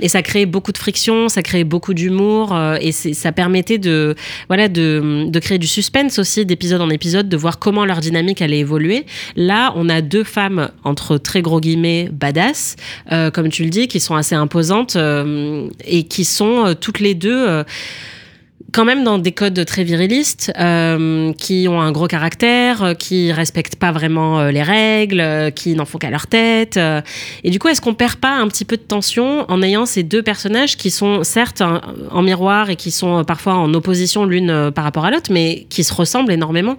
Et 0.00 0.08
ça 0.08 0.22
créait 0.22 0.46
beaucoup 0.46 0.72
de 0.72 0.78
friction, 0.78 1.28
ça 1.28 1.42
créait 1.42 1.64
beaucoup 1.64 1.94
d'humour 1.94 2.31
euh, 2.52 2.76
et 2.80 2.92
ça 2.92 3.32
permettait 3.32 3.78
de, 3.78 4.14
voilà, 4.48 4.68
de, 4.68 5.26
de 5.28 5.38
créer 5.38 5.58
du 5.58 5.66
suspense 5.66 6.18
aussi 6.18 6.44
d'épisode 6.44 6.80
en 6.80 6.90
épisode, 6.90 7.28
de 7.28 7.36
voir 7.36 7.58
comment 7.58 7.84
leur 7.84 8.00
dynamique 8.00 8.42
allait 8.42 8.58
évoluer. 8.58 9.06
Là, 9.36 9.72
on 9.76 9.88
a 9.88 10.00
deux 10.00 10.24
femmes, 10.24 10.70
entre 10.84 11.18
très 11.18 11.42
gros 11.42 11.60
guillemets, 11.60 12.08
badass, 12.12 12.76
euh, 13.12 13.30
comme 13.30 13.48
tu 13.48 13.64
le 13.64 13.70
dis, 13.70 13.88
qui 13.88 14.00
sont 14.00 14.14
assez 14.14 14.34
imposantes 14.34 14.96
euh, 14.96 15.68
et 15.84 16.04
qui 16.04 16.24
sont 16.24 16.74
toutes 16.80 17.00
les 17.00 17.14
deux. 17.14 17.64
Quand 18.72 18.86
même 18.86 19.04
dans 19.04 19.18
des 19.18 19.32
codes 19.32 19.64
très 19.66 19.84
virilistes, 19.84 20.50
euh, 20.58 21.32
qui 21.34 21.66
ont 21.68 21.80
un 21.80 21.92
gros 21.92 22.06
caractère, 22.06 22.82
euh, 22.82 22.94
qui 22.94 23.30
respectent 23.30 23.76
pas 23.76 23.92
vraiment 23.92 24.40
euh, 24.40 24.50
les 24.50 24.62
règles, 24.62 25.20
euh, 25.20 25.50
qui 25.50 25.74
n'en 25.74 25.84
font 25.84 25.98
qu'à 25.98 26.10
leur 26.10 26.26
tête. 26.26 26.78
et 27.44 27.50
du 27.50 27.58
coup, 27.58 27.68
est-ce 27.68 27.80
qu'on 27.80 27.94
perd 27.94 28.16
pas 28.16 28.36
un 28.36 28.48
petit 28.48 28.64
peu 28.64 28.76
de 28.76 28.82
tension 28.82 29.44
en 29.50 29.62
ayant 29.62 29.86
ces 29.86 30.02
deux 30.02 30.22
personnages 30.22 30.76
qui 30.76 30.90
sont 30.90 31.22
certes 31.22 31.62
en, 31.62 32.22
miroir 32.22 32.70
et 32.70 32.76
qui 32.76 32.90
sont 32.90 33.24
parfois 33.24 33.54
en 33.54 33.74
opposition 33.74 34.24
l'une 34.24 34.70
par 34.74 34.84
rapport 34.84 35.04
à 35.04 35.10
l'autre, 35.10 35.30
mais 35.30 35.66
qui 35.68 35.84
se 35.84 35.92
ressemblent 35.92 36.32
énormément? 36.32 36.78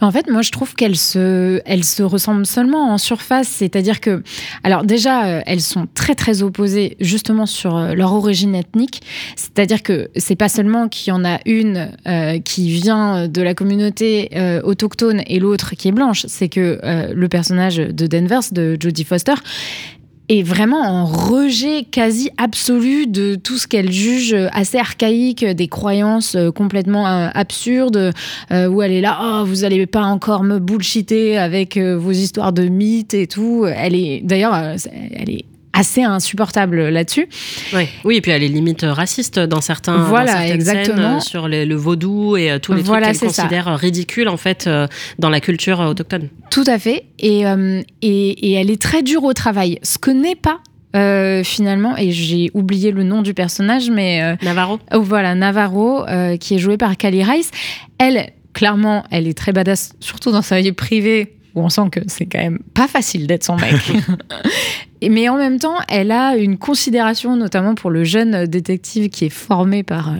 En 0.00 0.10
fait, 0.10 0.28
moi, 0.28 0.42
je 0.42 0.50
trouve 0.50 0.74
qu'elles 0.74 0.96
se, 0.96 2.02
ressemblent 2.02 2.46
seulement 2.46 2.92
en 2.92 2.98
surface. 2.98 3.48
C'est-à-dire 3.48 4.00
que, 4.00 4.22
alors 4.64 4.84
déjà, 4.84 5.26
euh, 5.26 5.40
elles 5.46 5.60
sont 5.60 5.86
très 5.94 6.14
très 6.14 6.42
opposées 6.42 6.96
justement 7.00 7.46
sur 7.46 7.76
euh, 7.76 7.94
leur 7.94 8.12
origine 8.12 8.54
ethnique. 8.54 9.02
C'est-à-dire 9.36 9.82
que 9.82 10.10
c'est 10.16 10.36
pas 10.36 10.48
seulement 10.48 10.88
qu'il 10.88 11.10
y 11.10 11.12
en 11.12 11.24
a 11.24 11.38
une 11.46 11.90
euh, 12.06 12.38
qui 12.40 12.70
vient 12.70 13.28
de 13.28 13.42
la 13.42 13.54
communauté 13.54 14.30
autochtone 14.64 15.22
et 15.26 15.38
l'autre 15.38 15.74
qui 15.74 15.88
est 15.88 15.92
blanche. 15.92 16.24
C'est 16.28 16.48
que 16.48 16.78
le 17.12 17.28
personnage 17.28 17.76
de 17.76 18.06
Denvers, 18.06 18.42
de 18.52 18.76
Jodie 18.80 19.04
Foster, 19.04 19.34
est 20.30 20.42
vraiment 20.42 20.80
en 20.80 21.04
rejet 21.04 21.84
quasi 21.90 22.30
absolu 22.36 23.08
de 23.08 23.34
tout 23.34 23.58
ce 23.58 23.66
qu'elle 23.66 23.90
juge 23.90 24.34
assez 24.52 24.78
archaïque, 24.78 25.44
des 25.44 25.66
croyances 25.66 26.36
euh, 26.36 26.52
complètement 26.52 27.06
euh, 27.08 27.28
absurdes, 27.34 28.12
euh, 28.52 28.68
où 28.68 28.80
elle 28.80 28.92
est 28.92 29.00
là, 29.00 29.18
oh, 29.20 29.44
vous 29.44 29.64
allez 29.64 29.86
pas 29.86 30.02
encore 30.02 30.44
me 30.44 30.60
bullshiter 30.60 31.36
avec 31.36 31.76
vos 31.76 32.12
histoires 32.12 32.52
de 32.52 32.68
mythes 32.68 33.14
et 33.14 33.26
tout. 33.26 33.66
Elle 33.66 33.96
est, 33.96 34.20
d'ailleurs, 34.22 34.54
elle 34.54 35.30
est 35.30 35.44
assez 35.72 36.02
insupportable 36.02 36.88
là-dessus. 36.88 37.28
Ouais. 37.72 37.88
Oui, 38.04 38.16
et 38.16 38.20
puis 38.20 38.32
elle 38.32 38.42
est 38.42 38.48
limite 38.48 38.82
raciste 38.88 39.38
dans 39.38 39.60
certains 39.60 39.98
Voilà, 39.98 40.32
dans 40.32 40.38
certaines 40.38 40.54
exactement. 40.56 40.96
scènes, 40.96 41.16
euh, 41.16 41.20
sur 41.20 41.48
le, 41.48 41.64
le 41.64 41.74
vaudou 41.76 42.36
et 42.36 42.50
euh, 42.50 42.58
tous 42.58 42.72
les 42.72 42.82
Voilà, 42.82 43.08
trucs 43.08 43.20
qu'elle 43.20 43.28
c'est 43.30 43.34
ça. 43.34 43.42
considère 43.44 43.66
ridicules 43.78 44.28
en 44.28 44.36
fait 44.36 44.66
euh, 44.66 44.86
dans 45.18 45.28
la 45.30 45.40
culture 45.40 45.78
autochtone. 45.80 46.28
Tout 46.50 46.64
à 46.66 46.78
fait. 46.78 47.04
Et, 47.20 47.46
euh, 47.46 47.82
et, 48.02 48.50
et 48.50 48.52
elle 48.54 48.70
est 48.70 48.80
très 48.82 49.02
dure 49.02 49.22
au 49.24 49.32
travail, 49.32 49.78
ce 49.82 49.98
que 49.98 50.10
n'est 50.10 50.34
pas. 50.36 50.58
euh, 50.96 51.44
finalement, 51.44 51.96
et 51.96 52.10
j'ai 52.10 52.50
oublié 52.52 52.90
le 52.90 53.04
nom 53.04 53.22
du 53.22 53.32
personnage, 53.32 53.90
mais 53.90 54.22
euh, 54.24 54.34
Navarro. 54.42 54.80
oh, 54.92 55.00
voilà 55.00 55.36
Navarro, 55.36 56.04
euh, 56.08 56.36
qui 56.36 56.56
est 56.56 56.58
joué 56.58 56.76
par 56.78 56.96
Cali 56.96 57.22
Rice. 57.22 57.52
Elle, 57.98 58.32
clairement, 58.54 59.04
elle 59.12 59.28
est 59.28 59.38
très 59.38 59.52
badass, 59.52 59.92
surtout 60.00 60.32
dans 60.32 60.42
sa 60.42 60.60
vie 60.60 60.72
privée, 60.72 61.36
où 61.54 61.62
on 61.62 61.68
sent 61.68 61.88
que 61.90 62.00
c'est 62.06 62.26
quand 62.26 62.38
même 62.38 62.58
pas 62.74 62.88
facile 62.88 63.26
d'être 63.26 63.44
son 63.44 63.56
mec. 63.56 63.74
Mais 65.08 65.30
en 65.30 65.36
même 65.38 65.58
temps, 65.58 65.76
elle 65.88 66.10
a 66.12 66.36
une 66.36 66.58
considération, 66.58 67.34
notamment 67.34 67.74
pour 67.74 67.88
le 67.90 68.04
jeune 68.04 68.44
détective 68.46 69.08
qui 69.08 69.24
est 69.24 69.30
formé 69.30 69.82
par, 69.82 70.10
euh, 70.10 70.14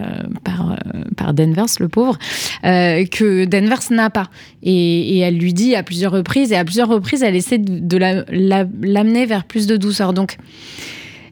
euh, 0.49 1.05
par 1.19 1.35
Danvers, 1.35 1.67
le 1.81 1.89
pauvre, 1.89 2.19
euh, 2.65 3.05
que 3.05 3.45
Danvers 3.45 3.83
n'a 3.91 4.09
pas. 4.09 4.31
Et, 4.63 5.19
elle 5.19 5.37
lui 5.37 5.53
dit 5.53 5.75
à 5.75 5.83
plusieurs 5.83 6.13
reprises, 6.13 6.51
et 6.53 6.57
à 6.57 6.65
plusieurs 6.65 6.89
reprises, 6.89 7.23
elle 7.23 7.37
essaie 7.37 7.59
de, 7.59 7.79
de 7.79 7.97
la- 7.99 8.25
la- 8.31 8.67
l'amener 8.81 9.27
vers 9.27 9.45
plus 9.45 9.67
de 9.67 9.77
douceur. 9.77 10.15
Donc, 10.15 10.39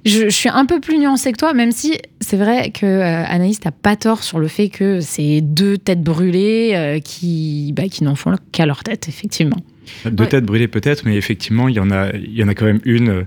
je, 0.08 0.24
je 0.24 0.34
suis 0.34 0.48
un 0.48 0.66
peu 0.66 0.80
plus 0.80 0.98
nuancée 0.98 1.32
que 1.32 1.36
toi, 1.38 1.52
même 1.54 1.72
si 1.72 1.98
c'est 2.20 2.36
vrai 2.36 2.70
que 2.70 2.86
euh, 2.86 3.24
Anaïs 3.26 3.60
t'as 3.60 3.70
pas 3.70 3.96
tort 3.96 4.22
sur 4.22 4.38
le 4.38 4.48
fait 4.48 4.68
que 4.68 5.00
c'est 5.00 5.40
deux 5.40 5.78
têtes 5.78 6.02
brûlées 6.02 6.72
euh, 6.74 6.98
qui, 7.00 7.72
bah, 7.76 7.88
qui 7.88 8.04
n'en 8.04 8.14
font 8.14 8.34
qu'à 8.52 8.66
leur 8.66 8.82
tête, 8.82 9.08
effectivement. 9.08 9.58
Deux 10.04 10.24
Ouais. 10.24 10.28
têtes 10.30 10.44
brûlées 10.44 10.68
peut-être, 10.68 11.04
mais 11.06 11.16
effectivement, 11.16 11.68
il 11.68 11.76
y 11.76 11.80
en 11.80 11.90
a, 11.90 12.10
il 12.12 12.34
y 12.36 12.42
en 12.44 12.48
a 12.48 12.54
quand 12.54 12.66
même 12.66 12.80
une 12.84 13.24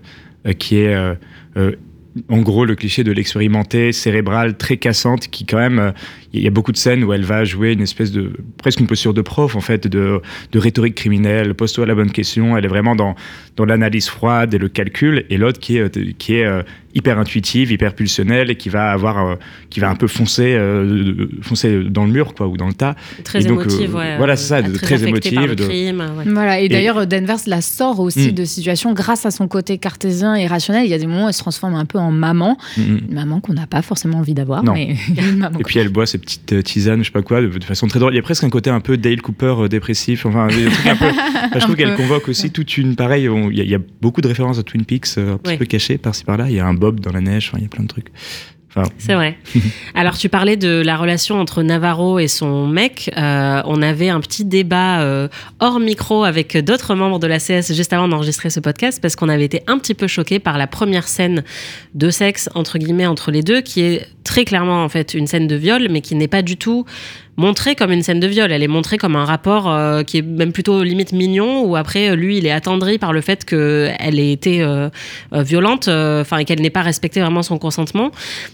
euh, 0.47 0.53
qui 0.53 0.77
est, 0.77 0.93
euh, 0.93 1.15
euh, 1.57 1.75
en 2.29 2.41
gros, 2.41 2.65
le 2.65 2.75
cliché 2.75 3.03
de 3.03 3.11
l'expérimenté 3.11 3.91
cérébrale 3.93 4.57
très 4.57 4.77
cassante, 4.77 5.27
qui 5.29 5.45
quand 5.45 5.57
même, 5.57 5.79
euh, 5.79 5.91
il 6.33 6.41
y 6.43 6.47
a 6.47 6.49
beaucoup 6.49 6.71
de 6.73 6.77
scènes 6.77 7.03
où 7.03 7.13
elle 7.13 7.23
va 7.23 7.43
jouer 7.45 7.71
une 7.73 7.81
espèce 7.81 8.11
de, 8.11 8.31
presque 8.57 8.79
une 8.81 8.87
posture 8.87 9.13
de 9.13 9.21
prof, 9.21 9.55
en 9.55 9.61
fait, 9.61 9.87
de, 9.87 10.21
de 10.51 10.59
rhétorique 10.59 10.95
criminelle, 10.95 11.53
pose-toi 11.53 11.85
la 11.85 11.95
bonne 11.95 12.11
question, 12.11 12.57
elle 12.57 12.65
est 12.65 12.69
vraiment 12.69 12.95
dans, 12.95 13.15
dans 13.55 13.65
l'analyse 13.65 14.07
froide 14.09 14.53
et 14.53 14.57
le 14.57 14.67
calcul, 14.69 15.25
et 15.29 15.37
l'autre 15.37 15.59
qui 15.59 15.77
est, 15.77 15.81
euh, 15.81 15.89
qui 16.17 16.35
est 16.35 16.45
euh, 16.45 16.63
hyper 16.93 17.17
intuitive, 17.17 17.71
hyper 17.71 17.93
pulsionnelle, 17.93 18.49
et 18.51 18.55
qui 18.55 18.67
va 18.69 18.91
avoir, 18.91 19.25
euh, 19.25 19.35
qui 19.69 19.79
va 19.79 19.89
un 19.89 19.95
peu 19.95 20.07
foncer, 20.07 20.53
euh, 20.55 21.27
foncer 21.41 21.83
dans 21.85 22.03
le 22.05 22.11
mur, 22.11 22.33
quoi, 22.33 22.47
ou 22.47 22.57
dans 22.57 22.67
le 22.67 22.73
tas. 22.73 22.95
Très 23.23 23.41
Et 23.41 23.47
donc, 23.47 23.61
émotive, 23.61 23.95
euh, 23.95 23.99
ouais. 23.99 24.17
Voilà, 24.17 24.35
c'est 24.35 24.47
ça, 24.49 24.61
de- 24.61 24.73
très, 24.75 24.97
très 24.97 25.03
affectée 25.03 25.31
par 25.31 25.43
émotive. 25.45 25.49
le 25.49 25.55
de- 25.55 25.63
crime, 25.69 26.03
ouais. 26.17 26.23
Voilà, 26.33 26.59
et, 26.61 26.65
Et- 26.65 26.69
d'ailleurs, 26.69 27.07
Danvers 27.07 27.37
la 27.47 27.61
sort 27.61 27.99
aussi 28.01 28.29
Mm. 28.29 28.35
de 28.35 28.45
situations 28.45 28.93
grâce 28.93 29.25
à 29.25 29.31
son 29.31 29.47
côté 29.47 29.77
cartésien 29.77 30.35
et 30.35 30.47
rationnel. 30.47 30.85
Il 30.85 30.89
y 30.89 30.93
a 30.93 30.97
des 30.97 31.07
moments 31.07 31.25
où 31.25 31.27
elle 31.29 31.33
se 31.33 31.39
transforme 31.39 31.75
un 31.75 31.85
peu 31.85 31.97
en 32.07 32.11
maman, 32.11 32.57
Mhm. 32.77 32.99
une 33.09 33.13
maman 33.15 33.39
qu'on 33.41 33.53
n'a 33.53 33.67
pas 33.67 33.81
forcément 33.81 34.17
envie 34.19 34.33
d'avoir, 34.33 34.63
mais 34.63 34.95
une 35.17 35.37
maman. 35.37 35.59
Et 35.59 35.63
puis 35.63 35.79
elle 35.79 35.89
boit 35.89 36.05
ses 36.05 36.17
petites 36.17 36.53
euh, 36.53 36.61
tisanes, 36.61 36.99
je 37.01 37.05
sais 37.05 37.11
pas 37.11 37.21
quoi, 37.21 37.41
de, 37.41 37.47
de 37.47 37.63
façon 37.63 37.87
très 37.87 37.99
drôle. 37.99 38.13
Il 38.13 38.17
y 38.17 38.19
a 38.19 38.23
presque 38.23 38.43
un 38.43 38.49
côté 38.49 38.69
un 38.69 38.79
peu 38.79 38.97
Dale 38.97 39.21
Cooper 39.21 39.55
euh, 39.59 39.67
dépressif. 39.67 40.25
Enfin, 40.25 40.47
des 40.47 40.65
trucs 40.65 40.87
un 40.87 40.95
peu. 40.95 41.05
Enfin, 41.43 41.49
je 41.55 41.59
trouve 41.59 41.75
qu'elle 41.75 41.95
convoque 41.95 42.29
aussi 42.29 42.51
toute 42.51 42.77
une. 42.77 42.95
Pareil, 42.95 43.27
il 43.51 43.57
y, 43.57 43.61
a- 43.61 43.63
il 43.63 43.69
y 43.69 43.75
a 43.75 43.79
beaucoup 44.01 44.21
de 44.21 44.27
références 44.27 44.59
à 44.59 44.63
Twin 44.63 44.85
Peaks, 44.85 45.07
euh, 45.17 45.33
un 45.33 45.37
petit 45.37 45.51
Ouais. 45.51 45.57
peu 45.57 45.65
cachées 45.65 45.97
par-ci 45.97 46.23
par-là. 46.23 46.45
Il 46.49 46.55
y 46.55 46.59
a 46.59 46.65
un 46.67 46.73
Bob 46.73 46.99
dans 46.99 47.11
la 47.11 47.19
neige, 47.21 47.47
enfin, 47.49 47.57
il 47.59 47.63
y 47.63 47.65
a 47.65 47.69
plein 47.69 47.83
de 47.83 47.87
trucs. 47.89 48.07
Enfin, 48.73 48.89
C'est 48.97 49.15
vrai. 49.15 49.37
Alors, 49.95 50.17
tu 50.17 50.29
parlais 50.29 50.55
de 50.55 50.81
la 50.81 50.95
relation 50.95 51.39
entre 51.39 51.61
Navarro 51.61 52.19
et 52.19 52.27
son 52.27 52.67
mec. 52.67 53.11
Euh, 53.17 53.61
on 53.65 53.81
avait 53.81 54.09
un 54.09 54.21
petit 54.21 54.45
débat 54.45 55.01
euh, 55.01 55.27
hors 55.59 55.79
micro 55.79 56.23
avec 56.23 56.57
d'autres 56.57 56.95
membres 56.95 57.19
de 57.19 57.27
la 57.27 57.39
CS 57.39 57.73
juste 57.73 57.91
avant 57.91 58.07
d'enregistrer 58.07 58.49
ce 58.49 58.59
podcast 58.59 58.99
parce 59.01 59.15
qu'on 59.15 59.29
avait 59.29 59.45
été 59.45 59.61
un 59.67 59.77
petit 59.77 59.93
peu 59.93 60.07
choqués 60.07 60.39
par 60.39 60.57
la 60.57 60.67
première 60.67 61.07
scène 61.07 61.43
de 61.95 62.09
sexe, 62.09 62.49
entre 62.55 62.77
guillemets, 62.77 63.07
entre 63.07 63.31
les 63.31 63.43
deux, 63.43 63.61
qui 63.61 63.81
est 63.81 64.07
très 64.23 64.45
clairement 64.45 64.83
en 64.83 64.89
fait 64.89 65.13
une 65.13 65.27
scène 65.27 65.47
de 65.47 65.55
viol, 65.55 65.87
mais 65.89 66.01
qui 66.01 66.15
n'est 66.15 66.27
pas 66.27 66.41
du 66.41 66.55
tout 66.57 66.85
montrée 67.37 67.75
comme 67.75 67.91
une 67.91 68.03
scène 68.03 68.19
de 68.19 68.27
viol. 68.27 68.51
Elle 68.51 68.63
est 68.63 68.67
montrée 68.67 68.97
comme 68.97 69.15
un 69.15 69.25
rapport 69.25 69.69
euh, 69.69 70.03
qui 70.03 70.17
est 70.17 70.21
même 70.21 70.51
plutôt 70.51 70.83
limite 70.83 71.11
mignon, 71.11 71.63
où 71.63 71.75
après, 71.75 72.15
lui, 72.15 72.37
il 72.37 72.45
est 72.45 72.51
attendri 72.51 72.97
par 72.97 73.13
le 73.13 73.21
fait 73.21 73.45
qu'elle 73.45 74.19
ait 74.19 74.31
été 74.31 74.61
euh, 74.61 74.89
euh, 75.33 75.43
violente, 75.43 75.87
euh, 75.87 76.21
enfin, 76.21 76.37
et 76.37 76.45
qu'elle 76.45 76.61
n'ait 76.61 76.69
pas 76.69 76.81
respecté 76.81 77.21
vraiment 77.21 77.43
son 77.43 77.57
consentement. 77.57 78.11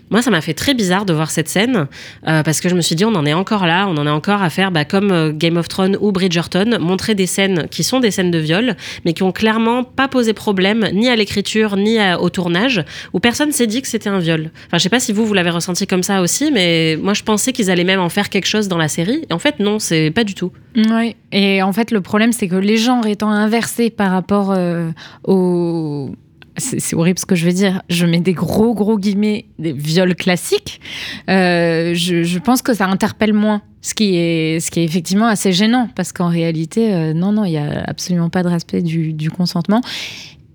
Moi, 0.09 0.21
ça 0.21 0.29
m'a 0.31 0.41
fait 0.41 0.53
très 0.53 0.73
bizarre 0.73 1.05
de 1.05 1.13
voir 1.13 1.31
cette 1.31 1.49
scène 1.49 1.87
euh, 2.27 2.43
parce 2.43 2.61
que 2.61 2.69
je 2.69 2.75
me 2.75 2.81
suis 2.81 2.95
dit, 2.95 3.05
on 3.05 3.15
en 3.15 3.25
est 3.25 3.33
encore 3.33 3.65
là, 3.65 3.87
on 3.89 3.97
en 3.97 4.05
est 4.07 4.11
encore 4.11 4.41
à 4.41 4.49
faire 4.49 4.71
bah, 4.71 4.85
comme 4.85 5.11
euh, 5.11 5.31
Game 5.33 5.57
of 5.57 5.67
Thrones 5.67 5.97
ou 5.99 6.11
Bridgerton, 6.11 6.77
montrer 6.79 7.15
des 7.15 7.27
scènes 7.27 7.67
qui 7.69 7.83
sont 7.83 7.99
des 7.99 8.11
scènes 8.11 8.31
de 8.31 8.39
viol, 8.39 8.75
mais 9.05 9.13
qui 9.13 9.23
ont 9.23 9.31
clairement 9.31 9.83
pas 9.83 10.07
posé 10.07 10.33
problème 10.33 10.87
ni 10.93 11.09
à 11.09 11.15
l'écriture 11.15 11.75
ni 11.75 11.97
au 12.19 12.29
tournage, 12.29 12.83
où 13.13 13.19
personne 13.19 13.51
s'est 13.51 13.67
dit 13.67 13.81
que 13.81 13.87
c'était 13.87 14.09
un 14.09 14.19
viol. 14.19 14.51
Enfin, 14.67 14.77
je 14.77 14.83
sais 14.83 14.89
pas 14.89 14.99
si 14.99 15.13
vous, 15.13 15.25
vous 15.25 15.33
l'avez 15.33 15.49
ressenti 15.49 15.87
comme 15.87 16.03
ça 16.03 16.21
aussi, 16.21 16.51
mais 16.51 16.97
moi, 17.01 17.13
je 17.13 17.23
pensais 17.23 17.53
qu'ils 17.53 17.71
allaient 17.71 17.83
même 17.83 17.99
en 17.99 18.09
faire 18.09 18.29
quelque 18.29 18.45
chose 18.45 18.66
dans 18.67 18.77
la 18.77 18.87
série. 18.87 19.25
Et 19.29 19.33
en 19.33 19.39
fait, 19.39 19.59
non, 19.59 19.79
c'est 19.79 20.11
pas 20.11 20.23
du 20.23 20.33
tout. 20.33 20.51
Oui, 20.75 21.15
et 21.31 21.61
en 21.61 21.73
fait, 21.73 21.91
le 21.91 22.01
problème, 22.01 22.31
c'est 22.31 22.47
que 22.47 22.55
les 22.55 22.77
genres 22.77 23.05
étant 23.05 23.29
inversés 23.29 23.89
par 23.89 24.11
rapport 24.11 24.51
euh, 24.51 24.91
au. 25.25 26.11
C'est 26.59 26.95
horrible 26.95 27.19
ce 27.19 27.27
que 27.27 27.35
je 27.35 27.45
vais 27.45 27.53
dire. 27.53 27.83
Je 27.87 28.07
mets 28.07 28.19
des 28.19 28.33
gros, 28.33 28.73
gros 28.73 28.97
guillemets, 28.97 29.45
des 29.59 29.73
viols 29.73 30.15
classiques. 30.15 30.81
Euh, 31.29 31.93
je, 31.93 32.39
pense 32.39 32.63
que 32.63 32.73
ça 32.73 32.87
interpelle 32.87 33.33
moins. 33.33 33.61
Ce 33.83 33.93
qui 33.93 34.15
est, 34.15 34.59
ce 34.59 34.71
qui 34.71 34.79
est 34.79 34.83
effectivement 34.83 35.27
assez 35.27 35.51
gênant. 35.51 35.87
Parce 35.95 36.11
qu'en 36.11 36.29
réalité, 36.29 36.95
euh, 36.95 37.13
non, 37.13 37.31
non, 37.31 37.45
il 37.45 37.51
n'y 37.51 37.57
a 37.59 37.83
absolument 37.85 38.29
pas 38.29 38.41
de 38.41 38.47
respect 38.47 38.81
du 38.81 39.29
consentement. 39.29 39.81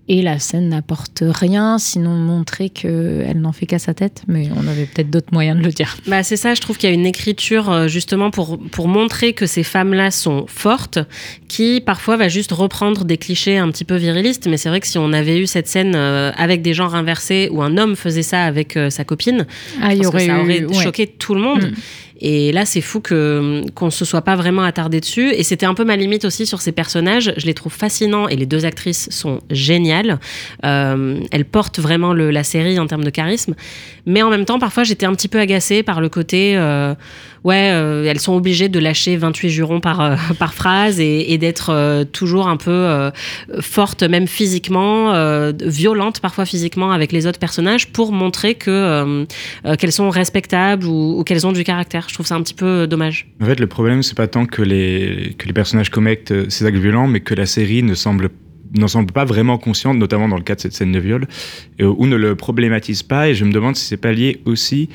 Et 0.09 0.21
la 0.21 0.37
scène 0.37 0.67
n'apporte 0.67 1.23
rien, 1.25 1.77
sinon 1.77 2.09
montrer 2.09 2.69
qu'elle 2.69 3.39
n'en 3.39 3.53
fait 3.53 3.65
qu'à 3.65 3.79
sa 3.79 3.93
tête. 3.93 4.23
Mais 4.27 4.49
on 4.53 4.67
avait 4.67 4.85
peut-être 4.85 5.09
d'autres 5.09 5.31
moyens 5.31 5.57
de 5.57 5.63
le 5.63 5.71
dire. 5.71 5.95
Bah, 6.07 6.23
c'est 6.23 6.35
ça, 6.35 6.53
je 6.55 6.59
trouve 6.59 6.77
qu'il 6.77 6.89
y 6.89 6.91
a 6.91 6.95
une 6.95 7.05
écriture 7.05 7.71
euh, 7.71 7.87
justement 7.87 8.29
pour, 8.29 8.59
pour 8.59 8.89
montrer 8.89 9.31
que 9.31 9.45
ces 9.45 9.63
femmes-là 9.63 10.11
sont 10.11 10.45
fortes, 10.49 10.99
qui 11.47 11.79
parfois 11.79 12.17
va 12.17 12.27
juste 12.27 12.51
reprendre 12.51 13.05
des 13.05 13.17
clichés 13.17 13.57
un 13.57 13.71
petit 13.71 13.85
peu 13.85 13.95
virilistes. 13.95 14.45
Mais 14.47 14.57
c'est 14.57 14.67
vrai 14.67 14.81
que 14.81 14.87
si 14.87 14.97
on 14.97 15.13
avait 15.13 15.39
eu 15.39 15.47
cette 15.47 15.69
scène 15.69 15.93
euh, 15.95 16.31
avec 16.35 16.61
des 16.61 16.73
genres 16.73 16.95
inversés 16.95 17.47
où 17.51 17.61
un 17.61 17.77
homme 17.77 17.95
faisait 17.95 18.23
ça 18.23 18.43
avec 18.43 18.75
euh, 18.75 18.89
sa 18.89 19.05
copine, 19.05 19.47
Ah, 19.81 19.95
je 19.95 20.05
aurait 20.05 20.25
ça 20.27 20.37
eu- 20.37 20.41
aurait 20.41 20.65
ouais. 20.65 20.83
choqué 20.83 21.07
tout 21.07 21.33
le 21.33 21.39
monde. 21.41 21.63
Mm. 21.63 21.73
Et 22.25 22.53
là, 22.53 22.65
c'est 22.65 22.79
fou 22.79 23.01
que 23.01 23.63
qu'on 23.75 23.89
se 23.89 24.05
soit 24.05 24.21
pas 24.21 24.37
vraiment 24.37 24.63
attardé 24.63 25.01
dessus. 25.01 25.33
Et 25.33 25.43
c'était 25.43 25.65
un 25.65 25.73
peu 25.73 25.83
ma 25.83 25.97
limite 25.97 26.23
aussi 26.23 26.45
sur 26.45 26.61
ces 26.61 26.71
personnages. 26.71 27.33
Je 27.35 27.45
les 27.45 27.53
trouve 27.53 27.73
fascinants 27.73 28.29
et 28.29 28.37
les 28.37 28.45
deux 28.45 28.63
actrices 28.63 29.09
sont 29.11 29.41
géniales. 29.51 30.19
Euh, 30.65 31.19
elles 31.31 31.43
portent 31.43 31.79
vraiment 31.79 32.13
la 32.13 32.43
série 32.45 32.79
en 32.79 32.87
termes 32.87 33.03
de 33.03 33.09
charisme. 33.09 33.55
Mais 34.05 34.21
en 34.21 34.29
même 34.29 34.45
temps, 34.45 34.57
parfois, 34.57 34.83
j'étais 34.83 35.05
un 35.05 35.13
petit 35.13 35.27
peu 35.27 35.39
agacée 35.39 35.83
par 35.83 35.99
le 35.99 36.07
côté, 36.07 36.55
euh, 36.55 36.95
ouais, 37.43 37.71
euh, 37.71 38.05
elles 38.05 38.19
sont 38.19 38.33
obligées 38.33 38.69
de 38.69 38.79
lâcher 38.79 39.17
28 39.17 39.49
jurons 39.49 39.79
par, 39.79 40.01
euh, 40.01 40.15
par 40.39 40.53
phrase 40.53 40.99
et, 40.99 41.37
d'être 41.37 41.71
euh, 41.71 42.03
toujours 42.03 42.47
un 42.47 42.57
peu 42.57 43.11
fortes, 43.59 44.03
même 44.03 44.27
physiquement, 44.27 45.13
violentes 45.63 46.19
parfois 46.19 46.45
physiquement 46.45 46.91
avec 46.91 47.11
les 47.11 47.25
autres 47.27 47.39
personnages 47.39 47.91
pour 47.91 48.11
montrer 48.11 48.55
que 48.55 49.25
qu'elles 49.77 49.91
sont 49.91 50.09
respectables 50.09 50.85
ou, 50.85 51.23
qu'elles 51.23 51.47
ont 51.47 51.51
du 51.51 51.63
caractère. 51.63 52.05
Je 52.07 52.13
trouve 52.13 52.25
ça 52.25 52.35
un 52.35 52.41
petit 52.41 52.53
peu 52.53 52.87
dommage. 52.87 53.27
En 53.41 53.45
fait, 53.45 53.59
le 53.59 53.67
problème, 53.67 54.03
c'est 54.03 54.15
pas 54.15 54.27
tant 54.27 54.45
que 54.45 54.61
les, 54.61 55.35
que 55.37 55.47
les 55.47 55.53
personnages 55.53 55.89
commettent 55.89 56.33
ces 56.49 56.65
actes 56.65 56.77
violents, 56.77 57.07
mais 57.07 57.21
que 57.21 57.33
la 57.33 57.45
série 57.45 57.83
ne 57.83 57.95
semble 57.95 58.29
n'en 58.75 58.87
semble 58.87 59.11
pas 59.11 59.25
vraiment 59.25 59.57
consciente, 59.57 59.97
notamment 59.97 60.27
dans 60.27 60.37
le 60.37 60.43
cas 60.43 60.55
de 60.55 60.61
cette 60.61 60.73
scène 60.73 60.91
de 60.91 60.99
viol, 60.99 61.27
ou 61.81 62.05
ne 62.07 62.15
le 62.15 62.35
problématise 62.35 63.03
pas. 63.03 63.29
Et 63.29 63.35
je 63.35 63.45
me 63.45 63.51
demande 63.51 63.75
si 63.75 63.85
c'est 63.85 63.97
pas 63.97 64.11
lié 64.11 64.41
aussi 64.45 64.89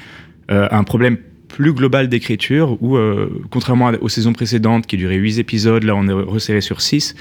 à 0.49 0.77
un 0.77 0.85
problème 0.85 1.19
plus 1.49 1.73
global 1.73 2.09
d'écriture, 2.09 2.77
où, 2.83 2.97
euh, 2.97 3.43
contrairement 3.51 3.93
aux 4.01 4.09
saisons 4.09 4.33
précédentes 4.33 4.87
qui 4.87 4.97
duraient 4.97 5.17
8 5.17 5.39
épisodes, 5.39 5.83
là 5.83 5.95
on 5.97 6.07
est 6.09 6.13
resserré 6.13 6.61
sur 6.61 6.81
6, 6.81 7.15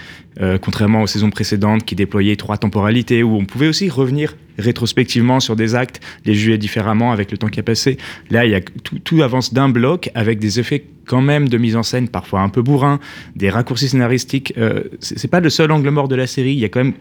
contrairement 0.62 1.02
aux 1.02 1.08
saisons 1.08 1.32
précédentes 1.32 1.84
qui 1.84 1.96
déployaient 1.96 2.36
trois 2.36 2.58
temporalités, 2.58 3.24
où 3.24 3.36
on 3.36 3.46
pouvait 3.46 3.68
aussi 3.68 3.90
revenir 3.90 4.36
rétrospectivement 4.60 5.40
sur 5.40 5.56
des 5.56 5.76
actes, 5.76 6.00
les 6.26 6.36
juger 6.36 6.58
différemment 6.58 7.12
avec 7.12 7.32
le 7.32 7.38
temps 7.38 7.48
qui 7.48 7.60
a 7.60 7.64
passé. 7.64 7.98
Là, 8.30 8.46
il 8.46 8.52
y 8.52 8.56
a 8.56 8.62
tout, 8.62 9.00
tout 9.00 9.22
avance 9.24 9.54
d'un 9.54 9.70
bloc 9.70 10.10
avec 10.14 10.40
des 10.40 10.60
effets 10.60 10.84
quand 11.08 11.22
même 11.22 11.50
de 11.50 11.58
mise 11.58 11.76
en 11.76 11.84
scène 11.84 12.10
parfois 12.10 12.42
un 12.42 12.50
peu 12.50 12.62
bourrin, 12.62 13.00
des 13.36 13.50
raccourcis 13.50 13.90
scénaristiques. 13.90 14.54
Euh, 14.58 14.84
c'est 15.00 15.30
pas 15.30 15.40
le 15.40 15.50
seul 15.50 15.72
angle 15.72 15.90
mort 15.90 16.08
de 16.08 16.16
la 16.16 16.28
série. 16.28 16.52
Il 16.52 16.60
y 16.60 16.66
a 16.66 16.70
quand 16.70 16.84
même 16.84 16.94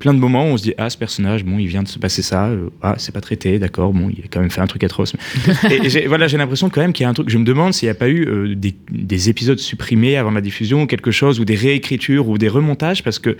plein 0.00 0.12
de 0.14 0.18
moments 0.18 0.46
où 0.46 0.48
on 0.48 0.56
se 0.56 0.64
dit 0.64 0.74
ah 0.78 0.90
ce 0.90 0.98
personnage 0.98 1.44
bon 1.44 1.58
il 1.58 1.68
vient 1.68 1.84
de 1.84 1.88
se 1.88 1.98
passer 1.98 2.22
ça 2.22 2.46
euh, 2.46 2.70
ah 2.82 2.96
c'est 2.98 3.12
pas 3.12 3.20
traité 3.20 3.58
d'accord 3.58 3.92
bon 3.92 4.10
il 4.10 4.24
a 4.24 4.28
quand 4.28 4.40
même 4.40 4.50
fait 4.50 4.60
un 4.60 4.66
truc 4.66 4.82
atroce. 4.82 5.14
Et, 5.70 6.08
voilà 6.08 6.26
j'ai 6.26 6.38
l'impression 6.38 6.68
quand 6.70 6.80
même 6.80 6.92
qu'il 6.92 7.04
y 7.04 7.06
a 7.06 7.10
un 7.10 7.14
truc 7.14 7.28
je 7.28 7.38
me 7.38 7.44
demande 7.44 7.72
s'il 7.72 7.86
n'y 7.86 7.92
a 7.92 7.94
pas 7.94 8.08
eu 8.08 8.26
euh, 8.26 8.54
des, 8.56 8.74
des 8.90 9.28
épisodes 9.28 9.58
supprimés 9.58 10.16
avant 10.16 10.32
la 10.32 10.40
diffusion 10.40 10.82
ou 10.82 10.86
quelque 10.86 11.12
chose 11.12 11.38
ou 11.38 11.44
des 11.44 11.54
réécritures 11.54 12.28
ou 12.28 12.38
des 12.38 12.48
remontages 12.48 13.04
parce 13.04 13.20
que 13.20 13.36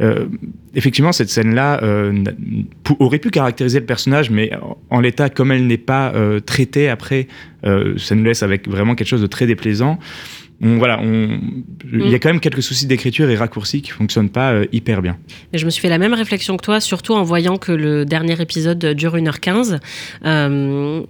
euh, 0.00 0.26
effectivement 0.74 1.12
cette 1.12 1.30
scène 1.30 1.54
là 1.54 1.80
aurait 2.98 3.18
pu 3.18 3.30
caractériser 3.30 3.78
le 3.80 3.86
personnage 3.86 4.30
mais 4.30 4.50
en, 4.56 4.78
en 4.90 5.00
l'état 5.00 5.28
comme 5.28 5.52
elle 5.52 5.66
n'est 5.66 5.76
pas 5.76 6.12
euh, 6.14 6.40
traitée 6.40 6.88
après 6.88 7.28
euh, 7.64 7.94
ça 7.98 8.14
nous 8.14 8.24
laisse 8.24 8.42
avec 8.42 8.68
vraiment 8.68 8.94
quelque 8.94 9.08
chose 9.08 9.22
de 9.22 9.26
très 9.26 9.46
déplaisant 9.46 9.98
on, 10.60 10.78
voilà, 10.78 10.98
on, 11.00 11.40
il 11.92 12.10
y 12.10 12.14
a 12.14 12.18
quand 12.18 12.30
même 12.30 12.40
quelques 12.40 12.62
soucis 12.62 12.86
d'écriture 12.86 13.30
et 13.30 13.36
raccourcis 13.36 13.80
qui 13.82 13.90
fonctionnent 13.90 14.30
pas 14.30 14.52
euh, 14.52 14.66
hyper 14.72 15.02
bien. 15.02 15.16
Mais 15.52 15.58
je 15.58 15.64
me 15.64 15.70
suis 15.70 15.80
fait 15.80 15.88
la 15.88 15.98
même 15.98 16.14
réflexion 16.14 16.56
que 16.56 16.64
toi, 16.64 16.80
surtout 16.80 17.14
en 17.14 17.22
voyant 17.22 17.58
que 17.58 17.72
le 17.72 18.04
dernier 18.04 18.40
épisode 18.40 18.84
dure 18.84 19.16
1h15. 19.16 19.78
Euh, 20.24 21.02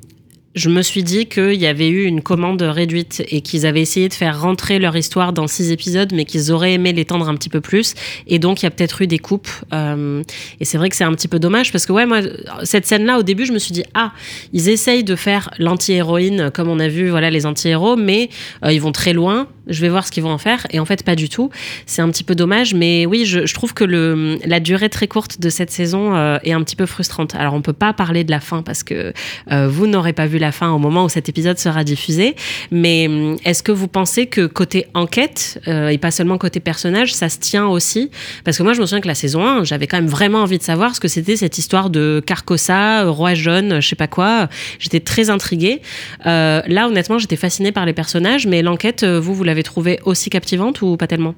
je 0.59 0.69
me 0.69 0.83
suis 0.83 1.03
dit 1.03 1.27
qu'il 1.27 1.55
y 1.55 1.67
avait 1.67 1.89
eu 1.89 2.05
une 2.05 2.21
commande 2.21 2.61
réduite 2.63 3.23
et 3.29 3.41
qu'ils 3.41 3.65
avaient 3.65 3.81
essayé 3.81 4.09
de 4.09 4.15
faire 4.15 4.41
rentrer 4.41 4.79
leur 4.79 4.97
histoire 4.97 5.33
dans 5.33 5.47
six 5.47 5.71
épisodes, 5.71 6.13
mais 6.13 6.25
qu'ils 6.25 6.53
auraient 6.53 6.75
aimé 6.75 6.93
l'étendre 6.93 7.29
un 7.29 7.35
petit 7.37 7.49
peu 7.49 7.61
plus. 7.61 7.95
Et 8.27 8.39
donc, 8.39 8.61
il 8.61 8.65
y 8.65 8.67
a 8.67 8.71
peut-être 8.71 9.01
eu 9.03 9.07
des 9.07 9.19
coupes. 9.19 9.49
Euh, 9.73 10.23
et 10.59 10.65
c'est 10.65 10.77
vrai 10.77 10.89
que 10.89 10.97
c'est 10.97 11.05
un 11.05 11.13
petit 11.13 11.29
peu 11.29 11.39
dommage 11.39 11.71
parce 11.71 11.87
que, 11.87 11.93
ouais, 11.93 12.07
moi, 12.07 12.21
cette 12.65 12.87
scène-là, 12.87 13.19
au 13.19 13.23
début, 13.23 13.47
je 13.47 13.53
me 13.53 13.59
suis 13.59 13.73
dit, 13.73 13.85
ah, 13.95 14.13
ils 14.53 14.69
essayent 14.69 15.05
de 15.05 15.15
faire 15.15 15.51
l'anti-héroïne 15.59 16.51
comme 16.53 16.69
on 16.69 16.81
a 16.81 16.89
vu, 16.89 17.09
voilà, 17.09 17.31
les 17.31 17.47
anti-héros, 17.47 17.97
mais 17.97 18.29
euh, 18.65 18.73
ils 18.73 18.81
vont 18.81 18.93
très 18.93 19.13
loin. 19.13 19.47
Je 19.69 19.83
vais 19.83 19.91
voir 19.91 20.07
ce 20.07 20.11
qu'ils 20.11 20.23
vont 20.23 20.33
en 20.33 20.39
faire. 20.39 20.67
Et 20.71 20.81
en 20.81 20.87
fait, 20.87 21.05
pas 21.05 21.15
du 21.15 21.29
tout. 21.29 21.51
C'est 21.85 22.01
un 22.01 22.09
petit 22.09 22.25
peu 22.25 22.35
dommage. 22.35 22.75
Mais 22.75 23.05
oui, 23.07 23.27
je, 23.27 23.53
trouve 23.53 23.75
que 23.75 23.85
la 23.85 24.61
durée 24.61 24.89
très 24.89 25.07
courte 25.07 25.41
de 25.41 25.51
cette 25.51 25.71
saison 25.71 26.17
euh, 26.17 26.39
est 26.43 26.53
un 26.53 26.63
petit 26.63 26.77
peu 26.77 26.87
frustrante. 26.87 27.35
Alors, 27.35 27.53
on 27.53 27.61
peut 27.61 27.75
pas 27.75 27.93
parler 27.93 28.25
de 28.25 28.31
la 28.31 28.41
fin 28.41 28.63
parce 28.63 28.83
que 28.83 29.13
vous 29.51 29.87
n'aurez 29.87 30.15
pas 30.15 30.27
vu 30.27 30.39
la 30.39 30.48
fin 30.53 30.71
au 30.71 30.79
moment 30.79 31.05
où 31.05 31.09
cet 31.09 31.29
épisode 31.29 31.59
sera 31.59 31.85
diffusé. 31.85 32.35
Mais 32.71 33.07
hum, 33.09 33.37
est-ce 33.45 33.63
que 33.63 33.73
vous 33.73 33.89
pensez 33.89 34.27
que 34.27 34.47
côté 34.47 34.87
enquête, 34.95 35.61
euh, 35.69 35.89
et 35.89 35.99
pas 35.99 36.11
seulement 36.11 36.39
côté 36.39 36.61
personnage, 36.61 37.15
ça 37.15 37.29
se 37.29 37.39
tient 37.39 37.67
aussi? 37.67 38.11
Parce 38.45 38.59
que 38.59 38.63
moi, 38.63 38.73
je 38.73 38.81
me 38.81 38.87
souviens 38.87 39.01
que 39.01 39.09
la 39.09 39.15
saison 39.15 39.45
1, 39.45 39.65
j'avais 39.65 39.87
quand 39.87 39.99
même 39.99 40.07
vraiment 40.07 40.39
envie 40.43 40.59
de 40.59 40.63
savoir 40.63 40.95
ce 40.95 41.01
que 41.01 41.09
c'était 41.09 41.37
cette 41.37 41.59
histoire 41.59 41.91
de 41.91 42.23
Carcossa, 42.25 43.05
euh, 43.05 43.11
roi 43.11 43.35
jaune, 43.35 43.81
je 43.81 43.89
sais 43.89 43.97
pas 43.97 44.07
quoi. 44.09 44.49
J'étais 44.79 45.01
très 45.01 45.31
intriguée. 45.31 45.81
Euh, 46.27 46.63
là, 46.67 46.89
honnêtement, 46.89 47.19
j'étais 47.19 47.37
fascinée 47.37 47.73
par 47.73 47.87
les 47.87 47.93
personnages, 47.93 48.47
mais 48.47 48.63
l'enquête, 48.63 49.03
euh, 49.03 49.21
vous, 49.21 49.35
vous 49.35 49.45
l'avez 49.45 49.63
trouvée 49.63 49.99
aussi 50.05 50.31
captivante 50.31 50.83
ou 50.83 50.97
pas 50.97 51.07
tellement? 51.07 51.35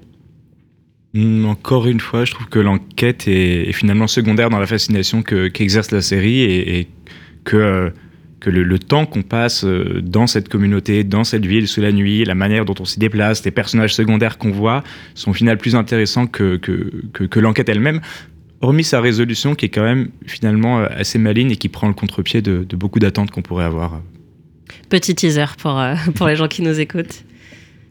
Mm, 1.15 1.45
Encore 1.47 1.87
une 1.87 2.01
fois, 2.01 2.25
je 2.25 2.33
trouve 2.33 2.49
que 2.49 2.59
l'enquête 2.59 3.27
est, 3.27 3.73
finalement 3.73 4.07
secondaire 4.07 4.51
dans 4.51 4.59
la 4.59 4.67
fascination 4.67 5.23
que- 5.23 5.49
qu'exerce 5.49 5.91
la 5.91 6.03
série 6.03 6.43
et, 6.43 6.89
que, 7.45 7.57
euh, 7.57 7.91
que 8.41 8.51
le, 8.51 8.78
temps 8.78 9.07
qu'on 9.07 9.22
passe 9.22 9.64
euh, 9.64 10.01
dans 10.03 10.26
cette 10.26 10.49
communauté, 10.49 11.05
dans 11.05 11.24
cette 11.24 11.45
ville, 11.45 11.68
sous 11.68 11.80
la 11.80 11.93
nuit, 11.93 12.24
la 12.24 12.34
manière 12.34 12.64
dont 12.64 12.74
on 12.80 12.84
s'y 12.84 12.99
déplace, 12.99 13.45
les 13.45 13.51
personnages 13.51 13.95
secondaires 13.95 14.38
qu'on 14.38 14.51
voit 14.51 14.82
sont 15.14 15.30
au 15.30 15.34
final 15.34 15.59
plus 15.59 15.76
intéressants 15.76 16.26
que, 16.26 16.57
que, 16.57 17.41
l'enquête 17.41 17.68
elle-même. 17.68 18.01
Hormis 18.62 18.84
sa 18.84 19.01
résolution 19.01 19.55
qui 19.55 19.66
est 19.66 19.70
quand 19.70 19.82
même 19.82 20.09
finalement 20.26 20.80
euh, 20.80 20.86
assez 20.91 21.18
maligne 21.18 21.51
et 21.51 21.57
qui 21.57 21.68
prend 21.68 21.88
le 21.88 21.95
contre-pied 21.95 22.43
de, 22.43 22.64
de 22.64 22.76
beaucoup 22.76 22.99
d'attentes 22.99 23.30
qu'on 23.30 23.43
pourrait 23.43 23.64
avoir. 23.64 24.01
Petit 24.88 25.14
teaser 25.14 25.45
pour, 25.59 25.78
euh, 25.78 25.95
pour 26.14 26.26
les 26.26 26.36
gens 26.36 26.49
qui 26.49 26.62
nous 26.62 26.80
écoutent. 26.80 27.24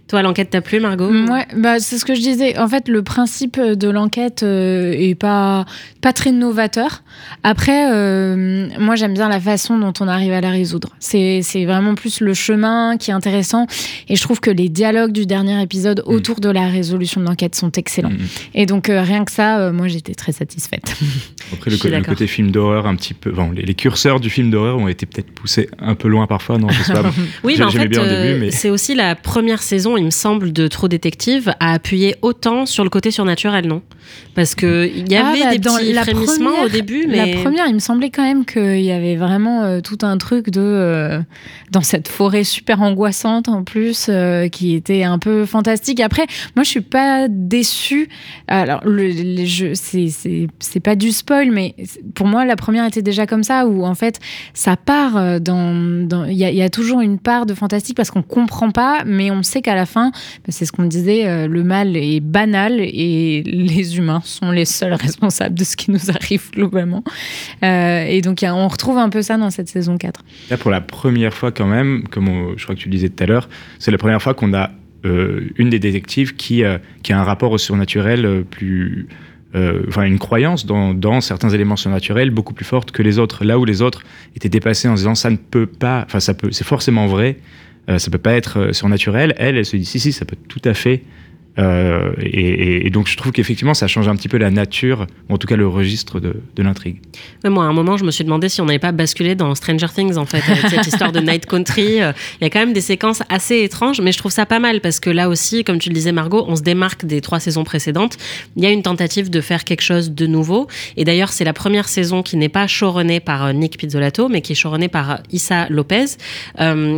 Toi, 0.10 0.22
l'enquête 0.24 0.50
t'a 0.50 0.62
plu, 0.62 0.80
Margot 0.80 1.10
Ouais, 1.10 1.46
bah, 1.56 1.80
c'est 1.80 1.98
ce 1.98 2.06
que 2.06 2.16
je 2.16 2.22
disais. 2.22 2.58
En 2.58 2.68
fait, 2.68 2.88
le 2.88 3.04
principe 3.04 3.60
de 3.60 3.90
l'enquête 3.90 4.44
euh, 4.44 4.92
est 4.92 5.16
pas, 5.16 5.66
pas 6.02 6.14
très 6.14 6.32
novateur. 6.32 7.04
Après, 7.44 7.94
euh, 7.94 8.68
moi, 8.80 8.96
j'aime 8.96 9.14
bien 9.14 9.30
la 9.30 9.40
façon 9.40 9.78
dont 9.78 9.94
on 10.00 10.08
arrive 10.08 10.34
à 10.34 10.42
la 10.42 10.50
résoudre. 10.50 10.90
C'est 11.00 11.42
c'est 11.44 11.66
vraiment 11.66 11.96
plus 11.96 12.22
le 12.22 12.34
chemin 12.34 12.98
qui 12.98 13.12
est 13.12 13.14
intéressant. 13.14 13.68
Et 14.08 14.16
je 14.16 14.22
trouve 14.22 14.40
que 14.40 14.50
les 14.50 14.70
dialogues 14.70 15.12
du 15.12 15.26
dernier 15.26 15.62
épisode 15.62 16.04
autour 16.06 16.40
de 16.40 16.50
la 16.50 16.68
résolution 16.68 17.22
de 17.22 17.26
l'enquête 17.26 17.56
sont 17.56 17.72
excellents. 17.72 18.12
Et 18.54 18.66
donc, 18.66 18.90
euh, 18.90 19.02
rien 19.02 19.26
que 19.26 19.32
ça, 19.32 19.60
euh, 19.60 19.72
moi, 19.72 19.88
j'étais 19.88 20.16
très 20.16 20.32
satisfaite. 20.32 20.96
Après, 21.54 21.72
le, 21.72 22.04
côté 22.04 22.28
film 22.28 22.52
d'horreur, 22.52 22.88
un 22.88 22.96
petit 22.96 23.14
peu. 23.14 23.32
Bon, 23.32 23.52
les, 23.52 23.64
les 23.64 23.74
curseurs 23.74 24.20
du 24.20 24.30
film 24.30 24.52
d'horreur 24.52 24.78
ont 24.78 24.88
été 24.88 25.06
peut-être 25.06 25.32
poussés 25.32 25.70
un 25.80 25.96
peu 25.96 26.08
loin 26.08 26.28
parfois, 26.28 26.58
non 26.58 26.70
Je 26.70 26.84
sais 26.84 26.94
pas. 26.94 27.04
Oui, 27.44 27.56
mais 27.58 27.66
en 27.66 27.72
fait, 27.72 27.98
euh, 27.98 28.50
c'est 28.52 28.70
aussi 28.70 28.96
la 28.96 29.16
première 29.16 29.62
saison, 29.62 29.98
il 30.00 30.06
me 30.06 30.10
semble, 30.10 30.52
de 30.52 30.68
Trop 30.68 30.88
Détective 30.88 31.54
à 31.60 31.74
appuyer 31.74 32.16
autant 32.22 32.66
sur 32.66 32.84
le 32.84 32.90
côté 32.90 33.12
surnaturel, 33.12 33.68
non? 33.68 33.82
Parce 34.34 34.56
que 34.56 34.88
il 34.88 35.12
y 35.12 35.16
Ah, 35.16 35.28
avait 35.30 35.40
bah, 35.44 35.52
des 35.52 35.60
dans 35.60 35.76
petits 35.78 35.94
la 35.94 36.02
frémissements 36.02 36.50
première- 36.52 36.66
au 36.66 36.70
début, 36.70 37.06
mais 37.08 37.34
La 37.36 37.42
première, 37.42 37.68
il 37.68 37.76
me 37.76 37.80
semblait 37.80 38.10
quand 38.10 38.24
même 38.24 38.44
qu'il 38.46 38.82
y 38.82 38.92
avait 38.92 39.16
vraiment 39.16 39.64
euh, 39.64 39.82
tout 39.82 40.00
un 40.02 40.18
truc 40.18 40.50
de. 40.50 40.60
euh, 40.62 41.20
dans 41.72 41.82
cette 41.82 42.08
forêt 42.08 42.44
super 42.44 42.82
angoissante 42.82 43.48
en 43.50 43.64
plus, 43.64 44.08
euh, 44.10 44.48
qui 44.48 44.74
était 44.74 45.04
un 45.04 45.20
peu 45.20 45.46
fantastique. 45.46 46.00
Après, 46.00 46.26
moi, 46.56 46.64
je 46.64 46.70
suis 46.70 46.82
pas 46.82 47.28
déçue. 47.30 48.10
Alors, 48.48 48.82
le, 48.86 49.08
les 49.08 49.46
jeux, 49.46 49.74
c'est- 49.76 50.10
pas 50.84 50.96
du 50.96 51.12
spoil, 51.12 51.52
mais 51.52 51.76
pour 52.16 52.26
moi, 52.26 52.46
la 52.46 52.56
première 52.56 52.86
était 52.86 53.02
déjà 53.04 53.28
comme 53.28 53.44
ça, 53.44 53.68
où 53.68 53.86
en 53.86 53.94
fait, 53.96 54.20
ça 54.56 54.76
part 54.78 55.40
dans. 55.40 56.08
dans- 56.08 56.26
Il 56.26 56.38
y, 56.38 56.46
a- 56.46 56.50
il 56.52 56.58
y 56.58 56.62
a 56.64 56.70
toujours 56.70 57.02
une 57.02 57.20
part 57.20 57.46
de 57.46 57.54
fantastique 57.54 57.96
parce 57.98 58.10
qu'on 58.12 58.22
comprend 58.24 58.72
pas, 58.72 59.04
mais 59.06 59.30
on 59.30 59.44
sait 59.44 59.62
qu'à 59.62 59.76
la 59.76 59.86
fin, 59.90 60.12
bah, 60.12 60.50
c'est 60.50 60.66
ce 60.66 60.72
qu'on 60.72 60.86
disait, 60.86 61.28
euh, 61.28 61.48
le 61.48 61.64
mal 61.64 61.98
est 61.98 62.20
banal 62.20 62.80
et 62.80 63.44
les 63.46 63.98
humains 63.98 64.22
sont 64.24 64.52
les 64.52 64.66
seuls 64.66 64.94
responsables 64.94 65.56
de 65.56 65.64
ce 65.64 65.76
qui 65.76 65.92
nous 65.92 66.10
arrive 66.10 66.52
globalement. 66.52 67.04
Euh, 67.64 68.06
et 68.06 68.22
donc, 68.22 68.46
on 68.48 68.68
retrouve 68.68 68.98
un 68.98 69.10
peu 69.10 69.22
ça 69.22 69.38
dans 69.38 69.50
cette 69.50 69.70
saison 69.70 69.98
4. 69.98 70.22
Là, 70.50 70.58
pour 70.58 70.72
la 70.72 70.82
première 70.82 71.34
fois, 71.34 71.52
quand 71.52 71.68
même, 71.68 72.04
comme 72.10 72.54
je 72.56 72.64
crois 72.64 72.76
que 72.76 72.80
tu 72.80 72.88
le 72.88 72.94
disais 72.94 73.10
tout 73.10 73.24
à 73.24 73.28
l'heure, 73.28 73.50
c'est 73.80 73.92
la 73.92 73.98
première 73.98 74.22
fois 74.22 74.34
qu'on 74.34 74.54
a 74.54 74.72
euh, 75.06 75.50
une 75.58 75.70
des 75.70 75.80
détectives 75.80 76.36
qui, 76.36 76.64
a 76.64 76.80
un 77.10 77.24
rapport 77.24 77.52
au 77.52 77.58
surnaturel 77.58 78.46
plus. 78.50 79.08
Enfin, 79.88 80.04
une 80.04 80.20
croyance 80.20 80.68
dans, 80.68 80.94
dans 80.94 81.22
certains 81.22 81.50
éléments 81.50 81.76
surnaturels 81.76 82.30
beaucoup 82.30 82.54
plus 82.54 82.66
forte 82.66 82.92
que 82.92 83.02
les 83.02 83.18
autres. 83.18 83.44
Là 83.44 83.58
où 83.58 83.66
les 83.66 83.82
autres 83.82 84.04
étaient 84.36 84.48
dépassés 84.48 84.88
en 84.88 84.96
se 84.96 85.02
disant 85.02 85.16
ça 85.16 85.32
ne 85.32 85.38
peut 85.38 85.66
pas. 85.66 86.04
Enfin, 86.06 86.20
ça 86.20 86.36
peut. 86.36 86.52
C'est 86.52 86.68
forcément 86.68 87.08
vrai. 87.08 87.40
Euh, 87.90 87.98
ça 87.98 88.12
peut 88.12 88.18
pas 88.18 88.34
être 88.34 88.60
euh, 88.60 88.74
surnaturel. 88.74 89.34
Elle, 89.38 89.58
elle 89.58 89.66
se 89.66 89.76
dit 89.76 89.86
si, 89.86 90.00
si, 90.00 90.12
ça 90.12 90.26
peut 90.26 90.38
tout 90.48 90.62
à 90.66 90.74
fait. 90.74 91.04
Euh, 91.58 92.12
et, 92.22 92.90
donc, 92.90 93.08
je 93.08 93.18
trouve 93.18 93.32
qu'effectivement, 93.32 93.74
ça 93.74 93.88
change 93.88 94.08
un 94.08 94.16
petit 94.16 94.28
peu 94.28 94.38
la 94.38 94.52
nature, 94.52 95.08
ou 95.30 95.34
en 95.34 95.38
tout 95.38 95.48
cas 95.48 95.56
le 95.56 95.68
registre 95.68 96.20
de, 96.20 96.34
l'intrigue. 96.58 97.02
Ouais, 97.44 97.50
moi, 97.50 97.66
à 97.66 97.68
un 97.68 97.74
moment, 97.74 97.98
je 97.98 98.04
me 98.04 98.12
suis 98.12 98.24
demandé 98.24 98.50
si 98.50 98.62
on 98.62 98.66
n'avait 98.66 98.80
pas 98.80 98.92
basculé 98.92 99.36
dans 99.36 99.54
Stranger 99.56 99.88
Things, 99.94 100.18
en 100.18 100.26
fait, 100.26 100.44
avec 100.50 100.68
cette 100.70 100.88
histoire 100.88 101.12
de 101.12 101.20
Night 101.20 101.46
Country. 101.46 101.98
Il 101.98 102.42
y 102.42 102.46
a 102.46 102.50
quand 102.50 102.60
même 102.60 102.74
des 102.74 102.82
séquences 102.82 103.24
assez 103.30 103.60
étranges, 103.64 104.02
mais 104.02 104.12
je 104.12 104.18
trouve 104.18 104.32
ça 104.32 104.46
pas 104.46 104.60
mal 104.60 104.82
parce 104.82 105.00
que 105.00 105.10
là 105.10 105.30
aussi, 105.30 105.64
comme 105.64 105.80
tu 105.80 105.90
le 105.90 105.96
disais, 105.96 106.12
Margot, 106.12 106.46
on 106.48 106.56
se 106.56 106.62
démarque 106.62 107.06
des 107.06 107.22
trois 107.22 107.40
saisons 107.40 107.64
précédentes. 107.64 108.18
Il 108.56 108.64
y 108.64 108.66
a 108.66 108.72
une 108.72 108.84
tentative 108.84 109.30
de 109.30 109.42
faire 109.42 109.64
quelque 109.64 109.82
chose 109.82 110.12
de 110.12 110.28
nouveau. 110.28 110.68
Et 110.98 111.06
d'ailleurs, 111.06 111.30
c'est 111.30 111.46
la 111.46 111.54
première 111.54 111.88
saison 111.88 112.24
qui 112.24 112.38
n'est 112.38 112.50
pas 112.50 112.68
showrunnée 112.68 113.20
par 113.20 113.46
euh, 113.46 113.54
Nick 113.54 113.78
Pizzolatto, 113.78 114.30
mais 114.30 114.42
qui 114.42 114.54
est 114.54 114.56
showrunnée 114.56 114.88
par 114.88 115.12
euh, 115.12 115.16
Issa 115.32 115.68
Lopez, 115.70 116.06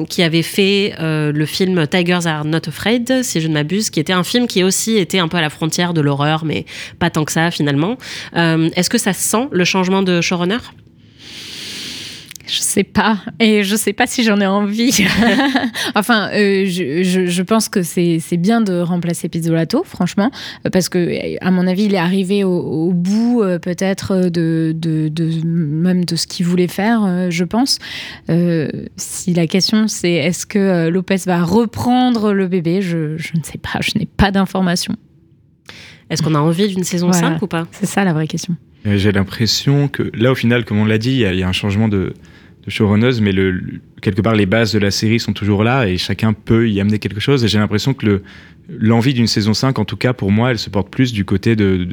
qui 0.10 0.24
avait 0.24 0.42
fait 0.42 0.94
le 1.00 1.46
film 1.46 1.88
Tigers 1.88 2.26
Are 2.26 2.46
Not 2.46 2.68
Afraid, 2.68 3.24
si 3.24 3.42
je 3.42 3.48
ne 3.48 3.54
m'abuse, 3.54 3.90
qui 3.90 4.00
était 4.00 4.14
un 4.14 4.24
film 4.24 4.41
qui 4.48 4.64
aussi 4.64 4.98
était 4.98 5.20
un 5.20 5.28
peu 5.28 5.38
à 5.38 5.42
la 5.42 5.50
frontière 5.50 5.94
de 5.94 6.02
l'horreur, 6.02 6.46
mais 6.46 6.66
pas 7.00 7.10
tant 7.10 7.26
que 7.26 7.32
ça 7.32 7.52
finalement. 7.52 7.98
Euh, 8.36 8.70
Est-ce 8.76 8.90
que 8.90 8.98
ça 8.98 9.14
se 9.14 9.22
sent 9.22 9.48
le 9.52 9.64
changement 9.66 10.02
de 10.02 10.22
showrunner? 10.22 10.58
Je 12.54 12.60
sais 12.60 12.84
pas. 12.84 13.20
Et 13.40 13.64
je 13.64 13.76
sais 13.78 13.94
pas 13.94 14.08
si 14.08 14.24
j'en 14.24 14.42
ai 14.42 14.46
envie. 14.46 15.06
enfin, 15.96 16.30
euh, 16.34 16.66
je, 16.66 17.02
je- 17.04 17.26
je 17.28 17.42
pense 17.44 17.70
que 17.70 17.82
c'est 17.82 18.18
c'est 18.20 18.36
bien 18.36 18.60
de 18.60 18.80
remplacer 18.82 19.30
Pizzolato, 19.30 19.84
franchement. 19.86 20.32
Parce 20.74 20.90
que, 20.90 21.38
à 21.42 21.50
mon 21.52 21.66
avis, 21.66 21.84
il 21.86 21.94
est 21.94 21.98
arrivé 22.00 22.44
au, 22.44 22.58
au 22.60 22.92
bout, 22.92 23.42
euh, 23.42 23.58
peut-être, 23.58 24.30
de, 24.30 24.74
de, 24.76 25.08
de- 25.08 25.46
même 25.46 26.04
de 26.04 26.16
ce 26.18 26.28
qu'il 26.28 26.46
voulait 26.46 26.68
faire, 26.68 27.04
euh, 27.06 27.28
je 27.30 27.44
pense. 27.46 27.80
Euh, 28.30 28.68
si 28.98 29.34
la 29.34 29.48
question, 29.48 29.88
c'est 29.88 30.12
est-ce 30.12 30.46
que 30.46 30.90
Lopez 30.90 31.22
va 31.26 31.44
reprendre 31.44 32.34
le 32.34 32.48
bébé, 32.48 32.82
je, 32.82 33.16
je 33.18 33.38
ne 33.38 33.44
sais 33.44 33.60
pas. 33.60 33.80
Je 33.82 33.98
n'ai 33.98 34.06
pas 34.06 34.32
d'informations. 34.32 34.96
Est-ce 36.10 36.22
qu'on 36.22 36.36
a 36.36 36.40
envie 36.40 36.68
d'une 36.68 36.84
saison 36.84 37.10
Voilà. 37.12 37.30
5 37.36 37.42
ou 37.42 37.48
pas? 37.48 37.68
C'est 37.72 37.86
ça 37.86 38.04
la 38.04 38.12
vraie 38.12 38.28
question. 38.28 38.56
J'ai 38.84 39.12
l'impression 39.12 39.88
que 39.88 40.12
là, 40.14 40.32
au 40.32 40.36
final, 40.36 40.66
comme 40.66 40.80
on 40.80 40.86
l'a 40.86 40.98
dit, 40.98 41.12
il 41.12 41.18
y, 41.20 41.26
a- 41.26 41.32
il 41.34 41.40
y 41.40 41.44
a 41.44 41.48
un 41.48 41.52
changement 41.54 41.88
de, 41.88 42.14
de 42.66 42.70
showrunners, 42.70 43.22
mais 43.22 43.34
quelque 44.02 44.22
part 44.22 44.36
les 44.36 44.46
bases 44.46 44.72
de 44.74 44.80
la 44.80 44.92
série 44.92 45.20
sont 45.20 45.34
toujours 45.34 45.64
là 45.64 45.88
et 45.88 45.98
chacun 45.98 46.34
peut 46.34 46.70
y 46.70 46.80
amener 46.80 47.00
quelque 47.00 47.20
chose. 47.20 47.44
Et 47.44 47.48
j'ai 47.48 47.58
l'impression 47.58 47.94
que 47.94 48.06
le, 48.06 48.24
l'envie 48.70 49.14
d'une 49.14 49.28
saison 49.28 49.54
5, 49.54 49.80
en 49.80 49.86
tout 49.86 49.98
cas 49.98 50.14
pour 50.14 50.32
moi, 50.32 50.52
elle 50.52 50.60
se 50.60 50.70
porte 50.70 50.90
plus 50.90 51.14
du 51.14 51.26
côté 51.26 51.56
de, 51.56 51.88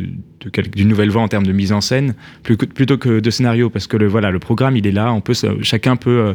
d'une 0.74 0.88
nouvelle 0.88 1.10
voie 1.10 1.22
en 1.22 1.28
termes 1.28 1.46
de 1.46 1.52
mise 1.52 1.72
en 1.72 1.80
scène, 1.80 2.14
plutôt 2.42 2.98
que 2.98 3.20
de 3.20 3.30
scénario, 3.30 3.70
parce 3.70 3.86
que 3.86 3.96
le, 3.96 4.06
voilà, 4.06 4.30
le 4.30 4.38
programme 4.38 4.76
il 4.76 4.86
est 4.86 4.92
là, 4.92 5.12
on 5.12 5.20
peut, 5.20 5.34
chacun 5.62 5.96
peut 5.96 6.10
euh, 6.10 6.34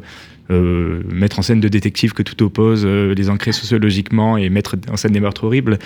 euh, 0.52 1.04
mettre 1.12 1.40
en 1.40 1.42
scène 1.42 1.60
de 1.60 1.68
détectives 1.68 2.14
que 2.14 2.24
tout 2.24 2.42
oppose, 2.44 2.84
euh, 2.86 3.14
les 3.14 3.30
ancrer 3.30 3.52
sociologiquement 3.52 4.38
et 4.38 4.50
mettre 4.50 4.76
en 4.92 4.98
scène 4.98 5.12
des 5.12 5.20
meurtres 5.20 5.46
horribles. 5.46 5.80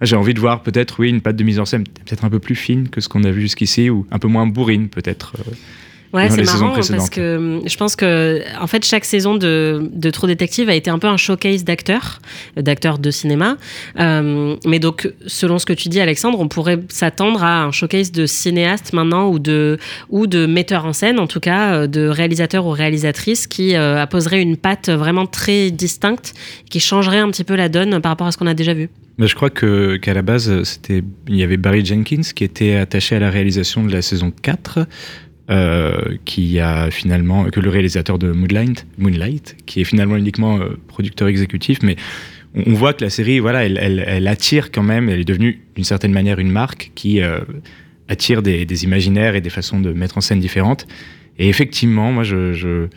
J'ai 0.00 0.16
envie 0.16 0.34
de 0.34 0.40
voir 0.40 0.62
peut-être, 0.62 0.98
oui, 0.98 1.10
une 1.10 1.20
patte 1.20 1.36
de 1.36 1.44
mise 1.44 1.60
en 1.60 1.64
scène 1.64 1.84
peut-être 1.84 2.24
un 2.24 2.30
peu 2.30 2.40
plus 2.40 2.56
fine 2.56 2.88
que 2.88 3.00
ce 3.00 3.08
qu'on 3.08 3.22
a 3.22 3.30
vu 3.30 3.42
jusqu'ici, 3.42 3.88
ou 3.88 4.06
un 4.10 4.18
peu 4.18 4.28
moins 4.28 4.46
bourrine 4.46 4.88
peut-être. 4.88 5.36
Ouais, 6.12 6.28
dans 6.28 6.34
c'est 6.34 6.44
saisons 6.44 6.64
marrant 6.64 6.74
parce 6.74 6.88
précédentes. 6.88 7.10
que 7.10 7.36
hum, 7.36 7.62
je 7.66 7.76
pense 7.76 7.96
que 7.96 8.42
en 8.60 8.66
fait 8.66 8.84
chaque 8.84 9.06
saison 9.06 9.34
de, 9.34 9.88
de 9.92 10.10
True 10.10 10.26
Detective 10.28 10.68
a 10.68 10.74
été 10.74 10.90
un 10.90 10.98
peu 10.98 11.06
un 11.06 11.16
showcase 11.16 11.64
d'acteurs, 11.64 12.20
euh, 12.58 12.62
d'acteurs 12.62 12.98
de 12.98 13.10
cinéma. 13.10 13.56
Euh, 13.98 14.56
mais 14.66 14.78
donc 14.78 15.10
selon 15.26 15.58
ce 15.58 15.64
que 15.64 15.72
tu 15.72 15.88
dis 15.88 16.00
Alexandre, 16.00 16.38
on 16.38 16.48
pourrait 16.48 16.80
s'attendre 16.88 17.42
à 17.42 17.64
un 17.64 17.72
showcase 17.72 18.12
de 18.12 18.26
cinéastes 18.26 18.92
maintenant 18.92 19.28
ou 19.28 19.38
de 19.38 19.78
ou 20.10 20.26
de 20.26 20.44
metteurs 20.44 20.84
en 20.84 20.92
scène 20.92 21.18
en 21.18 21.26
tout 21.26 21.40
cas 21.40 21.74
euh, 21.74 21.86
de 21.86 22.06
réalisateurs 22.08 22.66
ou 22.66 22.70
réalisatrices 22.70 23.46
qui 23.46 23.74
euh, 23.74 24.00
apposeraient 24.00 24.42
une 24.42 24.58
patte 24.58 24.90
vraiment 24.90 25.26
très 25.26 25.70
distincte, 25.70 26.34
qui 26.68 26.80
changerait 26.80 27.18
un 27.18 27.30
petit 27.30 27.44
peu 27.44 27.54
la 27.54 27.68
donne 27.70 28.00
par 28.00 28.12
rapport 28.12 28.26
à 28.26 28.32
ce 28.32 28.38
qu'on 28.38 28.46
a 28.46 28.54
déjà 28.54 28.74
vu. 28.74 28.90
Mais 29.18 29.26
je 29.26 29.34
crois 29.34 29.50
que 29.50 29.96
qu'à 29.96 30.14
la 30.14 30.22
base, 30.22 30.62
c'était 30.64 31.02
il 31.28 31.36
y 31.36 31.42
avait 31.42 31.56
Barry 31.56 31.84
Jenkins 31.84 32.22
qui 32.34 32.44
était 32.44 32.76
attaché 32.76 33.16
à 33.16 33.18
la 33.18 33.30
réalisation 33.30 33.84
de 33.84 33.92
la 33.92 34.02
saison 34.02 34.32
4 34.42 34.86
euh, 35.50 36.16
qui 36.24 36.60
a 36.60 36.90
finalement 36.90 37.44
que 37.46 37.60
le 37.60 37.68
réalisateur 37.68 38.18
de 38.18 38.30
Moonlight, 38.30 38.86
Moonlight 38.98 39.56
qui 39.66 39.80
est 39.80 39.84
finalement 39.84 40.16
uniquement 40.16 40.58
euh, 40.60 40.78
producteur 40.86 41.28
exécutif 41.28 41.78
mais 41.82 41.96
on, 42.54 42.74
voit 42.74 42.92
que 42.92 43.02
la 43.02 43.10
série 43.10 43.40
voilà, 43.40 43.64
elle 43.64 44.28
attire 44.28 44.70
quand 44.70 44.82
même, 44.82 45.08
elle 45.08 45.20
est 45.20 45.24
devenue 45.24 45.62
d'une 45.74 45.84
certaine 45.84 46.12
manière 46.12 46.38
une 46.38 46.50
marque 46.50 46.92
qui 46.94 47.20
euh, 47.20 47.40
attire 48.08 48.42
des, 48.42 48.66
des 48.66 48.84
imaginaires 48.84 49.34
et 49.34 49.40
des 49.40 49.50
façons 49.50 49.80
de 49.80 49.92
mettre 49.92 50.18
en 50.18 50.20
scène 50.20 50.38
différentes. 50.38 50.86
Et 51.38 51.48
effectivement, 51.48 52.12
moi 52.12 52.24
je, 52.24 52.52
je 52.52 52.88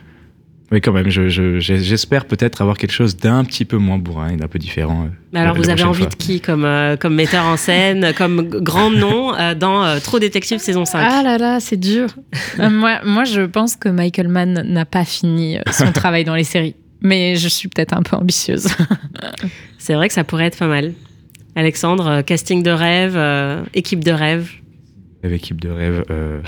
oui, 0.72 0.82
quand 0.82 0.91
même, 0.93 1.09
je- 1.09 1.30
je- 1.30 1.59
j'espère 1.59 2.26
peut-être 2.26 2.61
avoir 2.61 2.78
quelque 2.78 2.91
chose 2.91 3.16
d'un 3.18 3.43
petit 3.43 3.66
peu 3.66 3.78
moins 3.78 3.97
bourrin 3.99 4.30
et 4.30 4.36
d'un 4.38 4.47
peu 4.47 4.57
différent. 4.59 5.05
euh, 5.05 5.09
Mais 5.32 5.39
alors 5.41 5.53
la 5.55 5.61
vous 5.61 5.70
avez 5.70 5.84
envie 5.84 6.01
fois. 6.01 6.09
de 6.09 6.16
qui 6.16 6.41
comme 6.41 6.66
euh, 6.66 6.95
comme 6.97 7.13
metteur 7.16 7.45
en 7.45 7.55
scène, 7.57 8.13
comme 8.18 8.47
grand 8.47 8.89
nom 8.89 9.36
euh, 9.36 9.53
dans 9.55 9.84
euh, 9.86 9.99
True 9.99 10.20
Detective 10.20 10.57
saison 10.59 10.84
5 10.86 11.05
Ah 11.07 11.22
là 11.24 11.38
là, 11.38 11.59
c'est 11.59 11.78
dur. 11.78 12.07
Euh, 12.59 12.70
moi, 12.70 12.99
moi, 13.05 13.26
je 13.26 13.41
pense 13.41 13.76
que 13.76 13.89
Michael 13.89 14.28
Mann 14.30 14.63
n'a 14.66 14.86
pas 14.86 15.03
fini 15.05 15.57
son 15.72 15.91
travail 15.91 16.24
dans 16.24 16.36
les 16.36 16.43
séries. 16.45 16.76
Mais 17.01 17.36
je 17.36 17.47
suis 17.49 17.68
peut-être 17.68 17.93
un 17.93 18.01
peu 18.01 18.16
ambitieuse. 18.16 18.68
C'est 19.78 19.93
vrai 19.93 20.07
que 20.07 20.13
ça 20.13 20.24
pourrait 20.24 20.45
être 20.45 20.57
pas 20.57 20.68
mal. 20.68 20.93
Alexandre, 21.55 22.22
casting 22.22 22.63
de 22.63 22.72
rêve, 22.72 23.13
euh, 23.16 23.61
équipe 23.74 24.03
de 24.03 24.11
rêve. 24.11 24.49
Équipe 25.24 25.59
de 25.61 25.70
rêve, 25.70 26.03
euh, 26.11 26.39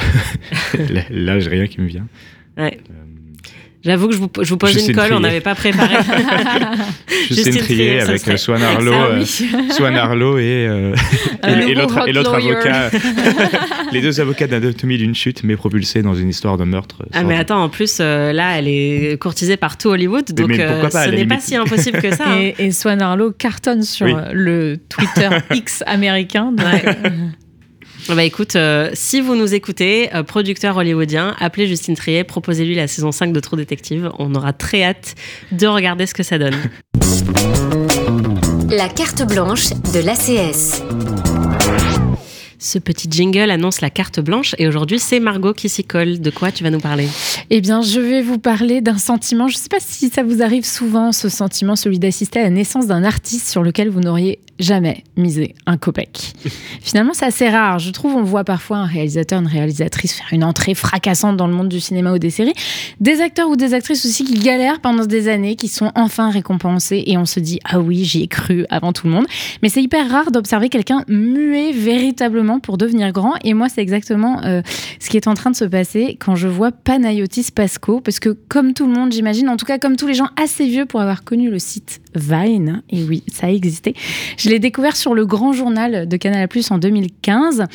là, 0.90 1.02
là, 1.10 1.40
j'ai 1.40 1.50
rien 1.50 1.68
qui 1.68 1.82
me 1.82 1.88
vient. 1.88 2.08
Ouais. 2.58 2.80
J'avoue 3.88 4.08
que 4.10 4.14
je 4.14 4.20
vous, 4.20 4.30
je 4.42 4.50
vous 4.50 4.58
pose 4.58 4.72
Justine 4.72 4.92
une 4.92 4.96
colle, 4.98 5.06
on 5.06 5.16
Trier. 5.16 5.22
n'avait 5.22 5.42
pas 5.42 5.56
préparé. 5.56 5.96
Justine 7.30 7.58
Trier 7.58 8.02
ça 8.02 8.10
avec 8.10 8.22
serait- 8.22 8.34
euh, 8.34 8.38
Swan 8.38 8.62
Arlo, 8.62 8.92
euh. 8.94 9.26
Swan 9.72 9.96
Arlo 9.96 10.38
et, 10.38 10.68
euh, 10.68 10.94
et, 11.48 11.72
et 11.72 11.74
l'autre 12.14 12.34
avocat. 12.36 12.92
les 13.92 14.02
deux 14.02 14.20
avocats 14.20 14.48
d'anatomie 14.48 14.98
d'une 14.98 15.16
chute, 15.16 15.44
mais 15.44 15.56
propulsés 15.56 16.02
dans 16.02 16.16
une 16.16 16.30
histoire 16.30 16.58
de 16.58 16.66
meurtre. 16.66 16.98
Ah 17.14 17.24
mais 17.24 17.38
attends, 17.38 17.64
en 17.64 17.70
plus 17.70 17.98
euh, 18.02 18.34
là, 18.34 18.58
elle 18.60 18.68
est 18.68 19.18
courtisée 19.20 19.58
par 19.58 19.78
tout 19.78 19.88
Hollywood, 19.90 20.26
donc 20.34 20.56
pas, 20.58 21.06
ce 21.06 21.10
n'est 21.10 21.26
pas 21.26 21.40
si 21.40 21.56
impossible 21.56 22.02
que 22.02 22.14
ça. 22.16 22.26
hein. 22.28 22.38
Et, 22.40 22.56
et 22.68 22.72
Swan 22.72 23.02
Arlo 23.02 23.32
cartonne 23.32 23.84
sur 23.84 24.06
Oui. 24.06 24.14
le 24.34 24.78
Twitter 24.90 25.30
X 25.54 25.84
américain. 25.88 26.52
donc, 26.52 26.66
Ouais. 26.68 26.84
Bah 28.16 28.24
écoute, 28.24 28.56
euh, 28.56 28.90
si 28.94 29.20
vous 29.20 29.36
nous 29.36 29.54
écoutez, 29.54 30.14
euh, 30.16 30.24
producteur 30.24 30.78
hollywoodien, 30.78 31.36
appelez 31.40 31.68
Justine 31.68 31.96
Trier, 31.96 32.24
proposez-lui 32.24 32.74
la 32.74 32.88
saison 32.88 33.12
5 33.12 33.34
de 33.34 33.40
True 33.42 33.58
Detective. 33.58 34.10
On 34.18 34.34
aura 34.34 34.54
très 34.54 34.84
hâte 34.84 35.16
de 35.52 35.68
regarder 35.68 36.06
ce 36.06 36.14
que 36.14 36.24
ça 36.24 36.38
donne. 36.38 36.56
La 38.70 38.88
carte 38.88 39.28
blanche 39.28 39.70
de 39.94 40.00
l'ACS. 40.00 40.84
Ce 42.60 42.80
petit 42.80 43.08
jingle 43.10 43.52
annonce 43.52 43.82
la 43.82 43.92
carte 43.92 44.20
blanche 44.20 44.56
et 44.58 44.68
aujourd'hui 44.68 44.98
c'est 44.98 45.20
Margot 45.20 45.54
qui 45.54 45.70
s'y 45.70 45.84
colle. 45.84 46.20
De 46.20 46.32
quoi 46.32 46.52
tu 46.52 46.64
vas 46.64 46.72
nous 46.72 46.80
parler? 46.80 47.08
Eh 47.52 47.62
bien, 47.62 47.84
je 47.84 48.00
vais 48.00 48.24
vous 48.24 48.40
parler 48.40 48.82
d'un 48.82 48.98
sentiment. 48.98 49.48
Je 49.48 49.58
ne 49.58 49.60
sais 49.60 49.70
pas 49.70 49.80
si 49.80 50.10
ça 50.10 50.24
vous 50.24 50.42
arrive 50.42 50.66
souvent, 50.66 51.12
ce 51.12 51.30
sentiment, 51.30 51.76
celui 51.76 52.00
d'assister 52.00 52.40
à 52.40 52.44
la 52.44 52.50
naissance 52.50 52.88
d'un 52.88 53.04
artiste 53.04 53.48
sur 53.48 53.62
lequel 53.62 53.90
vous 53.90 54.00
n'auriez 54.00 54.40
jamais 54.58 55.04
misé 55.18 55.54
un 55.68 55.78
copec. 55.78 56.34
Finalement, 56.82 57.14
c'est 57.14 57.26
assez 57.26 57.48
rare. 57.48 57.78
Je 57.78 57.92
trouve, 57.92 58.16
on 58.16 58.24
voit 58.24 58.44
parfois 58.44 58.78
un 58.78 58.86
réalisateur, 58.86 59.40
une 59.40 59.48
réalisatrice 59.48 60.14
faire 60.14 60.28
une 60.32 60.44
entrée 60.44 60.74
fracassante 60.74 61.38
dans 61.38 61.46
le 61.46 61.54
monde 61.54 61.70
du 61.70 61.80
cinéma 61.80 62.12
ou 62.12 62.18
des 62.18 62.32
séries. 62.32 62.56
Des 63.00 63.22
acteurs 63.22 63.50
ou 63.50 63.56
des 63.56 63.76
actrices 63.76 64.04
aussi 64.04 64.24
qui 64.24 64.40
galèrent 64.40 64.80
pendant 64.80 65.06
des 65.06 65.28
années, 65.28 65.56
qui 65.56 65.68
sont 65.68 65.92
enfin 65.94 66.32
récompensés 66.32 67.04
et 67.06 67.20
on 67.20 67.26
se 67.26 67.40
dit, 67.40 67.60
ah 67.66 67.80
oui, 67.80 68.04
j'y 68.04 68.24
ai 68.24 68.28
cru 68.28 68.66
avant 68.72 68.94
tout 68.94 69.06
le 69.06 69.14
monde. 69.14 69.28
Mais 69.62 69.70
c'est 69.70 69.84
hyper 69.84 70.10
rare 70.10 70.32
d'observer 70.32 70.70
quelqu'un 70.70 71.04
muet 71.08 71.72
véritablement 71.72 72.47
pour 72.60 72.78
devenir 72.78 73.12
grand. 73.12 73.36
Et 73.44 73.54
moi, 73.54 73.70
c'est 73.70 73.82
exactement 73.82 74.44
euh, 74.44 74.62
ce 75.00 75.10
qui 75.10 75.18
est 75.18 75.28
en 75.28 75.34
train 75.34 75.52
de 75.52 75.56
se 75.56 75.66
passer 75.66 76.18
quand 76.20 76.36
je 76.36 76.48
vois 76.48 76.72
Panayotis 76.72 77.52
Pasco. 77.54 78.02
Parce 78.02 78.20
que, 78.20 78.30
comme 78.30 78.74
tout 78.74 78.88
le 78.88 78.94
monde, 78.94 79.12
j'imagine, 79.12 79.50
en 79.50 79.58
tout 79.58 79.66
cas, 79.66 79.78
comme 79.78 79.96
tous 79.96 80.08
les 80.08 80.14
gens 80.14 80.30
assez 80.42 80.68
vieux 80.68 80.86
pour 80.86 81.02
avoir 81.02 81.24
connu 81.24 81.50
le 81.50 81.60
site 81.60 82.02
Vine, 82.16 82.82
et 82.90 83.04
oui, 83.04 83.24
ça 83.32 83.48
a 83.48 83.50
existé, 83.50 83.94
je 84.38 84.50
l'ai 84.50 84.60
découvert 84.60 84.96
sur 84.96 85.14
le 85.14 85.26
grand 85.26 85.54
journal 85.54 86.08
de 86.08 86.18
Canal 86.18 86.48
Plus 86.48 86.72
en 86.72 86.80
2015 86.80 87.66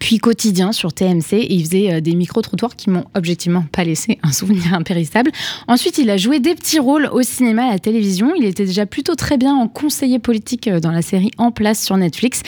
puis 0.00 0.18
quotidien 0.18 0.72
sur 0.72 0.92
TMC 0.92 1.32
et 1.32 1.54
il 1.54 1.64
faisait 1.64 1.94
euh, 1.94 2.00
des 2.00 2.14
micro-trottoirs 2.14 2.76
qui 2.76 2.90
m'ont 2.90 3.04
objectivement 3.14 3.64
pas 3.72 3.84
laissé 3.84 4.18
un 4.22 4.32
souvenir 4.32 4.74
impérissable. 4.74 5.30
Ensuite, 5.68 5.98
il 5.98 6.10
a 6.10 6.16
joué 6.16 6.40
des 6.40 6.54
petits 6.54 6.78
rôles 6.78 7.08
au 7.12 7.22
cinéma 7.22 7.64
à 7.66 7.70
la 7.70 7.78
télévision. 7.78 8.34
Il 8.34 8.44
était 8.44 8.64
déjà 8.64 8.86
plutôt 8.86 9.14
très 9.14 9.36
bien 9.36 9.54
en 9.54 9.68
conseiller 9.68 10.18
politique 10.18 10.68
euh, 10.68 10.80
dans 10.80 10.90
la 10.92 11.02
série 11.02 11.30
En 11.38 11.50
place 11.50 11.84
sur 11.84 11.96
Netflix. 11.96 12.42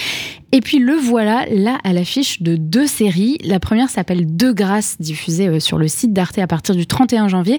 Et 0.51 0.63
puis 0.63 0.79
le 0.79 0.95
voilà 0.95 1.45
là 1.51 1.79
à 1.85 1.93
l'affiche 1.93 2.41
de 2.41 2.57
deux 2.57 2.87
séries. 2.87 3.37
La 3.45 3.61
première 3.61 3.91
s'appelle 3.91 4.35
De 4.35 4.51
grâce, 4.51 4.97
diffusée 4.99 5.49
euh, 5.49 5.61
sur 5.61 5.77
le 5.77 5.89
site 5.89 6.13
d'Arte 6.13 6.39
à 6.39 6.47
partir 6.47 6.75
du 6.75 6.87
31 6.87 7.29
janvier. 7.29 7.59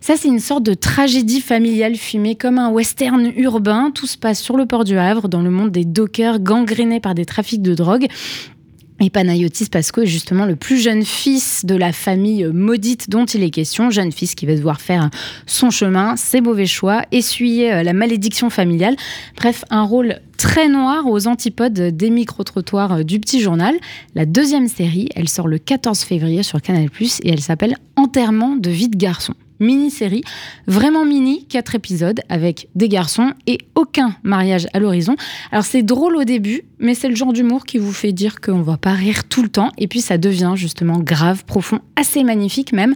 Ça, 0.00 0.14
c'est 0.16 0.28
une 0.28 0.38
sorte 0.38 0.62
de 0.62 0.74
tragédie 0.74 1.40
familiale 1.40 1.96
filmée 1.96 2.36
comme 2.36 2.58
un 2.58 2.70
western 2.70 3.32
urbain. 3.36 3.90
Tout 3.92 4.06
se 4.06 4.16
passe 4.16 4.40
sur 4.40 4.56
le 4.56 4.66
port 4.66 4.84
du 4.84 4.98
Havre, 4.98 5.28
dans 5.28 5.42
le 5.42 5.50
monde 5.50 5.70
des 5.70 5.84
dockers 5.84 6.38
gangrénés 6.38 7.00
par 7.00 7.14
des 7.14 7.24
trafics 7.24 7.62
de 7.62 7.74
drogue. 7.74 8.06
Et 9.00 9.10
Panayotis 9.10 9.66
Pasco 9.66 10.02
est 10.02 10.06
justement 10.06 10.44
le 10.44 10.56
plus 10.56 10.78
jeune 10.78 11.04
fils 11.04 11.64
de 11.64 11.76
la 11.76 11.92
famille 11.92 12.44
maudite 12.46 13.08
dont 13.08 13.26
il 13.26 13.44
est 13.44 13.50
question, 13.50 13.90
jeune 13.90 14.10
fils 14.10 14.34
qui 14.34 14.44
va 14.44 14.56
devoir 14.56 14.80
faire 14.80 15.10
son 15.46 15.70
chemin, 15.70 16.16
ses 16.16 16.40
mauvais 16.40 16.66
choix, 16.66 17.02
essuyer 17.12 17.72
euh, 17.72 17.82
la 17.84 17.92
malédiction 17.92 18.50
familiale. 18.50 18.96
Bref, 19.36 19.64
un 19.70 19.82
rôle 19.82 20.18
très 20.36 20.68
noir 20.68 21.06
aux 21.06 21.28
antipodes 21.28 21.72
des 21.96 22.10
micro-trottoirs 22.10 22.92
euh, 22.92 23.02
du 23.04 23.20
petit 23.20 23.40
journal. 23.40 23.76
La 24.16 24.26
deuxième 24.26 24.66
série, 24.66 25.08
elle 25.14 25.28
sort 25.28 25.46
le 25.46 25.58
14 25.58 26.00
février 26.00 26.42
sur 26.42 26.60
Canal+, 26.60 26.88
et 27.22 27.30
elle 27.30 27.40
s'appelle 27.40 27.76
Enterrement 27.94 28.56
de 28.56 28.70
vie 28.70 28.88
de 28.88 28.96
garçon. 28.96 29.34
Mini-série, 29.60 30.22
vraiment 30.66 31.04
mini, 31.04 31.46
quatre 31.46 31.74
épisodes 31.74 32.20
avec 32.28 32.68
des 32.74 32.88
garçons 32.88 33.32
et 33.46 33.58
aucun 33.74 34.14
mariage 34.22 34.66
à 34.72 34.78
l'horizon. 34.78 35.16
Alors 35.50 35.64
c'est 35.64 35.82
drôle 35.82 36.16
au 36.16 36.24
début, 36.24 36.62
mais 36.78 36.94
c'est 36.94 37.08
le 37.08 37.16
genre 37.16 37.32
d'humour 37.32 37.64
qui 37.64 37.78
vous 37.78 37.92
fait 37.92 38.12
dire 38.12 38.40
qu'on 38.40 38.62
va 38.62 38.76
pas 38.76 38.92
rire 38.92 39.24
tout 39.28 39.42
le 39.42 39.48
temps, 39.48 39.70
et 39.78 39.88
puis 39.88 40.00
ça 40.00 40.16
devient 40.18 40.52
justement 40.54 40.98
grave, 41.00 41.44
profond, 41.44 41.80
assez 41.96 42.22
magnifique 42.24 42.72
même. 42.72 42.94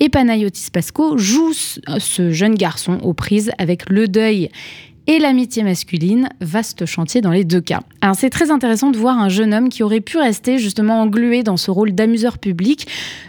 Et 0.00 0.08
Panayotis 0.08 0.70
Pasco 0.72 1.16
joue 1.18 1.52
ce- 1.52 1.80
ce 1.98 2.30
jeune 2.32 2.54
garçon 2.54 2.98
aux 3.02 3.14
prises 3.14 3.52
avec 3.58 3.88
le 3.88 4.08
deuil 4.08 4.50
et 5.06 5.18
l'amitié 5.18 5.62
masculine, 5.62 6.28
vaste 6.40 6.86
chantier 6.86 7.20
dans 7.20 7.30
les 7.30 7.44
deux 7.44 7.60
cas. 7.60 7.80
Alors 8.00 8.16
c'est 8.16 8.30
très 8.30 8.50
intéressant 8.50 8.90
de 8.90 8.98
voir 8.98 9.18
un 9.18 9.28
jeune 9.28 9.54
homme 9.54 9.68
qui 9.68 9.82
aurait 9.82 10.00
pu 10.00 10.18
rester 10.18 10.58
justement 10.58 11.00
englué 11.00 11.42
dans 11.42 11.56
ce 11.56 11.70
rôle 11.70 11.92
d'amuseur 11.92 12.38
public, 12.38 12.86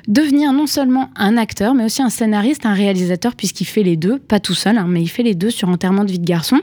devenir 0.07 0.53
non 0.53 0.67
seulement 0.67 1.09
un 1.15 1.37
acteur, 1.37 1.73
mais 1.73 1.85
aussi 1.85 2.01
un 2.01 2.09
scénariste, 2.09 2.65
un 2.65 2.73
réalisateur, 2.73 3.35
puisqu'il 3.35 3.65
fait 3.65 3.83
les 3.83 3.97
deux, 3.97 4.19
pas 4.19 4.39
tout 4.39 4.53
seul, 4.53 4.77
hein, 4.77 4.85
mais 4.87 5.01
il 5.01 5.07
fait 5.07 5.23
les 5.23 5.35
deux 5.35 5.49
sur 5.49 5.69
Enterrement 5.69 6.03
de 6.03 6.11
vie 6.11 6.19
de 6.19 6.25
garçon. 6.25 6.59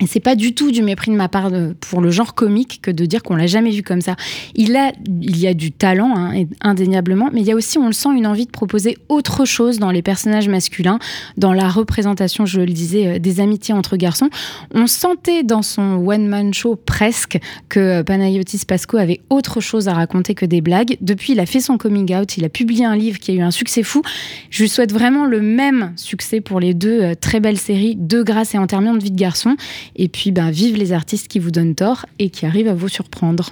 Et 0.00 0.06
c'est 0.06 0.20
pas 0.20 0.34
du 0.36 0.54
tout 0.54 0.70
du 0.70 0.82
mépris 0.82 1.10
de 1.10 1.16
ma 1.16 1.28
part 1.28 1.50
de- 1.50 1.74
pour 1.80 2.00
le 2.00 2.10
genre 2.10 2.34
comique 2.34 2.80
que 2.82 2.90
de 2.90 3.04
dire 3.06 3.22
qu'on 3.22 3.36
l'a 3.36 3.46
jamais 3.46 3.70
vu 3.70 3.82
comme 3.82 4.00
ça. 4.00 4.16
Il, 4.54 4.76
a, 4.76 4.92
il 5.20 5.38
y 5.38 5.46
a 5.46 5.54
du 5.54 5.72
talent, 5.72 6.14
hein, 6.16 6.44
indéniablement, 6.60 7.30
mais 7.32 7.40
il 7.40 7.46
y 7.46 7.52
a 7.52 7.54
aussi, 7.56 7.78
on 7.78 7.86
le 7.86 7.92
sent, 7.92 8.10
une 8.16 8.26
envie 8.26 8.46
de 8.46 8.50
proposer 8.50 8.96
autre 9.08 9.44
chose 9.44 9.78
dans 9.78 9.90
les 9.90 10.02
personnages 10.02 10.48
masculins, 10.48 10.98
dans 11.36 11.52
la 11.52 11.68
représentation, 11.68 12.46
je 12.46 12.60
le 12.60 12.66
disais, 12.72 13.06
euh, 13.06 13.18
des 13.18 13.40
amitiés 13.40 13.74
entre 13.74 13.96
garçons. 13.96 14.30
On 14.72 14.86
sentait 14.86 15.42
dans 15.42 15.62
son 15.62 15.96
one-man 16.06 16.54
show 16.54 16.76
presque 16.76 17.38
que 17.68 17.80
euh, 17.80 18.02
Panayotis 18.04 18.62
Pasco 18.66 18.96
avait 18.96 19.20
autre 19.30 19.60
chose 19.60 19.88
à 19.88 19.94
raconter 19.94 20.34
que 20.34 20.46
des 20.46 20.60
blagues. 20.60 20.96
Depuis, 21.00 21.32
il 21.32 21.40
a 21.40 21.46
fait 21.46 21.60
son 21.60 21.78
coming 21.78 22.14
out, 22.14 22.36
il 22.36 22.44
a 22.44 22.48
publié 22.48 22.84
un 22.84 22.96
livre 22.96 23.18
qui 23.18 23.30
a 23.32 23.34
eu 23.34 23.40
un 23.40 23.50
succès 23.50 23.82
fou. 23.82 24.02
Je 24.50 24.62
lui 24.62 24.68
souhaite 24.68 24.92
vraiment 24.92 25.24
le 25.26 25.40
même 25.40 25.92
succès 25.96 26.40
pour 26.40 26.60
les 26.60 26.74
deux 26.74 27.02
euh, 27.02 27.14
très 27.14 27.40
belles 27.40 27.58
séries, 27.58 27.96
De 27.96 28.22
grâce 28.22 28.54
et 28.54 28.58
Enterrement 28.58 28.94
de 28.94 29.02
vie 29.02 29.10
de 29.10 29.16
garçon. 29.18 29.56
Et 29.96 30.08
puis, 30.08 30.30
ben, 30.30 30.50
vive 30.50 30.76
les 30.76 30.92
artistes 30.92 31.28
qui 31.28 31.38
vous 31.38 31.50
donnent 31.50 31.74
tort 31.74 32.06
et 32.18 32.30
qui 32.30 32.46
arrivent 32.46 32.68
à 32.68 32.74
vous 32.74 32.88
surprendre. 32.88 33.50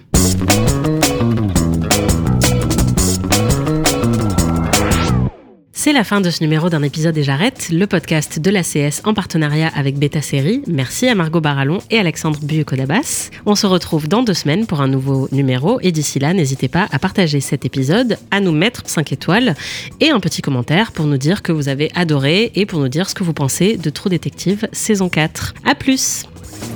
C'est 5.87 5.93
la 5.93 6.03
fin 6.03 6.20
de 6.20 6.30
ce 6.30 6.43
numéro 6.43 6.68
d'un 6.68 6.82
épisode 6.82 7.16
et 7.16 7.22
j'arrête, 7.22 7.68
le 7.70 7.87
podcast 7.87 8.41
de 8.41 8.51
l'ACS 8.51 9.03
en 9.05 9.14
partenariat 9.14 9.70
avec 9.72 9.97
Beta 9.97 10.20
Série. 10.20 10.61
Merci 10.66 11.07
à 11.07 11.14
Margot 11.14 11.41
Barallon 11.41 11.78
et 11.93 11.99
Alexandre 12.01 12.41
Buyekodabas. 12.43 13.30
On 13.47 13.55
se 13.55 13.68
retrouve 13.68 14.09
dans 14.09 14.24
deux 14.24 14.34
semaines 14.34 14.66
pour 14.66 14.80
un 14.80 14.89
nouveau 14.89 15.28
numéro 15.30 15.78
et 15.82 15.93
d'ici 15.93 16.18
là, 16.18 16.34
n'hésitez 16.34 16.66
pas 16.66 16.89
à 16.91 16.99
partager 16.99 17.39
cet 17.39 17.64
épisode, 17.64 18.18
à 18.32 18.41
nous 18.41 18.51
mettre 18.51 18.82
5 18.84 19.12
étoiles 19.12 19.55
et 20.01 20.11
un 20.11 20.18
petit 20.18 20.43
commentaire 20.43 20.91
pour 20.91 21.07
nous 21.07 21.18
dire 21.18 21.45
que 21.45 21.53
vous 21.53 21.68
avez 21.68 21.93
adoré 21.95 22.51
et 22.57 22.66
pour 22.66 22.80
nous 22.80 22.89
dire 22.89 23.09
ce 23.09 23.14
que 23.14 23.22
vous 23.22 23.32
pensez 23.32 23.76
de 23.76 23.89
True 23.89 24.11
Détective 24.11 24.66
saison 24.72 25.09
4. 25.09 25.55
À 25.64 25.76
plus 25.76 26.24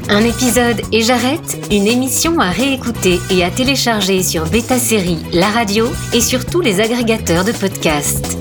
Un 0.09 0.21
épisode 0.21 0.83
et 0.93 1.03
j'arrête, 1.03 1.59
une 1.73 1.89
émission 1.89 2.39
à 2.39 2.51
réécouter 2.51 3.19
et 3.33 3.43
à 3.43 3.51
télécharger 3.51 4.23
sur 4.23 4.49
Beta 4.49 4.79
Série, 4.79 5.19
la 5.33 5.49
radio 5.49 5.89
et 6.15 6.21
sur 6.21 6.47
tous 6.47 6.61
les 6.61 6.81
agrégateurs 6.81 7.45
de 7.45 7.51
podcasts. 7.51 8.39